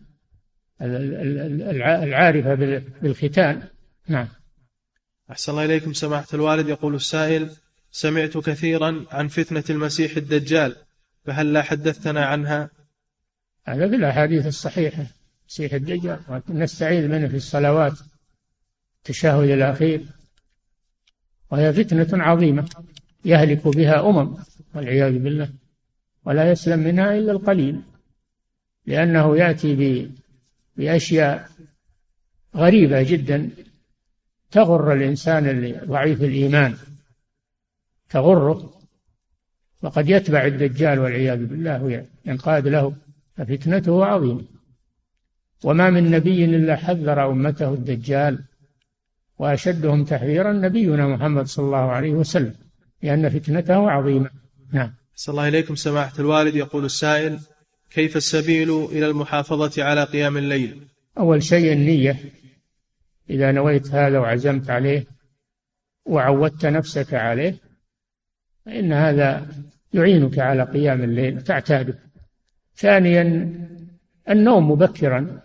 العارفة 0.82 2.56
بالختان. 3.02 3.64
نعم. 4.08 4.28
أحسن 5.32 5.52
الله 5.52 5.66
إليكم 5.66 5.94
سماحة 5.94 6.28
الوالد. 6.34 6.70
يقول 6.70 6.96
السائل 6.96 7.50
سمعت 7.92 8.38
كثيرا 8.38 9.06
عن 9.12 9.28
فتنة 9.28 9.64
المسيح 9.70 10.18
الدجال 10.18 10.76
فهل 11.26 11.54
لا 11.54 11.62
حدثتنا 11.62 12.26
عنها؟ 12.26 12.70
هذا 13.66 13.90
في 13.90 13.96
الأحاديث 13.96 14.46
الصحيحة 14.46 15.06
مسيح 15.50 15.74
الدجال. 15.74 16.42
نستعيذ 16.50 17.08
منه 17.08 17.28
في 17.28 17.36
الصلوات. 17.36 17.94
التشهد 18.98 19.50
الأخير. 19.50 20.06
وهي 21.52 21.74
فتنة 21.74 22.24
عظيمة 22.24 22.70
يهلك 23.26 23.68
بها 23.68 24.10
أمم 24.10 24.38
والعياذ 24.76 25.20
بالله. 25.20 25.50
ولا 26.26 26.52
يسلم 26.52 26.80
منها 26.80 27.18
إلا 27.18 27.32
القليل 27.32 27.82
لأنه 28.86 29.38
يأتي 29.38 30.10
بأشياء 30.78 31.50
غريبة 32.56 33.04
جدا 33.04 33.50
تغر 34.52 34.94
الإنسان 34.94 35.76
ضعيف 35.86 36.24
الإيمان 36.24 36.76
تغره. 38.10 38.74
وقد 39.82 40.10
يتبع 40.10 40.46
الدجال 40.46 41.00
والعياذ 41.00 41.46
بالله 41.46 41.84
وينقاد 41.84 42.68
له 42.68 42.96
ففتنته 43.38 44.06
عظيمة. 44.06 44.44
وما 45.64 45.90
من 45.90 46.12
نبي 46.12 46.46
إلا 46.46 46.76
حذر 46.76 47.32
أمته 47.32 47.74
الدجال 47.74 48.45
وأشدهم 49.38 50.04
تحذيرا 50.04 50.54
نبينا 50.54 51.08
محمد 51.08 51.48
صلى 51.48 51.66
الله 51.66 51.92
عليه 51.92 52.12
وسلم 52.12 52.54
لأن 53.04 53.30
فتنته 53.30 53.92
عظيمة. 53.92 54.30
نعم. 54.74 54.94
صلى 55.16 55.34
الله 55.34 55.48
إليكم 55.48 55.76
سماحة 55.76 56.14
الوالد 56.20 56.56
يقول 56.56 56.86
السائل 56.86 57.40
كيف 57.90 58.18
السبيل 58.18 58.70
إلى 58.70 59.08
المحافظة 59.08 59.84
على 59.84 60.04
قيام 60.04 60.38
الليل؟ 60.38 60.88
أول 61.18 61.44
شيء 61.44 61.74
النية. 61.74 62.20
إذا 63.30 63.52
نويت 63.52 63.88
هذا 63.88 64.20
وعزمت 64.20 64.70
عليه 64.70 65.06
وعودت 66.06 66.66
نفسك 66.66 67.14
عليه 67.14 67.56
فإن 68.66 68.94
هذا 68.94 69.48
يعينك 69.94 70.40
على 70.40 70.64
قيام 70.64 71.04
الليل 71.04 71.42
تعتاده. 71.42 72.00
ثانيا 72.76 73.52
النوم 74.30 74.72
مبكرا. 74.72 75.42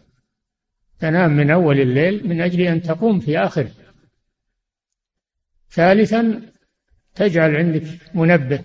تنام 0.98 1.36
من 1.36 1.50
أول 1.50 1.80
الليل 1.80 2.28
من 2.28 2.40
أجل 2.40 2.60
أن 2.60 2.82
تقوم 2.82 3.20
في 3.20 3.38
آخره. 3.38 3.70
ثالثا 5.72 6.42
تجعل 7.14 7.56
عندك 7.56 7.84
منبه 8.14 8.62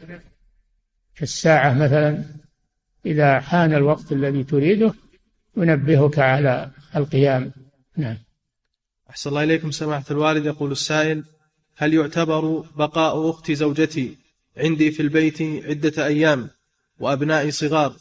في 1.13 1.23
الساعة 1.23 1.73
مثلا 1.73 2.23
إذا 3.05 3.39
حان 3.39 3.73
الوقت 3.73 4.11
الذي 4.11 4.43
تريده 4.43 4.93
ينبهك 5.57 6.19
على 6.19 6.71
القيام. 6.95 7.51
نعم. 7.97 8.17
أحسن 9.09 9.29
الله 9.29 9.43
إليكم 9.43 9.71
سماحة 9.71 10.05
الوالد. 10.11 10.45
يقول 10.45 10.71
السائل 10.71 11.23
هل 11.77 11.93
يعتبر 11.93 12.65
بقاء 12.75 13.29
أخت 13.29 13.51
زوجتي 13.51 14.17
عندي 14.57 14.91
في 14.91 15.01
البيت 15.01 15.41
عدة 15.41 16.05
أيام 16.05 16.49
وأبنائي 16.99 17.51
صغار 17.51 17.93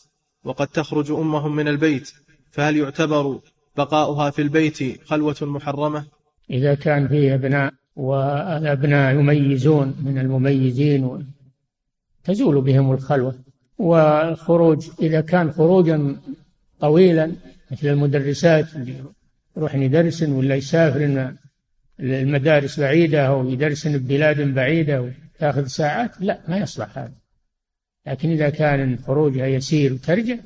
وقد 0.45 0.69
تخرج 0.69 1.11
أمهم 1.11 1.57
من 1.57 1.69
البيت 1.69 2.13
فهل 2.51 2.77
يعتبر 2.77 3.41
بقاؤها 3.77 4.31
في 4.31 4.43
البيت 4.43 5.05
خلوة 5.05 5.37
محرمة؟ 5.43 6.07
إذا 6.51 6.75
كان 6.75 7.09
فيه 7.09 7.35
أبناء 7.35 7.75
والأبناء 7.97 9.15
يميزون 9.15 9.95
من 10.03 10.19
المميزين 10.19 11.27
تزول 12.25 12.61
بهم 12.61 12.93
الخلوة. 12.93 13.35
والخروج 13.79 14.91
إذا 15.03 15.21
كان 15.21 15.53
خروجا 15.53 16.17
طويلا 16.81 17.33
مثل 17.71 17.87
المدرسات 17.87 18.77
اللي 18.77 18.95
يروح 19.57 19.75
يدرسن 19.75 20.33
ولا 20.33 20.55
يسافر 20.55 21.33
المدارس 22.01 22.81
بعيدة 22.81 23.27
أو 23.27 23.49
يدرسن 23.49 23.99
ببلاد 23.99 24.55
بعيدة 24.55 25.03
وتاخذ 25.03 25.67
ساعات 25.67 26.11
لا 26.21 26.41
ما 26.49 26.59
يصلح 26.59 26.99
هذا. 26.99 27.15
لكن 28.07 28.31
إذا 28.31 28.51
كان 28.51 28.99
خروجها 28.99 29.47
يسير 29.47 29.93
وترجع 29.93 30.37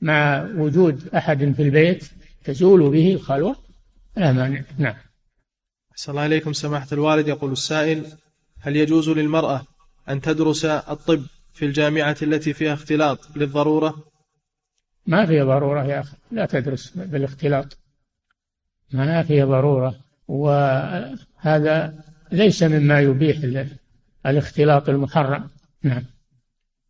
مع 0.00 0.48
وجود 0.56 1.08
أحد 1.14 1.52
في 1.56 1.62
البيت 1.62 2.04
تزول 2.44 2.90
به 2.90 3.14
الخلوة 3.14 3.56
لا 4.16 4.32
مانع. 4.32 4.62
نعم. 4.78 4.94
أحسن 5.96 6.12
الله 6.12 6.26
إليكم 6.26 6.52
سماحة 6.52 6.86
الوالد. 6.92 7.28
يقول 7.28 7.52
السائل 7.52 8.06
هل 8.60 8.76
يجوز 8.76 9.08
للمرأة 9.08 9.62
أن 10.08 10.20
تدرس 10.20 10.64
الطب 10.64 11.22
في 11.52 11.64
الجامعة 11.64 12.16
التي 12.22 12.52
فيها 12.52 12.74
اختلاط 12.74 13.36
للضرورة 13.36 14.04
ما 15.06 15.26
في 15.26 15.40
ضرورة 15.40 15.84
يا 15.84 16.00
أخي 16.00 16.16
لا 16.30 16.46
تدرس 16.46 16.90
بالاختلاط. 16.96 17.78
ما 18.92 19.22
في 19.22 19.42
ضرورة 19.42 19.94
وهذا 20.28 22.04
ليس 22.32 22.62
مما 22.62 23.00
يبيح 23.00 23.66
الاختلاط 24.26 24.88
المحرم. 24.88 25.50
نعم. 25.82 26.04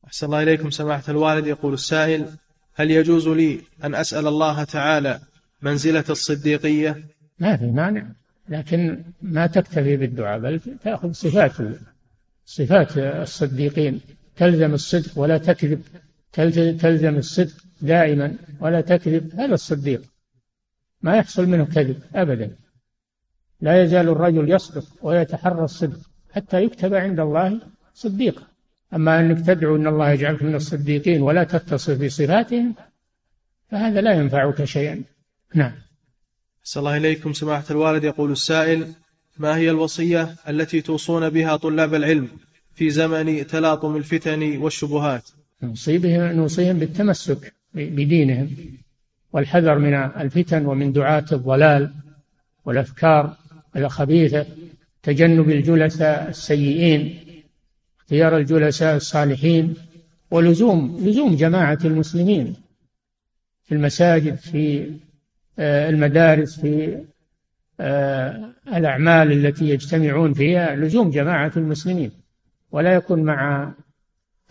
أحسن 0.06 0.26
الله 0.26 0.42
إليكم 0.42 0.70
سماحة 0.70 1.04
الوالد. 1.08 1.46
يقول 1.46 1.74
السائل 1.74 2.28
هل 2.74 2.90
يجوز 2.90 3.28
لي 3.28 3.60
أن 3.84 3.94
أسأل 3.94 4.26
الله 4.26 4.64
تعالى 4.64 5.20
منزلة 5.62 6.04
الصديقية؟ 6.10 7.04
ما 7.38 7.56
في 7.56 7.66
مانع. 7.66 8.06
لكن 8.48 9.04
ما 9.22 9.46
تكتفي 9.46 9.96
بالدعاء 9.96 10.38
بل 10.38 10.60
تأخذ 10.84 11.12
صفات 11.12 11.52
صفات 12.44 12.98
الصديقين. 12.98 14.00
تلزم 14.36 14.74
الصدق 14.74 15.18
ولا 15.18 15.38
تكذب. 15.38 15.82
تلزم 16.32 17.16
الصدق 17.16 17.54
دائما 17.80 18.34
ولا 18.60 18.80
تكذب. 18.80 19.34
هذا 19.34 19.54
الصديق. 19.54 20.02
ما 21.02 21.16
يحصل 21.16 21.46
منه 21.46 21.64
كذب 21.64 22.00
أبدا. 22.14 22.56
لا 23.60 23.82
يزال 23.82 24.08
الرجل 24.08 24.50
يصدق 24.50 24.84
ويتحرى 25.02 25.64
الصدق 25.64 26.00
حتى 26.32 26.62
يكتب 26.62 26.94
عند 26.94 27.20
الله 27.20 27.60
صديقا 27.94 28.42
أما 28.94 29.20
أنك 29.20 29.46
تدعو 29.46 29.76
أن 29.76 29.86
الله 29.86 30.10
يجعلك 30.10 30.42
من 30.42 30.54
الصديقين 30.54 31.22
ولا 31.22 31.44
تتصف 31.44 32.04
بصفاتهم 32.04 32.74
فهذا 33.70 34.00
لا 34.00 34.12
ينفعك 34.12 34.64
شيئا. 34.64 35.02
نعم. 35.54 35.72
أحسن 36.66 36.80
الله 36.80 36.96
إليكم 36.96 37.32
سماحة 37.32 37.64
الوالد. 37.70 38.04
يقول 38.04 38.32
السائل 38.32 38.92
ما 39.38 39.56
هي 39.56 39.70
الوصية 39.70 40.34
التي 40.48 40.80
توصون 40.80 41.30
بها 41.30 41.56
طلاب 41.56 41.94
العلم 41.94 42.28
في 42.74 42.90
زمن 42.90 43.46
تلاطم 43.46 43.96
الفتن 43.96 44.56
والشبهات؟ 44.56 45.30
نوصيهم 45.62 46.36
نوصيهم 46.36 46.78
بالتمسك 46.78 47.54
بدينهم 47.74 48.50
والحذر 49.32 49.78
من 49.78 49.94
الفتن 49.94 50.66
ومن 50.66 50.92
دعاة 50.92 51.24
الضلال 51.32 51.92
والأفكار 52.64 53.36
الخبيثة 53.76 54.46
تجنب 55.02 55.50
الجلساء 55.50 56.28
السيئين 56.28 57.18
اختيار 58.00 58.36
الجلساء 58.36 58.96
الصالحين 58.96 59.74
ولزوم 60.30 60.96
لزوم 61.00 61.36
جماعة 61.36 61.78
المسلمين 61.84 62.56
في 63.64 63.74
المساجد 63.74 64.34
في 64.34 64.90
المدارس 65.58 66.60
في 66.60 67.04
آه، 67.80 68.52
الأعمال 68.76 69.32
التي 69.32 69.68
يجتمعون 69.68 70.34
فيها 70.34 70.76
لزوم 70.76 71.10
جماعة 71.10 71.52
المسلمين. 71.56 72.10
ولا 72.70 72.94
يكون 72.94 73.22
مع 73.22 73.72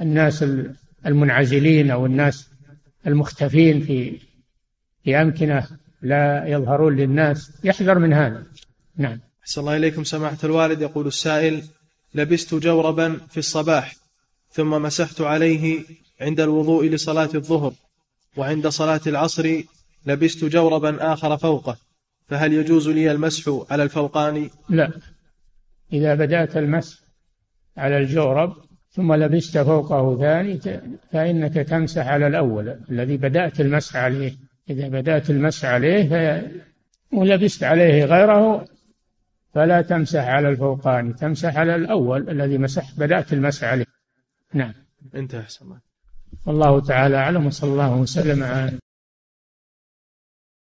الناس 0.02 0.46
المنعزلين 1.06 1.92
أو 1.92 2.06
الناس 2.06 2.50
المختفين 3.08 3.80
في 3.82 4.20
في 5.04 5.16
أمكنة 5.22 5.68
لا 6.02 6.48
يظهرون 6.48 6.96
للناس. 6.96 7.52
يحذر 7.64 8.00
من 8.00 8.14
هذا. 8.14 8.44
نعم. 8.98 9.20
أحسن 9.44 9.62
الله 9.62 9.78
إليكم. 9.78 10.04
سماحة 10.04 10.38
الوالد 10.44 10.82
يقول 10.82 11.08
السائل 11.08 11.64
لبست 12.16 12.56
جوربا 12.56 13.18
في 13.30 13.38
الصباح 13.38 13.96
ثم 14.52 14.70
مسحت 14.70 15.22
عليه 15.22 15.84
عند 16.22 16.40
الوضوء 16.40 16.86
لصلاة 16.86 17.30
الظهر 17.36 17.74
وعند 18.38 18.68
صلاة 18.68 19.02
العصر 19.08 19.62
لبست 20.06 20.46
جوربا 20.46 21.14
آخر 21.14 21.38
فوقه 21.38 21.78
فهل 22.28 22.54
يجوز 22.54 22.90
لي 22.90 23.12
المسح 23.12 23.52
على 23.72 23.84
الفوقاني 23.84 24.50
لا. 24.70 24.92
إذا 25.94 26.16
بدأت 26.16 26.58
المسح 26.58 27.00
على 27.78 27.98
الجورب 27.98 28.54
ثم 28.92 29.14
لبست 29.14 29.58
فوقه 29.58 30.18
ثاني 30.18 30.60
فإنك 31.12 31.54
تمسح 31.54 32.08
على 32.08 32.28
الأول. 32.28 32.80
الذي 32.92 33.18
بدأت 33.18 33.62
المسح 33.62 33.96
عليه 33.96 34.34
إذا 34.70 34.88
بدأت 34.88 35.30
المسح 35.30 35.66
عليه 35.66 36.42
ولبست 37.14 37.64
عليه 37.64 38.06
غيره 38.06 38.66
فلا 39.54 39.82
تمسح 39.82 40.24
على 40.24 40.50
الفوقاني 40.50 41.14
تمسح 41.14 41.58
على 41.58 41.76
الأول 41.76 42.30
الذي 42.30 42.58
مسح 42.58 42.92
بدأت 42.98 43.34
المسح 43.34 43.64
عليه. 43.64 43.86
نعم. 44.54 44.74
انتهى 45.16 45.46
والله 46.46 46.82
تعالى 46.82 47.18
أعلم 47.18 47.46
وصلى 47.46 47.72
الله 47.72 47.96
وسلم 47.96 48.44
على 48.44 48.80